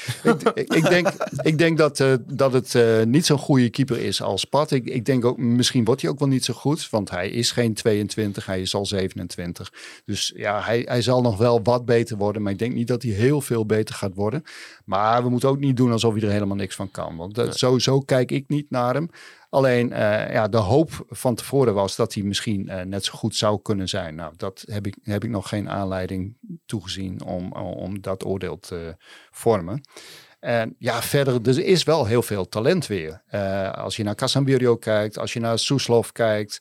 [0.54, 1.08] ik, ik, denk,
[1.50, 4.70] ik denk dat, eh, dat het niet zo'n goede keeper is als Pat.
[4.70, 7.50] Ik, ik denk ook, misschien wordt hij ook wel niet zo goed, want hij is
[7.50, 9.72] geen 22, hij is al 27.
[10.04, 13.02] Dus ja, hij, hij zal nog wel wat beter worden, maar ik denk niet dat
[13.02, 14.42] hij heel veel beter gaat worden.
[14.84, 17.16] Maar we moeten ook niet doen alsof hij er helemaal niks van kan.
[17.16, 19.08] Want dat, zo, kijk ik niet naar hem.
[19.50, 23.36] Alleen eh, ja, de hoop van tevoren was dat hij misschien eh, net zo goed
[23.36, 24.14] zou kunnen zijn.
[24.14, 26.36] Nou, dat heb ik, heb ik nog geen aanleiding
[26.66, 28.96] toegezien om, om dat oordeel te
[29.30, 29.82] vormen.
[30.40, 33.22] En ja, verder, er is wel heel veel talent weer.
[33.26, 36.60] Eh, als je naar Casemiro kijkt, als je naar Soeslof kijkt,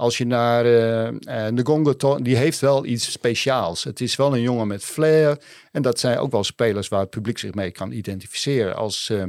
[0.00, 3.84] als je naar eh eh, Ngongo, to- die heeft wel iets speciaals.
[3.84, 5.38] Het is wel een jongen met flair.
[5.72, 8.76] En dat zijn ook wel spelers waar het publiek zich mee kan identificeren.
[8.76, 9.22] Als eh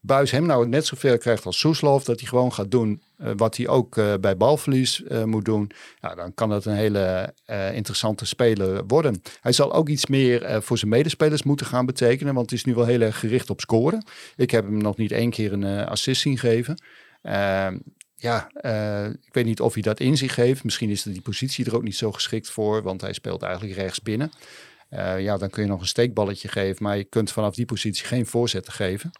[0.00, 3.56] Buis hem nou net zoveel krijgt als Soeslof, dat hij gewoon gaat doen eh, wat
[3.56, 5.70] hij ook eh, bij balverlies eh, moet doen.
[6.00, 9.22] Ja, dan kan dat een hele eh, interessante speler worden.
[9.40, 12.34] Hij zal ook iets meer eh, voor zijn medespelers moeten gaan betekenen.
[12.34, 14.06] Want het is nu wel heel erg gericht op scoren.
[14.36, 16.82] Ik heb hem nog niet één keer een eh, assist zien geven.
[17.22, 17.78] Ehm,
[18.24, 20.64] ja, eh, ik weet niet of hij dat in zich heeft.
[20.64, 24.02] Misschien is die positie er ook niet zo geschikt voor, want hij speelt eigenlijk rechts
[24.02, 24.32] binnen.
[24.88, 28.06] Eh, ja, dan kun je nog een steekballetje geven, maar je kunt vanaf die positie
[28.06, 29.10] geen voorzetten geven.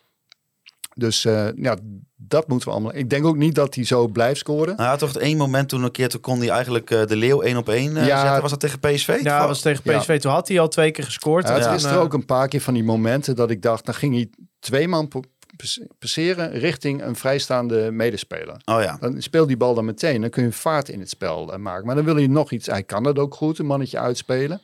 [0.95, 1.77] Dus eh, ja,
[2.17, 2.95] dat moeten we allemaal.
[2.95, 4.67] Ik denk ook niet dat hij zo blijft scoren.
[4.67, 7.17] Nou, hij had toch één moment toen een keer, toen kon hij eigenlijk eh, de
[7.17, 8.21] Leeuw één op één eh, Ja.
[8.21, 8.41] zetten.
[8.41, 9.21] Was dat tegen PSV?
[9.23, 10.21] Ja, dat was tegen PSV.
[10.21, 11.49] Toen had hij al twee keer gescoord.
[11.49, 13.95] Ja, het is er ook een paar keer van die momenten dat ik dacht, dan
[13.95, 15.09] ging hij twee man
[15.99, 18.57] passeren richting een vrijstaande medespeler.
[18.65, 18.97] Oh ja.
[19.01, 20.21] Dan speelt die bal dan meteen.
[20.21, 21.87] Dan kun je vaart in het spel eh, maken.
[21.87, 22.67] Maar dan wil je nog iets.
[22.67, 24.61] Hij kan dat ook goed, een mannetje uitspelen.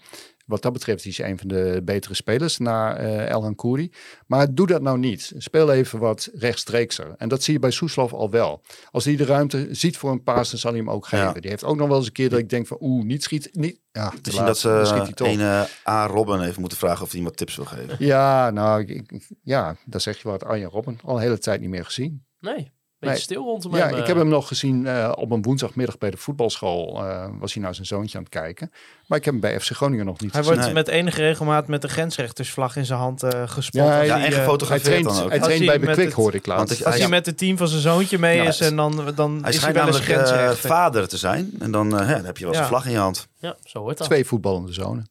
[0.51, 3.92] Wat dat betreft is hij een van de betere spelers na eh El Hankouri.
[4.26, 5.32] Maar doe dat nou niet.
[5.36, 7.14] Speel even wat rechtstreekser.
[7.16, 8.62] En dat zie je bij Soeslof al wel.
[8.90, 11.26] Als hij de ruimte ziet voor een paas, dan zal hij hem ook geven.
[11.26, 11.32] Ja.
[11.32, 13.48] Die heeft ook nog wel eens een keer dat ik denk van oeh, niet schiet.
[13.53, 15.28] Niet, ja, te Misschien laat, dat ze schiet hij toch.
[15.28, 16.07] een eh, A.
[16.07, 17.96] Robben even moeten vragen of hij wat tips wil geven.
[17.98, 20.44] Ja, nou, ik- ja, daar zeg je wat.
[20.44, 22.24] Arjen Robben, al een hele tijd niet meer gezien.
[22.40, 22.70] Nee,
[23.01, 23.24] beetje Nee.
[23.24, 23.94] stil rondom Ja, hem.
[23.94, 24.07] ik eh.
[24.07, 27.05] heb hem nog gezien eh, op een woensdagmiddag bij de voetbalschool.
[27.07, 28.70] eh, was hij naar zijn zoontje aan het kijken.
[29.07, 30.57] Maar ik heb hem bij FC Groningen nog niet Hij gezien.
[30.59, 33.80] wordt met enige regelmaat met de grensrechtersvlag in zijn hand eh gespot.
[33.80, 35.30] Ja, als ja, hij, en hij gefotografeerd traint, dan ook.
[35.30, 36.84] hij traint hij bij met Bekwik, het- hoorde ik laatst.
[36.84, 39.30] Als hij- hij met het team van zijn zoontje mee Ja, is en dan, dan
[39.30, 40.68] Hij is hij schijnt wel eens grensrechter.
[40.68, 41.51] vader te zijn.
[41.59, 42.62] En dan, hè, dan heb je wel eens Ja.
[42.62, 43.28] een vlag in je hand.
[43.38, 44.07] Ja, zo hoort dat.
[44.07, 45.11] Twee voetballende zonen.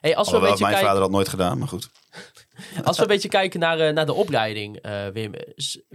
[0.00, 1.90] Hey, als, we een beetje mijn kijken, vader had nooit gedaan, maar goed.
[2.84, 5.32] als we een beetje kijken naar, eh, naar de opleiding, eh, Wim.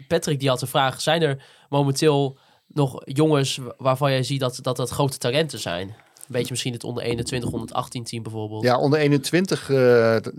[0.08, 2.38] Patrick die had de vraag, zijn er momenteel
[2.68, 5.88] nog jongens wa- waarvan jij ziet dat dat, dat grote talenten zijn?
[5.88, 8.64] Een beetje misschien het onder 21, 118 team bijvoorbeeld.
[8.64, 10.32] Ja, onder 21 eh, d-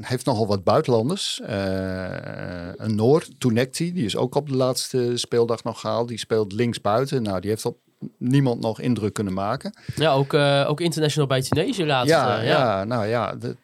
[0.00, 1.40] heeft nogal wat buitenlanders.
[1.40, 6.08] Eh, een Noor, Tunekti, die is ook op de laatste speeldag nog gehaald.
[6.08, 7.22] Die speelt links buiten.
[7.22, 7.78] Nou, die heeft op
[8.18, 9.78] niemand nog indruk kunnen maken.
[9.96, 12.10] Ja, ook, eh, ook international bij Tunesië laatst.
[12.10, 12.84] ja, eh, ja.
[12.84, 13.34] nou ja.
[13.34, 13.56] de-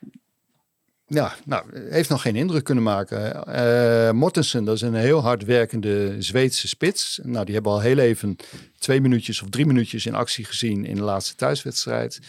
[1.13, 3.45] ja, nou, heeft nog geen indruk kunnen maken.
[3.47, 7.21] Eh Mortensen, dat is een heel hard werkende Zweedse spits.
[7.23, 8.37] Nou, die hebben al heel even
[8.79, 12.21] twee minuutjes of drie minuutjes in actie gezien in de laatste thuiswedstrijd.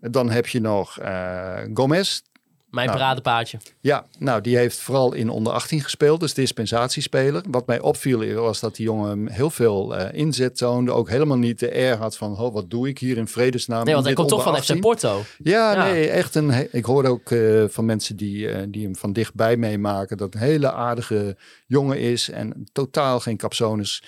[0.00, 2.20] Dan heb je nog eh, Gomez.
[2.72, 2.98] Mijn Nou.
[3.80, 7.42] Ja, nou, die heeft vooral in onder 18 gespeeld, dus dispensatiespeler.
[7.50, 10.92] Wat mij opviel was dat die jongen heel veel eh, inzet toonde.
[10.92, 13.84] Ook helemaal niet de air had van, oh, wat doe ik hier in vredesnaam?
[13.84, 14.90] Nee, want hij komt toch van onder FC 18?
[14.90, 15.22] Porto.
[15.38, 15.84] Ja, Ja.
[15.84, 16.68] nee, echt een.
[16.72, 20.40] Ik hoorde ook eh, van mensen die, eh, die hem van dichtbij meemaken dat een
[20.40, 24.02] hele aardige jongen is en totaal geen capsones.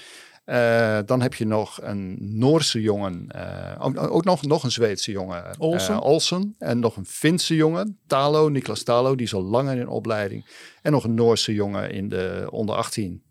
[0.45, 5.45] Eh, dan heb je nog een Noorse jongen, eh, ook, nog, nog een Zweedse jongen,
[5.45, 6.01] eh, Olsen.
[6.01, 6.55] Olsen.
[6.59, 10.47] En nog een Finse jongen, Talo, Niklas Talo, die is al langer in opleiding.
[10.82, 13.22] En nog een Noorse jongen in de onder 18,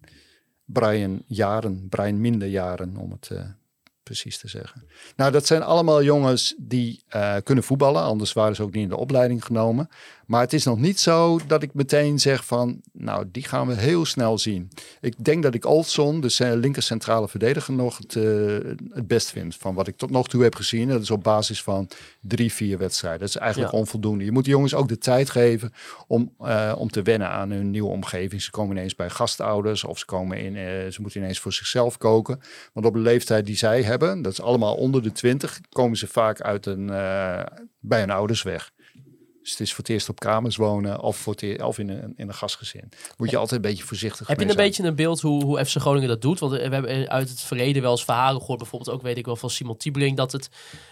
[0.66, 3.30] Brian Jaren, Brian Minder Jaren, om het
[4.04, 4.84] precies te zeggen.
[5.16, 7.04] Nou, dat zijn allemaal jongens die
[7.44, 9.90] kunnen voetballen, anders waren ze ook niet in de opleiding genomen.
[10.26, 13.74] Maar het is nog niet zo dat ik meteen zeg van, nou, die gaan we
[13.76, 14.70] heel snel zien.
[15.02, 18.24] Ik denk dat ik Olson, de linker centrale verdediger, nog het, eh,
[18.90, 20.88] het best vind van wat ik tot nog toe heb gezien.
[20.88, 21.88] Dat is op basis van
[22.22, 23.20] drie, vier wedstrijden.
[23.20, 23.78] Dat is eigenlijk Ja.
[23.80, 24.24] onvoldoende.
[24.26, 25.74] Je moet de jongens ook de tijd geven
[26.08, 28.42] om, eh, om te wennen aan hun nieuwe omgeving.
[28.42, 31.98] Ze komen ineens bij gastouders of ze, komen in, eh, ze moeten ineens voor zichzelf
[31.98, 32.40] koken.
[32.74, 36.08] Want op de leeftijd die zij hebben, dat is allemaal onder de 20, komen ze
[36.08, 36.86] vaak uit een,
[37.80, 38.72] bij hun ouders weg.
[39.44, 41.90] Dus het is voor het eerst op kamers wonen of, voor het e- of in,
[41.90, 42.90] een, in een gastgezin.
[43.18, 44.66] Moet je altijd een beetje voorzichtig Heb je een zijn.
[44.68, 46.40] beetje een beeld hoe, hoe FC Groningen dat doet?
[46.40, 48.60] Want eh, we hebben uit het verleden wel eens verhalen gehoord.
[48.60, 50.18] Bijvoorbeeld ook weet ik wel van Simon Tiebeling.
[50.18, 50.50] Dat het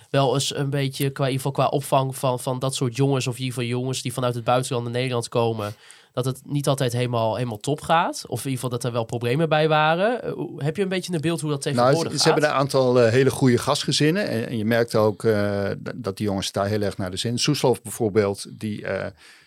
[0.09, 3.27] wel eens een beetje qua, in ieder geval qua opvang van, van dat soort jongens.
[3.27, 5.73] Of in ieder geval jongens die vanuit het buitenland naar Nederland komen.
[6.13, 8.23] Dat het niet altijd helemaal, helemaal top gaat.
[8.27, 10.23] Of in ieder geval dat er wel problemen bij waren.
[10.23, 12.33] Eh, heb je een beetje een beeld hoe dat Nou, tegenwoordig ze, ze gaat?
[12.33, 14.27] hebben een aantal eh, hele goede gastgezinnen.
[14.27, 17.39] En, en je merkt ook eh, dat die jongens daar heel erg naar de zin.
[17.39, 18.85] Soeslof bijvoorbeeld, die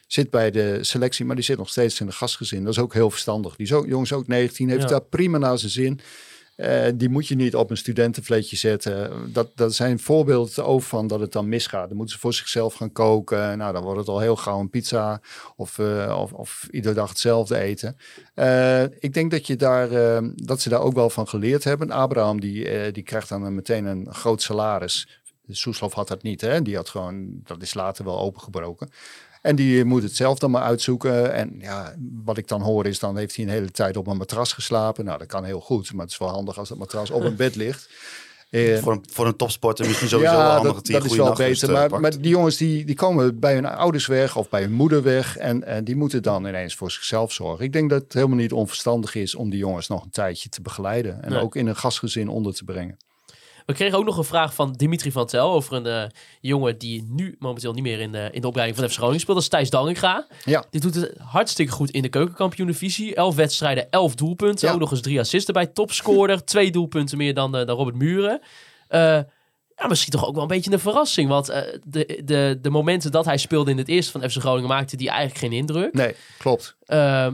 [0.07, 2.65] zit bij de selectie, maar die zit nog steeds in de gastgezin.
[2.65, 3.57] Dat is ook heel verstandig.
[3.57, 4.89] Die is ook, jongens ook 19, heeft Ja.
[4.89, 6.01] daar prima naar zijn zin.
[6.57, 9.11] Eh, die moet je niet op een studentenvleetje zetten.
[9.33, 11.89] Dat, dat zijn voorbeelden over van dat het dan misgaat.
[11.89, 13.59] Dan moeten ze voor zichzelf gaan koken.
[13.59, 15.21] Nou, dan wordt het al heel gauw een pizza
[15.57, 17.97] of, eh, of, of iedere dag hetzelfde eten.
[18.35, 19.89] Eh, ik denk dat, je daar,
[20.35, 21.91] dat ze daar ook wel van geleerd hebben.
[21.91, 25.23] Abraham die, die krijgt dan meteen een groot salaris.
[25.49, 26.41] Soeslof had dat niet.
[26.41, 26.63] Hè?
[26.63, 28.91] Die had gewoon, dat is later wel opengebroken.
[29.45, 31.33] En die moet het zelf dan maar uitzoeken.
[31.33, 34.17] En ja, wat ik dan hoor is, dan heeft hij een hele tijd op een
[34.17, 35.05] matras geslapen.
[35.05, 35.93] Nou, dat kan heel goed.
[35.93, 37.89] Maar het is wel handig als dat matras op een bed ligt.
[38.51, 41.11] Eh, Voor een, voor een topsporter misschien sowieso wel handig dat, dat hij een dat
[41.11, 41.69] is wel beter.
[41.69, 42.03] eh, Maar, pakt.
[42.03, 45.37] maar die jongens die, die komen bij hun ouders weg of bij hun moeder weg.
[45.37, 47.65] En, en die moeten dan ineens voor zichzelf zorgen.
[47.65, 50.63] Ik denk dat het helemaal niet onverstandig is om die jongens nog een tijdje te
[50.63, 51.23] begeleiden.
[51.23, 51.41] En Nee.
[51.41, 52.97] ook in een gastgezin onder te brengen.
[53.67, 56.11] We kregen ook nog een vraag van Dimitri van Tel over een eh,
[56.41, 59.37] jongen die nu momenteel niet meer in de, in de opleiding van FC Groningen speelt.
[59.37, 60.27] Dat is Thijs Dallinga.
[60.45, 60.65] Ja.
[60.71, 63.15] Die doet het hartstikke goed in de keukenkampioen-divisie.
[63.15, 64.69] Elf wedstrijden, elf doelpunten.
[64.69, 64.75] Ja.
[64.75, 66.45] Ook nog eens drie assisten bij topscorer.
[66.55, 68.41] twee doelpunten meer dan, eh, dan Robert Muren.
[68.89, 69.21] Eh,
[69.77, 71.29] ja, misschien toch ook wel een beetje een verrassing.
[71.29, 74.69] Want eh, de, de, de momenten dat hij speelde in het eerste van FC Groningen
[74.69, 75.93] maakte die eigenlijk geen indruk.
[75.95, 76.77] Nee, klopt.
[76.87, 77.29] Eh,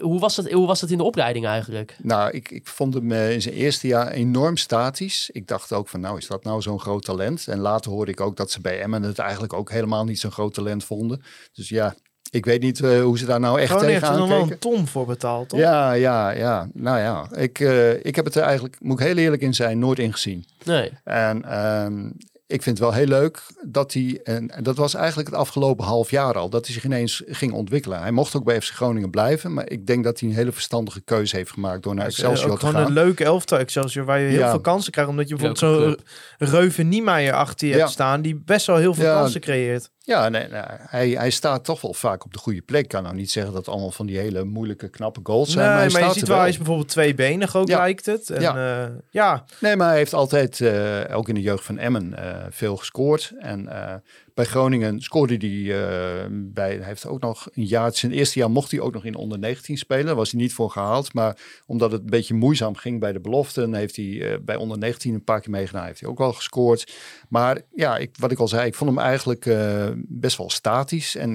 [0.00, 1.96] hoe, was dat, hoe was dat in de opleiding eigenlijk?
[2.02, 5.30] Nou, ik, ik vond hem eh, in zijn eerste jaar enorm statisch.
[5.32, 7.48] Ik dacht ook van, nou is dat nou zo'n groot talent?
[7.48, 10.30] En later hoorde ik ook dat ze bij Emmen het eigenlijk ook helemaal niet zo'n
[10.30, 11.22] groot talent vonden.
[11.52, 11.94] Dus ja,
[12.30, 14.50] ik weet niet eh, hoe ze daar nou echt Gewoon heeft er tegenaan nog wel
[14.50, 15.60] een ton voor betaald, toch?
[15.60, 16.68] Ja, ja, ja.
[16.72, 19.78] Nou ja, ik, eh, ik heb het er eigenlijk, moet ik heel eerlijk in zijn,
[19.78, 20.44] nooit in gezien.
[20.64, 20.92] Nee.
[21.04, 22.10] En ehm,
[22.46, 26.10] ik vind het wel heel leuk dat hij, en dat was eigenlijk het afgelopen half
[26.10, 28.00] jaar al, dat hij zich ineens ging ontwikkelen.
[28.00, 31.00] Hij mocht ook bij FC Groningen blijven, maar ik denk dat hij een hele verstandige
[31.00, 32.86] keuze heeft gemaakt door naar Excelsior ook te gewoon gaan.
[32.90, 34.50] een leuke elftal Excelsior waar je heel Ja.
[34.50, 35.10] veel kansen krijgt.
[35.10, 35.98] Omdat je bijvoorbeeld
[36.38, 37.78] zo'n Reuven Niemeyer achter je Ja.
[37.78, 38.22] hebt staan.
[38.22, 39.18] Die best wel heel veel Ja.
[39.20, 39.90] kansen creëert.
[40.06, 42.82] Ja, nee, nee, hij, hij staat toch wel vaak op de goede plek.
[42.82, 45.64] Ik kan nou niet zeggen dat allemaal van die hele moeilijke, knappe goals zijn.
[45.66, 47.78] Nee, maar hij maar je ziet wel, hij is bijvoorbeeld tweebenig ook Ja.
[47.78, 48.30] lijkt het.
[48.30, 48.56] En, Ja.
[48.56, 48.90] ja.
[49.10, 52.76] ja, Nee, maar hij heeft altijd, eh, ook in de jeugd van Emmen, eh, veel
[52.76, 53.32] gescoord.
[53.38, 53.94] En eh,
[54.34, 58.50] bij Groningen scoorde hij eh, bij, hij heeft ook nog een jaar, zijn eerste jaar
[58.50, 60.16] mocht hij ook nog in onder 19 spelen.
[60.16, 61.14] Was hij niet voor gehaald.
[61.14, 61.36] Maar
[61.66, 65.14] omdat het een beetje moeizaam ging bij de beloften, heeft hij eh, bij onder 19
[65.14, 65.86] een paar keer meegedaan.
[65.86, 66.92] Heeft hij ook wel gescoord.
[67.28, 71.16] Maar ja, ik, wat ik al zei, ik vond hem eigenlijk eh, best wel statisch.
[71.16, 71.32] En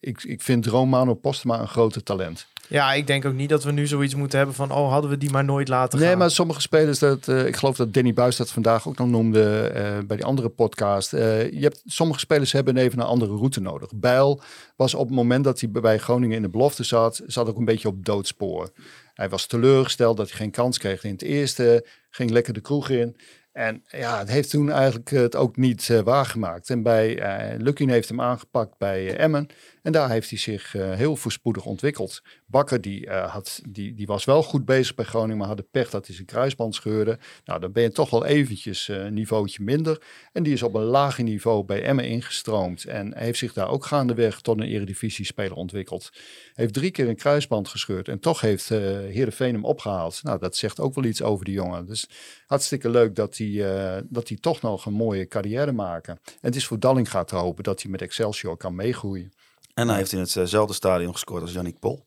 [0.00, 2.46] ik, ik vind Romano Postema een grote talent.
[2.70, 4.72] Ja, ik denk ook niet dat we nu zoiets moeten hebben van...
[4.72, 6.18] oh, hadden we die maar nooit laten Nee, gaan.
[6.18, 9.60] maar sommige spelers, dat, eh, ik geloof dat Danny Buis dat vandaag ook nog noemde
[9.60, 11.12] eh, bij die andere podcast.
[11.12, 13.90] Eh, je hebt, sommige spelers hebben even een andere route nodig.
[13.94, 14.42] Bijl
[14.76, 17.64] was op het moment dat hij bij Groningen in de belofte zat, zat ook een
[17.64, 18.70] beetje op doodspoor.
[19.14, 22.88] Hij was teleurgesteld dat hij geen kans kreeg in het eerste, ging lekker de kroeg
[22.88, 23.16] in.
[23.52, 26.70] En ja, het heeft toen eigenlijk het ook niet eh, waargemaakt.
[26.70, 29.48] En bij eh Lukin heeft hem aangepakt bij eh, Emmen.
[29.82, 32.22] En daar heeft hij zich eh, heel voorspoedig ontwikkeld.
[32.46, 35.66] Bakker die, eh, had, die, die was wel goed bezig bij Groningen, maar had de
[35.70, 37.18] pech dat hij zijn kruisband scheurde.
[37.44, 40.02] Nou, dan ben je toch wel eventjes eh, een niveautje minder.
[40.32, 42.84] En die is op een lager niveau bij Emmen ingestroomd.
[42.84, 46.10] En heeft zich daar ook gaandeweg tot een eredivisie-speler ontwikkeld.
[46.52, 48.08] Heeft drie keer een kruisband gescheurd.
[48.08, 50.22] En toch heeft eh Heerenveen hem opgehaald.
[50.22, 51.86] Nou, dat zegt ook wel iets over die jongen.
[51.86, 52.08] Dus
[52.50, 56.18] hartstikke leuk dat hij, eh, dat hij toch nog een mooie carrière maken.
[56.24, 59.32] En het is voor Dallinga te hopen dat hij met Excelsior kan meegroeien.
[59.74, 62.04] En hij heeft in hetzelfde stadion gescoord als Yannick Pol.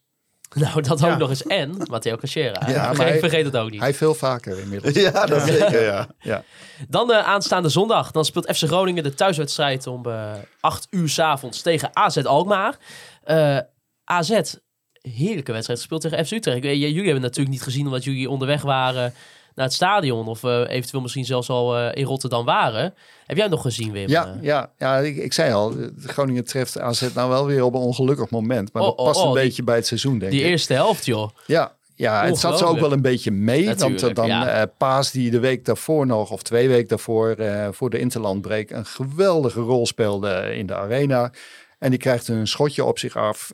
[0.56, 1.12] Nou, dat Ja.
[1.14, 1.44] ook nog eens.
[1.44, 2.68] En Matteo Cachera.
[2.70, 3.80] Ja, maar vergeet, hij- vergeet het ook niet.
[3.80, 4.94] Hij veel vaker inmiddels.
[4.94, 6.08] Ja, dat zeker, ja.
[6.20, 6.44] Ja.
[6.88, 8.12] Dan de aanstaande zondag.
[8.12, 12.78] Dan speelt FC Groningen de thuiswedstrijd om eh 8 uur s avonds tegen AZ Alkmaar.
[13.24, 13.58] Eh,
[14.04, 14.54] AZ,
[15.02, 16.58] heerlijke wedstrijd gespeeld tegen FC Utrecht.
[16.58, 19.14] Ik weet- j- Jullie hebben het natuurlijk niet gezien omdat jullie onderweg waren
[19.56, 20.28] naar het stadion.
[20.28, 22.94] Of eh, eventueel misschien zelfs al eh, in Rotterdam waren.
[23.26, 24.10] Heb jij nog gezien, Wim?
[24.10, 27.74] Ja, Eh, ja, ja ik, ik zei al, Groningen treft AZ nou wel weer op
[27.74, 28.74] een ongelukkig moment.
[28.74, 30.48] Maar Oh, dat oh, past oh, een die- beetje bij het seizoen, denk die ik.
[30.48, 31.30] eerste helft, joh.
[31.46, 33.66] Ja, ja het zat ze ook wel een beetje mee.
[33.66, 34.66] want Natuurlijk, dan ja.
[34.78, 37.36] Paas die de week daarvoor nog, of twee weken daarvoor,
[37.72, 41.32] voor de Interlandbreek, een geweldige rol speelde in de arena.
[41.80, 43.52] En die krijgt een schotje op zich af.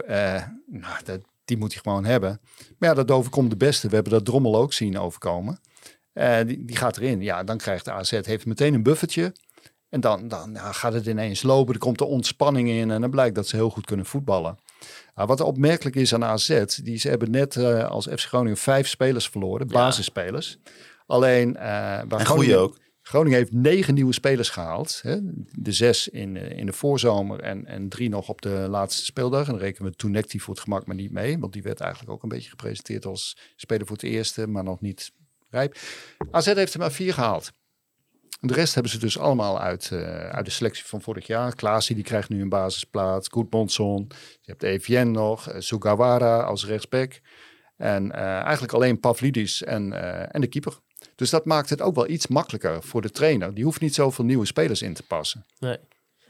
[0.67, 2.39] Nou, dat, die moet hij gewoon hebben.
[2.77, 3.88] Maar ja, dat overkomt de beste.
[3.88, 5.59] We hebben dat Drommel ook zien overkomen.
[6.20, 7.22] Eh, die, die gaat erin.
[7.22, 9.36] Ja, dan krijgt de AZ heeft meteen een buffertje.
[9.90, 11.74] En dan, dan ja, gaat het ineens lopen.
[11.74, 12.91] Er komt de ontspanning in.
[12.91, 14.58] En dan blijkt dat ze heel goed kunnen voetballen.
[15.16, 18.88] Nou, wat opmerkelijk is aan AZ, die ze hebben net eh, als FC Groningen vijf
[18.88, 20.58] spelers verloren, basisspelers.
[21.06, 21.62] Alleen, eh
[22.08, 22.78] waar En Groningen- ook.
[23.02, 25.00] Groningen heeft negen nieuwe spelers gehaald.
[25.04, 25.18] Hè?
[25.52, 29.46] De zes in, in de voorzomer en, en drie nog op de laatste speeldag.
[29.46, 31.40] En dan rekenen we Toenekti voor het gemak maar niet mee.
[31.40, 34.82] Want die werd eigenlijk ook een beetje gepresenteerd als speler voor het eerste, maar nog
[34.82, 35.12] niet
[35.49, 35.77] rijp.
[36.31, 37.51] AZ heeft er maar vier gehaald.
[38.41, 41.55] De rest hebben ze dus allemaal uit, eh, uit de selectie van vorig jaar.
[41.55, 43.27] Klaasie die krijgt nu een basisplaats.
[43.27, 44.07] Goedmondson.
[44.41, 45.49] Je hebt EVN nog.
[45.49, 47.19] eh, Sugawara als rechtsback.
[47.77, 49.93] En eh, eigenlijk alleen Pavlidis en,
[50.31, 50.77] en de keeper.
[51.15, 53.53] Dus dat maakt het ook wel iets makkelijker voor de trainer.
[53.53, 55.45] Die hoeft niet zoveel nieuwe spelers in te passen.
[55.59, 55.77] Nee.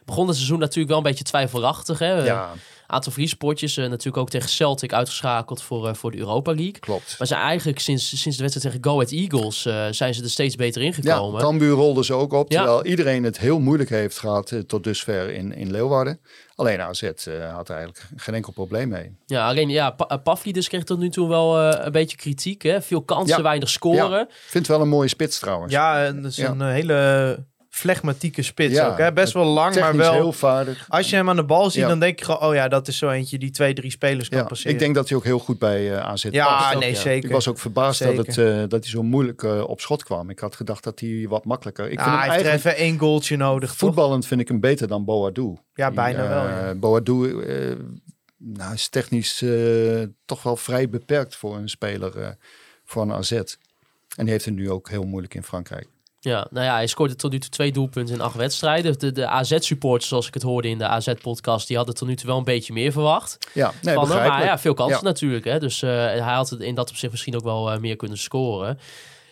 [0.06, 2.00] Begon het seizoen natuurlijk wel een beetje twijfelachtig.
[2.00, 2.24] Hè?
[2.26, 2.54] Ja,
[2.90, 3.78] aantal vriespotjes.
[3.78, 6.80] eh, natuurlijk ook tegen Celtic uitgeschakeld voor, eh, voor de Europa League.
[6.80, 7.16] klopt.
[7.18, 10.30] Maar ze eigenlijk sinds, sinds de wedstrijd tegen Go Ahead Eagles eh, zijn ze er
[10.30, 11.42] steeds beter Ja, ingekomen.
[11.42, 12.52] Cambuur rolde ze ook op.
[12.52, 12.58] Ja.
[12.58, 16.20] Terwijl iedereen het heel moeilijk heeft gehad eh, tot dusver in, in Leeuwarden.
[16.56, 17.14] Alleen AZ eh,
[17.56, 19.16] had er eigenlijk geen enkel probleem mee.
[19.26, 22.62] Ja, alleen ja, pa Pavlidis kreeg tot nu toe wel eh, een beetje kritiek.
[22.62, 22.82] Hè?
[22.82, 23.44] Veel kansen, Ja.
[23.44, 24.10] weinig scoren.
[24.10, 24.22] Ja.
[24.22, 25.74] Ik vind het wel een mooie spits trouwens.
[25.74, 26.50] Ja, en dat is Ja.
[26.50, 28.98] een hele flegmatieke spits Ja, ook.
[28.98, 29.14] Hè?
[29.14, 30.14] Best wel lang, maar wel...
[30.14, 30.86] heel vaardig.
[30.88, 31.88] Als je hem aan de bal ziet, Ja.
[31.88, 32.42] dan denk je gewoon...
[32.42, 34.74] Oh ja, dat is zo eentje die twee, drie spelers kan passeren.
[34.74, 37.30] ik denk dat hij ook heel goed bij eh AZ Ja, nee, zeker.
[37.30, 40.30] Ik was ook verbaasd dat, het, eh, dat hij zo moeilijk eh, op schot kwam.
[40.30, 41.90] Ik had gedacht dat hij wat makkelijker...
[41.90, 43.78] Ik Nou, vind hij hem heeft even één goaltje nodig, toch?
[43.78, 45.58] voetballend vind ik hem beter dan Boadu.
[45.74, 46.76] Ja, bijna wel.
[46.76, 47.46] Boadu
[48.38, 49.44] nou, is technisch
[50.26, 52.38] toch wel vrij beperkt voor een speler
[52.96, 53.32] een AZ.
[53.32, 53.56] En
[54.16, 55.88] die heeft het nu ook heel moeilijk in Frankrijk.
[56.22, 59.00] Ja, nou ja, hij scoorde tot nu toe twee doelpunten in acht wedstrijden.
[59.00, 62.28] De, de AZ-supporters, zoals ik het hoorde in de AZ-podcast, die hadden tot nu toe
[62.28, 63.38] wel een beetje meer verwacht.
[63.54, 64.28] Ja, nee, van hem.
[64.28, 65.04] Maar ja, veel kansen Ja.
[65.04, 65.46] natuurlijk.
[65.46, 65.60] Hè?
[65.60, 68.80] Dus eh, hij had het in dat opzicht misschien ook wel eh, meer kunnen scoren.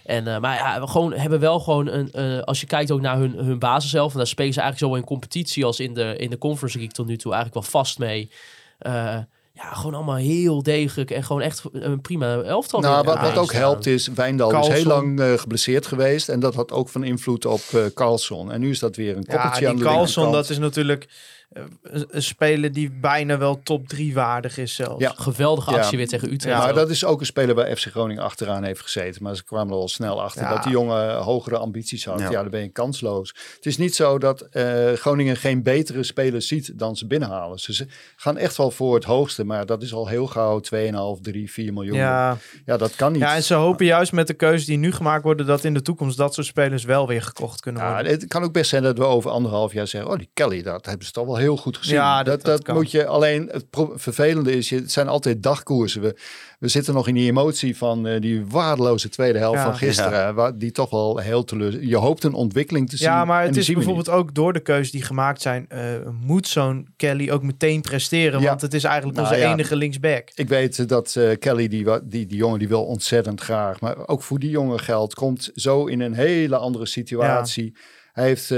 [0.05, 2.43] En, eh, maar ja, we gewoon, hebben wel gewoon een.
[2.43, 4.11] als je kijkt ook naar hun, hun basis zelf.
[4.11, 6.95] En daar spelen ze eigenlijk zo in competitie als in de, in de Conference League
[6.95, 8.31] tot nu toe eigenlijk wel vast mee.
[8.77, 9.17] Eh,
[9.57, 12.79] ja, gewoon allemaal heel degelijk en gewoon echt een prima elftal.
[12.79, 16.29] Nou, wat, wat ook helpt is, Wijndal is heel lang eh, geblesseerd geweest.
[16.29, 18.51] En dat had ook van invloed op eh Carlson.
[18.51, 20.33] En nu is dat weer een Ja, koppeltje die aan de Carlson, linkerkant.
[20.33, 21.07] dat is natuurlijk
[21.51, 25.01] een, een speler die bijna wel top 3 waardig is zelfs.
[25.03, 25.13] Ja.
[25.15, 25.77] Geweldige Ja.
[25.77, 26.57] actie weer tegen Utrecht.
[26.57, 26.75] Maar ook.
[26.75, 29.23] dat is ook een speler waar FC Groningen achteraan heeft gezeten.
[29.23, 30.53] Maar ze kwamen er al snel achter Ja.
[30.53, 32.19] dat die jongen hogere ambities had.
[32.19, 32.29] Ja.
[32.29, 32.41] Ja.
[32.41, 33.35] dan ben je kansloos.
[33.55, 37.59] Het is niet zo dat eh, Groningen geen betere spelers ziet dan ze binnenhalen.
[37.59, 39.43] Ze, gaan echt wel voor het hoogste.
[39.43, 41.97] Maar dat is al heel gauw 2,5, 3, 4 miljoen.
[41.97, 42.77] Ja, Ja.
[42.77, 43.21] dat kan niet.
[43.21, 45.45] ja, en ze hopen juist met de keuzes die nu gemaakt worden...
[45.45, 48.11] dat in de toekomst dat soort spelers wel weer gekocht kunnen Ja, worden.
[48.11, 50.11] het kan ook best zijn dat we over anderhalf jaar zeggen...
[50.11, 51.95] oh, die Kelly, dat hebben ze toch wel heel goed gezien.
[51.95, 52.75] Ja, dat, dat- dat, dat kan.
[52.75, 53.49] moet je alleen...
[53.51, 53.65] Het
[53.95, 56.01] vervelende is, je- het zijn altijd dagkoersen.
[56.01, 56.17] We,
[56.59, 59.63] we zitten nog in die emotie van eh, die waardeloze tweede helft Ja.
[59.63, 60.35] van gisteren...
[60.35, 61.83] Waar, die toch wel heel teleur...
[61.83, 63.07] Je hoopt een ontwikkeling te zien.
[63.07, 65.65] Ja, maar en het is bijvoorbeeld ook door de keuzes die gemaakt zijn...
[65.69, 65.81] eh,
[66.21, 68.41] moet zo'n Kelly ook meteen presteren.
[68.41, 68.47] Ja.
[68.47, 69.51] Want het is eigenlijk Nou, onze ja.
[69.53, 70.29] enige linksback.
[70.35, 73.79] Ik weet dat eh, Kelly, die, die, die jongen, die wil ontzettend graag.
[73.79, 77.73] Maar ook voor die jongen geldt, komt zo in een hele andere situatie.
[78.17, 78.57] Hij, heeft, eh,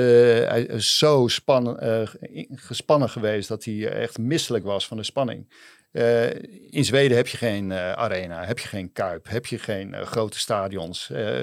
[0.49, 2.07] hij is zo spannen, eh,
[2.51, 5.47] gespannen geweest dat hij echt misselijk was van de spanning.
[5.91, 6.29] Eh,
[6.69, 10.05] in Zweden heb je geen eh, arena, heb je geen kuip, heb je geen eh,
[10.05, 11.09] grote stadions.
[11.09, 11.39] Eh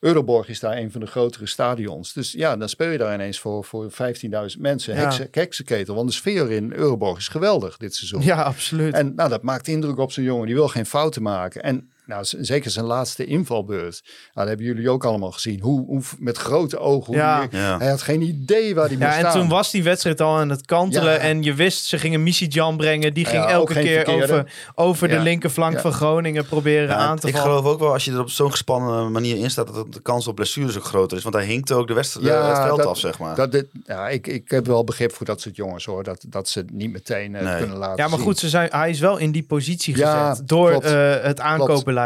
[0.00, 2.12] Euroborg is daar een van de grotere stadions.
[2.12, 4.94] Dus ja, dan speel je daar ineens voor, voor 15.000 mensen.
[4.94, 5.00] Ja.
[5.00, 8.22] Heksen, heksenketel, want de sfeer in Euroborg is geweldig dit seizoen.
[8.22, 8.94] Ja, absoluut.
[8.94, 10.46] En nou, dat maakt indruk op zo'n jongen.
[10.46, 11.62] Die wil geen fouten maken.
[11.62, 14.00] En nou, zeker zijn laatste invalbeurt.
[14.04, 15.60] Nou, dat hebben jullie ook allemaal gezien.
[15.60, 17.06] Hoe, hoe met grote ogen.
[17.06, 17.46] Hoe Ja.
[17.46, 17.78] die- Ja.
[17.78, 19.32] Hij had geen idee waar hij moest Ja, en staan.
[19.40, 21.12] toen was die wedstrijd al aan het kantelen.
[21.12, 21.18] Ja.
[21.18, 23.14] En je wist, ze gingen Missy Jan brengen.
[23.14, 24.22] Die ging elke keer verkeerde.
[24.32, 25.80] over, over de linkerflank Ja.
[25.80, 27.48] van Groningen proberen Ja, aan te ik vallen.
[27.50, 30.26] geloof ook wel als je er op zo'n gespannen manier in staat, dat de kans
[30.26, 31.22] op blessures ook groter is.
[31.22, 33.34] Want hij hinkt ook de wedstrijd het veld dat- af, zeg maar.
[33.36, 36.04] Dat dit, ja, ik, ik heb wel begrip voor dat soort jongens hoor.
[36.04, 37.58] Dat, dat ze het niet meteen eh, Nee.
[37.58, 38.26] kunnen laten Ja, maar zien.
[38.26, 41.40] goed, ze zijn, hij is wel in die positie Ja, gezet door eh, het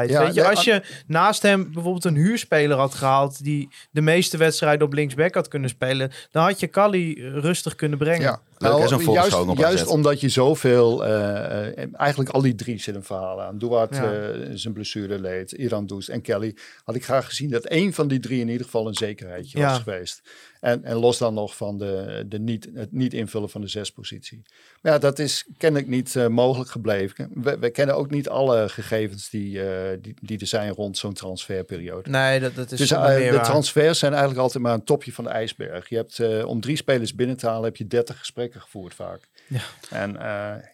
[0.02, 4.36] Ja, Weet je, als je naast hem bijvoorbeeld een huurspeler had gehaald die de meeste
[4.36, 8.22] wedstrijden op linksback had kunnen spelen, dan had je Kali rustig kunnen brengen.
[8.22, 13.04] Ja, Leuk, zo'n juist, juist omdat je zoveel, eh, eh, eigenlijk al die drie zitten
[13.04, 13.58] verhalen aan.
[13.58, 14.28] Duarte, Ja.
[14.44, 16.56] eh, zijn blessure leed, Iran Doest en Kelly.
[16.84, 19.68] Had ik graag gezien dat één van die drie in ieder geval een zekerheidje Ja.
[19.68, 20.22] was geweest.
[20.64, 24.42] En, en los dan nog van de, de niet, het niet invullen van de zespositie.
[24.82, 27.30] Maar ja, dat is kennelijk niet eh, mogelijk gebleven.
[27.34, 31.12] We, we kennen ook niet alle gegevens die, eh, die, die er zijn rond zo'n
[31.12, 32.10] transferperiode.
[32.10, 35.24] Nee, dat, dat is Dus eh, de transfers zijn eigenlijk altijd maar een topje van
[35.24, 35.88] de ijsberg.
[35.88, 39.28] Je hebt om drie spelers binnen te halen, heb je 30 gesprekken gevoerd vaak.
[39.46, 39.60] Ja.
[39.90, 40.12] En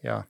[0.02, 0.26] ja,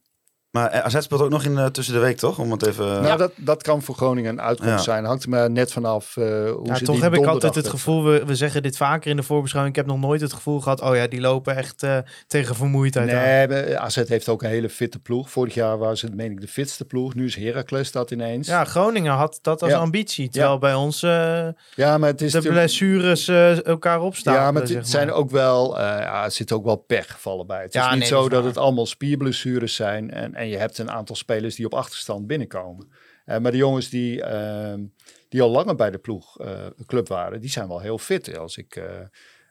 [0.51, 2.39] Maar eh, AZ speelt ook nog in eh, tussen de week, toch?
[2.39, 3.03] Om het even...
[3.03, 4.79] Nou, dat, dat kan voor Groningen een uitkomst Ja.
[4.79, 5.05] zijn.
[5.05, 7.69] Hangt er maar net vanaf eh, hoe Ja, ze toch die heb ik altijd het
[7.69, 9.77] gevoel, we, we zeggen dit vaker in de voorbeschouwing.
[9.77, 13.11] Ik heb nog nooit het gevoel gehad, oh ja, die lopen echt eh, tegen vermoeidheid
[13.11, 13.15] aan.
[13.17, 15.31] Nee, maar AZ heeft ook een hele fitte ploeg.
[15.31, 17.15] Vorig jaar waren ze, meen ik, de fitste ploeg.
[17.15, 18.47] Nu is Heracles dat ineens.
[18.49, 19.79] Ja, Groningen had dat als Ja.
[19.79, 20.29] ambitie.
[20.29, 24.35] Terwijl bij ons eh, Ja, maar het is de blessures eh, elkaar opstaan.
[24.35, 27.63] Ja, maar het zijn ook wel, eh, ja, er zitten ook wel pechgevallen bij.
[27.63, 30.11] Het is Ja, niet nee, zo dat is dat, het allemaal spierblessures zijn.
[30.11, 32.93] En, en je hebt een aantal spelers die op achterstand binnenkomen.
[33.25, 34.85] Eh, maar de jongens die, ehm,
[35.29, 38.39] die al langer bij de ploeg, eh, club waren, die zijn wel heel fit.
[38.39, 38.77] Als ik...
[38.77, 38.85] eh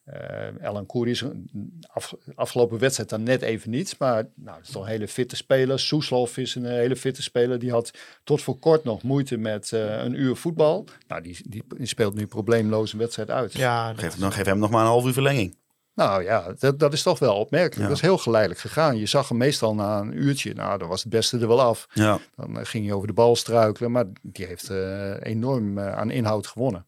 [0.10, 1.49] eh Alan Koeri is een
[1.88, 3.95] af, afgelopen wedstrijd dan net even niet.
[3.99, 5.80] Maar nou, dat is toch een hele fitte speler.
[5.80, 7.60] Soeslof is een hele fitte speler.
[7.60, 7.91] Die had
[8.24, 10.86] tot voor kort nog moeite met eh, een uur voetbal.
[11.07, 13.53] Nou, die, die, die speelt nu probleemloos een wedstrijd uit.
[13.53, 15.56] Ja, Geef, dan geef hem nog maar een half uur verlenging.
[16.00, 17.82] Nou ja, dat, dat is toch wel opmerkelijk.
[17.82, 17.88] Ja.
[17.88, 18.98] Dat is heel geleidelijk gegaan.
[18.98, 21.88] Je zag hem meestal na een uurtje, nou, dan was het beste er wel af.
[21.94, 22.20] Ja.
[22.36, 26.12] Dan eh, ging hij over de bal struikelen, maar die heeft eh, enorm eh, aan
[26.12, 26.86] inhoud gewonnen.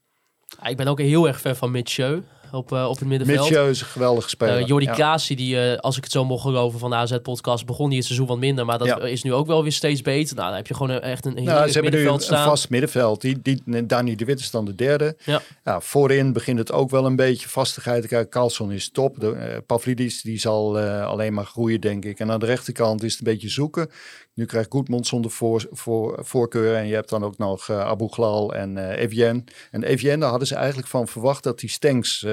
[0.64, 3.40] Ik ben ook heel erg fan van Mitchell op, eh, op het middenveld.
[3.50, 4.58] Mitchell is een geweldige speler.
[4.58, 4.92] Eh Jordi Ja.
[4.94, 8.06] Klaasie, die, eh, als ik het zo mocht geloven van de AZ-podcast, begon die het
[8.06, 8.66] seizoen wat minder.
[8.66, 9.00] Maar dat Ja.
[9.00, 10.36] is nu ook wel weer steeds beter.
[10.36, 12.26] Nou, dan heb je gewoon een- echt een heel Nou, ze hebben nu middenveld een,
[12.26, 12.38] staan.
[12.44, 13.22] een vast middenveld.
[13.22, 15.18] Die, die, Dani de Wit is dan de derde.
[15.26, 15.42] Ja.
[15.82, 18.28] voorin begint het ook wel een beetje vastigheid.
[18.30, 19.20] Carlson is top.
[19.20, 22.20] De, Pavlidis die zal alleen maar groeien, denk ik.
[22.20, 23.90] En aan de rechterkant is het een beetje zoeken.
[24.34, 26.76] Nu krijgt Goedmondson de voor, voor, voorkeur.
[26.76, 29.48] En je hebt dan ook nog eh Abu Ghlal en eh Evian.
[29.72, 32.26] En Evian, daar hadden ze eigenlijk van verwacht dat die Stenks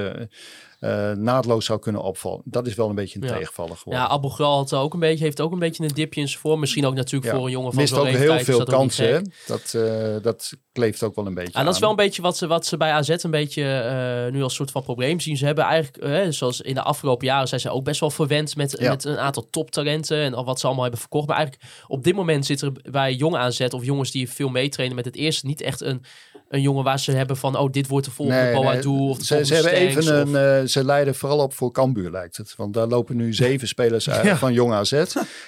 [0.79, 2.41] eh, naadloos zou kunnen opvallen.
[2.45, 3.35] Dat is wel een beetje een Ja.
[3.35, 4.03] tegenvaller geworden.
[4.03, 6.61] Ja, Abu had ook een beetje, heeft ook een beetje een dipje in zijn vorm.
[6.61, 7.37] Misschien ook natuurlijk Ja.
[7.39, 9.33] voor een jongen van Mist ook heel veel kansen.
[9.47, 12.37] Dat, eh, dat kleeft ook wel een beetje En dat is wel een beetje wat
[12.37, 15.37] ze, wat ze bij AZ een beetje eh, nu als soort van probleem zien.
[15.37, 18.77] Ze hebben eigenlijk, zoals in de afgelopen jaren, zijn ze ook best wel verwend met,
[18.81, 18.91] Ja.
[18.91, 21.27] met een aantal toptalenten en al wat ze allemaal hebben verkocht.
[21.27, 24.97] Maar eigenlijk op dit moment zit er bij jong AZ of jongens die veel meetrainen
[24.97, 26.05] met het eerste niet echt een,
[26.49, 29.25] een jongen waar ze hebben van, oh, dit wordt de volgende Nee, nee, of de
[29.25, 32.55] ze, ze volgende hebben even een, eh, ze leiden vooral op voor Cambuur lijkt het.
[32.57, 34.37] Want daar lopen nu zeven spelers uit Ja.
[34.37, 34.93] van Jong AZ.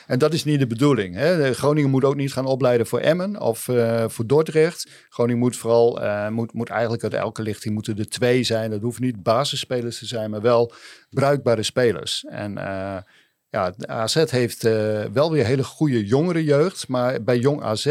[0.07, 1.15] En dat is niet de bedoeling.
[1.15, 1.55] Hè.
[1.55, 4.89] Groningen moet ook niet gaan opleiden voor Emmen of eh, voor Dordrecht.
[5.09, 8.71] Groningen moet vooral, eh, moet, moet eigenlijk uit elke lichting moeten er twee zijn.
[8.71, 10.73] Dat hoeven niet basisspelers te zijn, maar wel
[11.11, 12.25] bruikbare spelers.
[12.29, 12.97] En eh,
[13.51, 16.89] ja, AZ heeft eh, wel weer hele goede jongere jeugd.
[16.89, 17.87] Maar bij Jong AZ...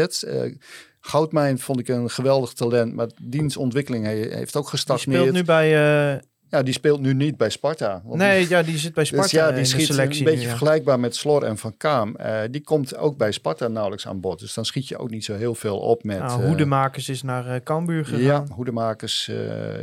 [1.00, 5.20] Goudmijn vond ik een geweldig talent, maar diens ontwikkeling he- heeft ook die gestagneerd.
[5.20, 5.66] speelt nu bij...
[6.14, 8.02] eh, Ja, die speelt nu niet bij Sparta.
[8.04, 10.24] Nee, die, ja, die zit bij Sparta dus ja, in die de schiet selectie een
[10.24, 10.50] beetje nu, ja.
[10.56, 12.16] vergelijkbaar met Slor en Van Kaam.
[12.16, 14.38] Eh, die komt ook bij Sparta nauwelijks aan bod.
[14.40, 16.18] Dus dan schiet je ook niet zo heel veel op met...
[16.18, 18.22] Nou, eh, Hoedemakers is naar eh Cambuur gegaan.
[18.22, 19.30] ja, Hoedemakers,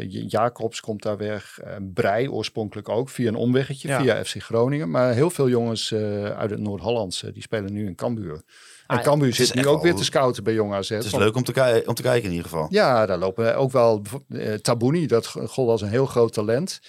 [0.08, 1.60] Jacobs komt daar weg.
[1.94, 4.02] Brei oorspronkelijk ook, via een omweggetje, Ja.
[4.02, 4.90] via FC Groningen.
[4.90, 5.94] Maar heel veel jongens
[6.38, 8.42] uit het Noord-Hollandse, die spelen nu in Cambuur.
[8.88, 10.90] En Ah, Cambuur zit nu ook weer te scouten bij Jong AZ.
[10.90, 12.68] Het is leuk om te, ki- om te kijken in ieder geval.
[12.70, 14.02] ja, daar lopen ook wel.
[14.30, 16.80] eh Tabouni, dat gold als een heel groot talent.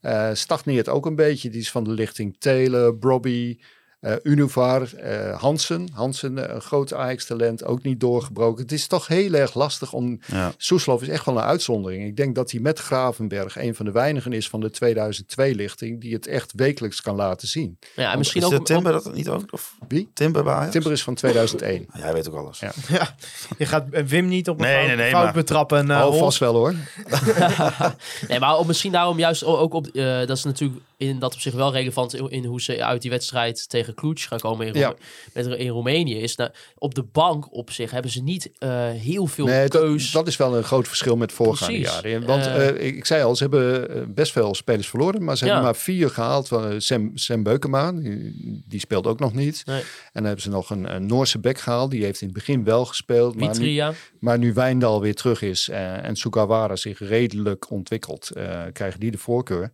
[0.00, 1.50] Eh stagneert ook een beetje.
[1.50, 3.58] Die is van de lichting Taylor, Brobby,
[4.00, 5.88] eh Unuvar, eh Hansen.
[5.92, 8.62] Hansen, eh, een groot Ajax-talent, ook niet doorgebroken.
[8.62, 10.20] Het is toch heel erg lastig om...
[10.26, 10.52] Ja.
[10.56, 12.06] Soeslof is echt wel een uitzondering.
[12.06, 16.00] Ik denk dat hij met Gravenberg een van de weinigen is van de 2002-lichting...
[16.00, 17.78] die het echt wekelijks kan laten zien.
[17.96, 18.66] ja, en misschien is ook...
[18.66, 19.42] Timber dat niet ook?
[19.52, 20.10] Of Wie?
[20.14, 20.72] Timber bij Ajax?
[20.72, 21.86] Timber is van 2001.
[21.92, 22.58] Ja, Jij weet ook alles.
[22.60, 22.72] Ja.
[22.88, 23.14] Ja,
[23.58, 25.78] je gaat Wim niet op een Nee, fout, nee, nee, fout maar- betrappen.
[25.78, 26.74] En, eh, Oh, vast wel hoor.
[28.28, 29.86] Nee, maar ook misschien daarom juist ook op...
[29.86, 33.02] eh, dat is natuurlijk in dat op zich wel relevant in, in hoe ze uit
[33.02, 34.94] die wedstrijd tegen Cluj gaan komen in, Ja.
[35.32, 36.18] met, in Roemenië.
[36.18, 39.80] Is nou, op de bank op zich hebben ze niet eh, heel veel Nee, dat,
[39.80, 40.10] keus.
[40.10, 42.26] dat is wel een groot verschil met voorgaande jaren.
[42.26, 45.44] Want Eh, eh, ik, ik zei al, ze hebben best veel spelers verloren, maar ze
[45.44, 45.50] Ja.
[45.52, 46.48] hebben maar vier gehaald.
[46.48, 49.62] Van, Sam, Sam Beukema, die, die speelt ook nog niet.
[49.66, 49.80] Nee.
[49.80, 52.64] En dan hebben ze nog een, een Noorse bek gehaald, die heeft in het begin
[52.64, 53.36] wel gespeeld.
[53.36, 53.82] Maar nu,
[54.20, 58.30] maar nu Wijndal weer terug is en Sugawara zich redelijk ontwikkelt,
[58.72, 59.72] krijgen die de voorkeur.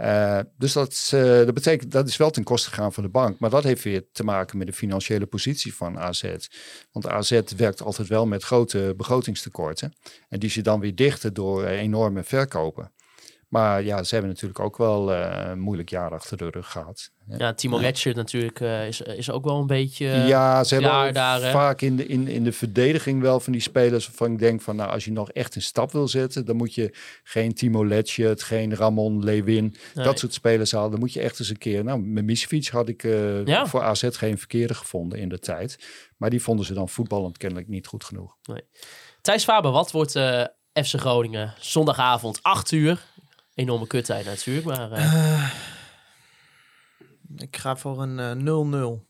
[0.00, 3.08] Eh, dus dat, is, eh, dat betekent dat is wel ten koste gegaan van de
[3.08, 3.38] bank.
[3.38, 6.34] Maar dat heeft weer te maken met de financiële positie van AZ.
[6.92, 9.92] Want AZ werkt altijd wel met grote begrotingstekorten.
[10.28, 12.92] En die ze dan weer dichten door eh, enorme verkopen.
[13.50, 17.10] Maar ja, ze hebben natuurlijk ook wel eh, een moeilijk jaar achter de rug gehad.
[17.38, 20.10] Ja, Timo Letcher natuurlijk eh, is, is ook wel een beetje...
[20.10, 23.52] eh, ja, ze hebben ook daar, vaak in de, in, in de verdediging wel van
[23.52, 26.44] die spelers waarvan ik denk van, nou, als je nog echt een stap wil zetten,
[26.44, 30.04] dan moet je geen Timo Letchert, geen Ramon Lewin, Nee.
[30.04, 30.90] dat soort spelers halen.
[30.90, 33.66] Dan moet je echt eens een keer, nou, met Misevic had ik eh, Ja.
[33.66, 35.78] voor AZ geen verkeerde gevonden in de tijd.
[36.16, 38.36] Maar die vonden ze dan voetballend kennelijk niet goed genoeg.
[39.20, 43.02] Thijs Faber, wat wordt eh, FC Groningen zondagavond 8 uur?
[43.60, 45.50] Enorme kuttijd natuurlijk, maar eh, Eh,
[47.36, 49.06] ik ga voor een eh, 0-0.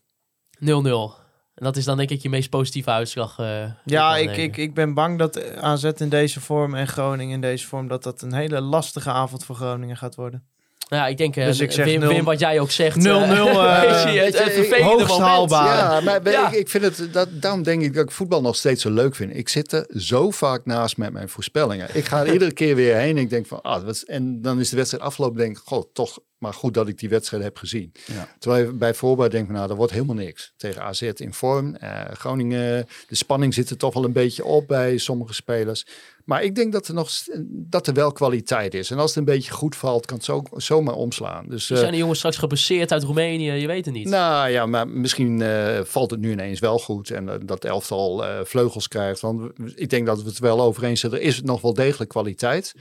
[0.59, 1.19] 0-0.
[1.53, 3.37] En dat is dan denk ik je meest positieve uitslag.
[3.85, 7.67] Ja, ik, ik, ik ben bang dat AZ in deze vorm en Groningen in deze
[7.67, 7.87] vorm...
[7.87, 10.50] dat dat een hele lastige avond voor Groningen gaat worden.
[10.95, 12.97] Ja, ik denk, eh, Dus ik zeg Wim, nul- Wim, wat jij ook zegt.
[12.97, 15.27] 0-0, eh, eh, weet je, het, het vervelende hoogst moment.
[15.29, 15.77] haalbaar.
[15.77, 16.47] Ja, maar Ja.
[16.47, 19.15] Ik, ik vind het, dat, daarom denk ik dat ik voetbal nog steeds zo leuk
[19.15, 19.35] vind.
[19.35, 21.87] Ik zit er zo vaak naast met mijn voorspellingen.
[21.93, 24.59] Ik ga er iedere keer weer heen en ik denk van, ah, wat en dan
[24.59, 25.37] is de wedstrijd afgelopen.
[25.37, 27.91] Denk ik, god, toch maar goed dat ik die wedstrijd heb gezien.
[28.05, 28.27] Ja.
[28.39, 30.53] Terwijl je bij voorbaar denkt, van, nou, dat wordt helemaal niks.
[30.57, 31.75] Tegen AZ in vorm.
[31.75, 35.85] Eh, Groningen, de spanning zit er toch wel een beetje op bij sommige spelers.
[36.31, 37.09] Maar ik denk dat er nog
[37.45, 38.91] dat er wel kwaliteit is.
[38.91, 41.45] En als het een beetje goed valt, kan het zo, zomaar omslaan.
[41.47, 44.07] Dus, eh, zijn de jongens straks geblesseerd uit Roemenië, je weet het niet.
[44.07, 48.25] nou ja, maar misschien eh, valt het nu ineens wel goed en eh, dat elftal
[48.25, 49.19] eh, vleugels krijgt.
[49.21, 51.11] Want ik denk dat we het wel over eens zijn.
[51.13, 52.73] Er is nog wel degelijk kwaliteit.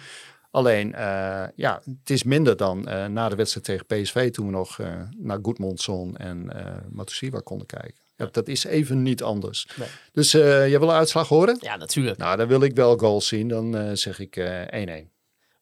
[0.50, 4.52] Alleen, eh, ja, het is minder dan eh, na de wedstrijd tegen PSV toen we
[4.52, 7.94] nog eh, naar Goedmondson en eh Matusiwa konden kijken.
[8.24, 9.66] Ja, dat is even niet anders.
[9.74, 9.88] Nee.
[10.12, 11.56] Dus eh jij wil een uitslag horen?
[11.60, 12.18] Ja, natuurlijk.
[12.18, 13.48] Nou, dan wil ik wel goals zien.
[13.48, 15.08] Dan eh, zeg ik eh 1-1.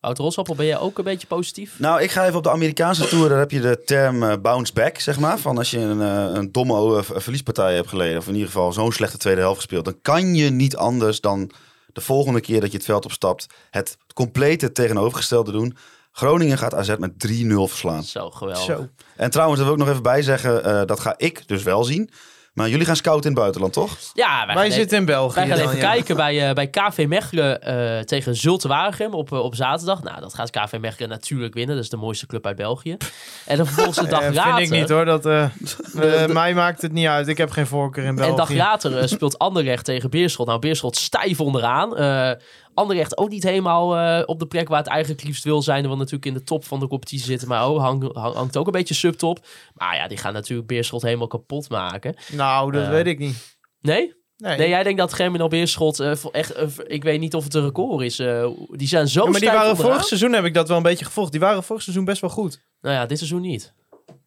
[0.00, 1.78] Wouter Rosappel, ben jij ook een beetje positief?
[1.78, 3.28] Nou, ik ga even op de Amerikaanse tour.
[3.28, 5.38] Daar heb je de term eh, bounce back, zeg maar.
[5.38, 8.18] Van als je een, eh, een domme eh, verliespartij hebt geleden.
[8.18, 9.84] Of in ieder geval zo'n slechte tweede helft gespeeld.
[9.84, 11.50] Dan kan je niet anders dan
[11.92, 13.46] de volgende keer dat je het veld opstapt.
[13.70, 15.76] Het complete tegenovergestelde doen.
[16.12, 18.04] Groningen gaat AZ met 3-0 verslaan.
[18.04, 18.64] Zo, geweldig.
[18.64, 18.88] Zo.
[19.16, 20.64] En trouwens, daar wil ik nog even bij zeggen.
[20.64, 22.10] eh, dat ga ik dus wel zien.
[22.58, 23.96] Maar jullie gaan scouten in het buitenland, toch?
[24.14, 25.92] Ja, wij, zitten in België Wij gaan dan, even ja.
[25.92, 30.02] kijken bij, eh, bij KV Mechelen eh, tegen Zulte Waregem op, eh, op zaterdag.
[30.02, 31.74] Nou, dat gaat KV Mechelen natuurlijk winnen.
[31.74, 32.96] Dat is de mooiste club uit België.
[33.46, 34.54] En dan vervolgens de dag later...
[34.54, 35.04] vind ik niet hoor.
[35.04, 35.24] Dat,
[36.32, 37.28] mij maakt het niet uit.
[37.28, 38.30] Ik heb geen voorkeur in En België.
[38.30, 40.46] een dag later speelt Anderlecht tegen Beerschot.
[40.46, 41.94] Nou, Beerschot stijf onderaan.
[42.78, 45.86] Anderlecht ook niet helemaal eh, op de plek waar het eigenlijk liefst wil zijn.
[45.86, 47.48] Wil natuurlijk in de top van de competitie zitten.
[47.48, 49.46] Maar oh, hang, hang- hangt ook een beetje subtop.
[49.74, 52.14] Maar ja, die gaan natuurlijk Beerschot helemaal kapot maken.
[52.32, 53.56] Nou, dat Eh, weet ik niet.
[53.80, 54.14] Nee?
[54.36, 54.56] Nee.
[54.58, 56.54] Nee, jij denkt dat Germinal Beerschot eh, echt...
[56.86, 58.16] ik weet niet of het een record is.
[58.70, 61.04] die zijn zo Ja, maar die waren vorig seizoen, heb ik dat wel een beetje
[61.04, 61.30] gevolgd.
[61.32, 62.64] Die waren vorig seizoen best wel goed.
[62.80, 63.74] Nou ja, dit seizoen niet.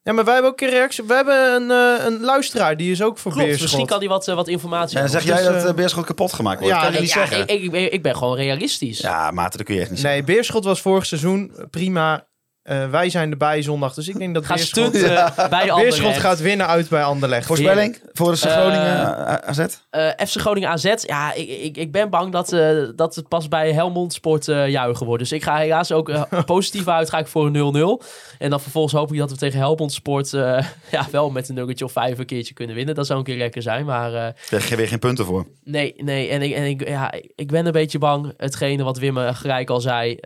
[0.04, 1.04] Ja, maar wij hebben ook een reactie.
[1.04, 3.66] We hebben een, eh, een luisteraar, die is ook voor Klopt, Beerschot.
[3.66, 5.74] misschien kan hij wat, eh, wat informatie En dan zeg jij Dus, dat eh, uh,
[5.74, 6.74] Beerschot kapot gemaakt wordt.
[6.74, 7.48] ja, kan je ik, niet ja, zeggen.
[7.48, 8.98] ik, ik, ben- ik ben gewoon realistisch.
[8.98, 10.24] ja, Maarten, dat kun je echt niet zeggen.
[10.24, 12.26] Nee, Beerschot was vorig seizoen prima.
[12.62, 16.18] Eh, wij zijn erbij zondag, dus ik denk dat Ga Beerschot, stunten bij Beerschot Anderlecht.
[16.20, 17.46] gaat winnen uit bij Anderlecht.
[17.46, 19.58] Voorspelling voor de Eh, Groningen eh, AZ?
[19.90, 20.94] Eh, FC Groningen AZ.
[21.06, 24.68] Ja, ik, ik, ik ben bang dat, eh, dat het pas bij Helmond Sport eh,
[24.68, 25.22] juichen wordt.
[25.22, 26.12] Dus ik ga helaas ook
[26.44, 27.10] positief uit.
[27.10, 28.04] Ga ik voor een 0-0.
[28.38, 30.40] En dan vervolgens hoop ik dat we tegen Helmond Sport eh,
[30.90, 32.94] ja, wel met een nuggetje of vijf een keertje kunnen winnen.
[32.94, 33.84] Dat zou een keer lekker zijn.
[33.84, 34.20] Maar eh,
[34.50, 35.46] Daar geef je weer geen punten voor.
[35.64, 36.28] nee, nee.
[36.28, 38.32] En, ik, en ik, ja, ik ben een beetje bang.
[38.36, 40.18] Hetgene wat Wim gelijk al zei.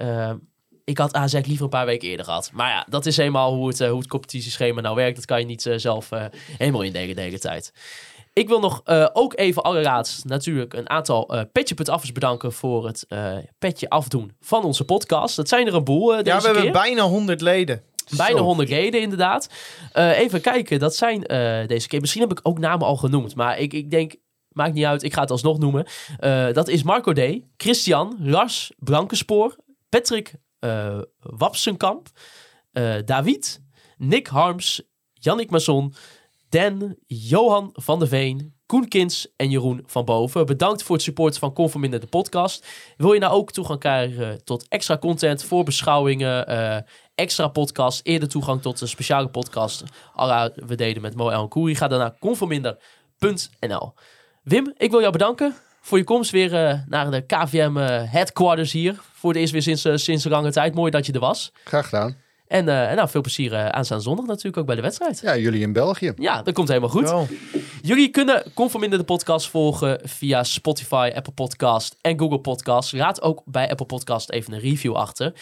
[0.87, 2.51] Ik had AZ liever een paar weken eerder gehad.
[2.53, 5.17] Maar ja, dat is eenmaal hoe het, eh, hoe het competitieschema nou werkt.
[5.17, 6.25] Dat kan je niet eh, zelf eh,
[6.59, 7.73] helemaal indelen de hele tijd.
[8.33, 8.83] Ik wil nog
[9.13, 13.07] ook even allerlaatst natuurlijk een aantal eh petje.affers bedanken voor het
[13.59, 15.37] petje afdoen van onze podcast.
[15.37, 16.73] Dat zijn er een boel deze Ja, we hebben keer.
[16.73, 17.83] bijna 100 leden.
[18.17, 18.45] Bijna Zo.
[18.45, 19.49] 100 leden, inderdaad.
[19.93, 21.21] Even kijken, dat zijn
[21.67, 22.01] deze keer.
[22.01, 24.15] Misschien heb ik ook namen al genoemd, maar ik, ik denk,
[24.49, 25.87] maakt niet uit, ik ga het alsnog noemen.
[26.53, 29.57] Dat is Marco D., Christian, Lars Brankenspoor,
[29.89, 30.35] Patrick
[30.67, 32.09] eh, Wapsenkamp,
[32.73, 33.63] eh, David,
[33.97, 34.83] Nick Harms,
[35.13, 35.95] Jannik Masson,
[36.49, 40.47] Dan, Johan van der Veen, Koen Kins en Jeroen van Boven.
[40.47, 42.67] Bedankt voor het support van Conforminder de podcast.
[42.97, 46.79] Wil je nou ook toegang krijgen tot extra content, voorbeschouwingen, eh
[47.15, 49.83] extra podcast, eerder toegang tot een speciale podcast,
[50.19, 53.93] à la we deden met Mo en Koeri, ga dan naar conforminder.nl.
[54.43, 55.55] Wim, ik wil jou bedanken
[55.87, 59.01] voor je komst weer eh, naar de KVM eh, headquarters hier.
[59.13, 60.75] Voor het eerst weer sinds, eh, sinds een lange tijd.
[60.75, 61.53] Mooi dat je er was.
[61.65, 62.17] Graag gedaan.
[62.47, 65.21] En, eh, en nou, veel plezier aanstaande zondag natuurlijk ook bij de wedstrijd.
[65.21, 66.13] Ja, jullie in België.
[66.17, 67.15] Ja, dat komt helemaal goed.
[67.83, 72.93] Jullie kunnen Conforminder de podcast volgen via Spotify, Apple Podcast en Google Podcast.
[72.93, 75.33] Laat ook bij Apple Podcast even een review achter.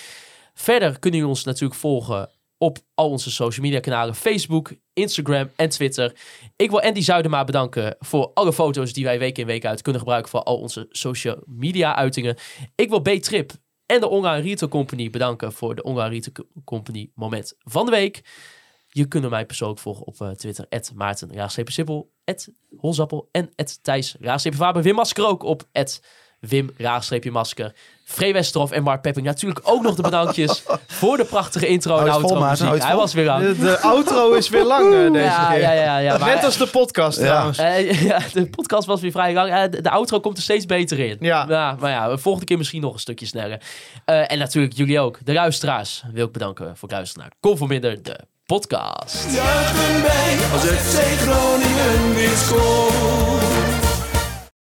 [0.54, 4.14] Verder kunnen jullie ons natuurlijk volgen op al onze social media kanalen.
[4.14, 6.16] Facebook, Instagram en Twitter.
[6.56, 10.00] Ik wil Andy Zuidema bedanken voor alle foto's die wij week in week uit kunnen
[10.00, 12.36] gebruiken voor al onze social media uitingen.
[12.74, 13.52] Ik wil B-Trip
[13.86, 18.22] en de Online Retail Company bedanken voor de Online Retail Company moment van de week.
[18.88, 20.66] Je kunt mij persoonlijk volgen op eh, Twitter.
[20.94, 22.06] Maarten Raagstrepen
[22.76, 23.50] Holzappel en
[23.82, 24.82] Thijs Raagstrepen Faber.
[24.82, 25.68] Wim Masker ook op
[26.48, 27.72] Wim Raagstreepje Masker.
[28.04, 29.26] Free Westerhof en Mark Pepping.
[29.26, 32.82] Natuurlijk ook nog de bedankjes voor de prachtige intro en vol, outro muziek.
[32.86, 33.46] Hij was weer lang.
[33.46, 35.60] De, de outro is weer lang eh, deze ja, keer.
[35.60, 37.24] ja, ja, ja, maar- Net als de podcast Ja.
[37.24, 37.58] trouwens.
[37.58, 39.50] Eh, ja, de podcast was weer vrij lang.
[39.52, 41.16] Eh, de, de outro komt er steeds beter in.
[41.20, 41.76] Ja.
[41.80, 43.60] maar ja, volgende keer misschien nog een stukje sneller.
[44.04, 48.02] Eh, en natuurlijk jullie ook, de luisteraars, wil ik bedanken voor het luisteren naar Conforminder,
[48.02, 49.24] de podcast.
[49.32, 53.43] Juichen wij als FC Groningen weer scoort.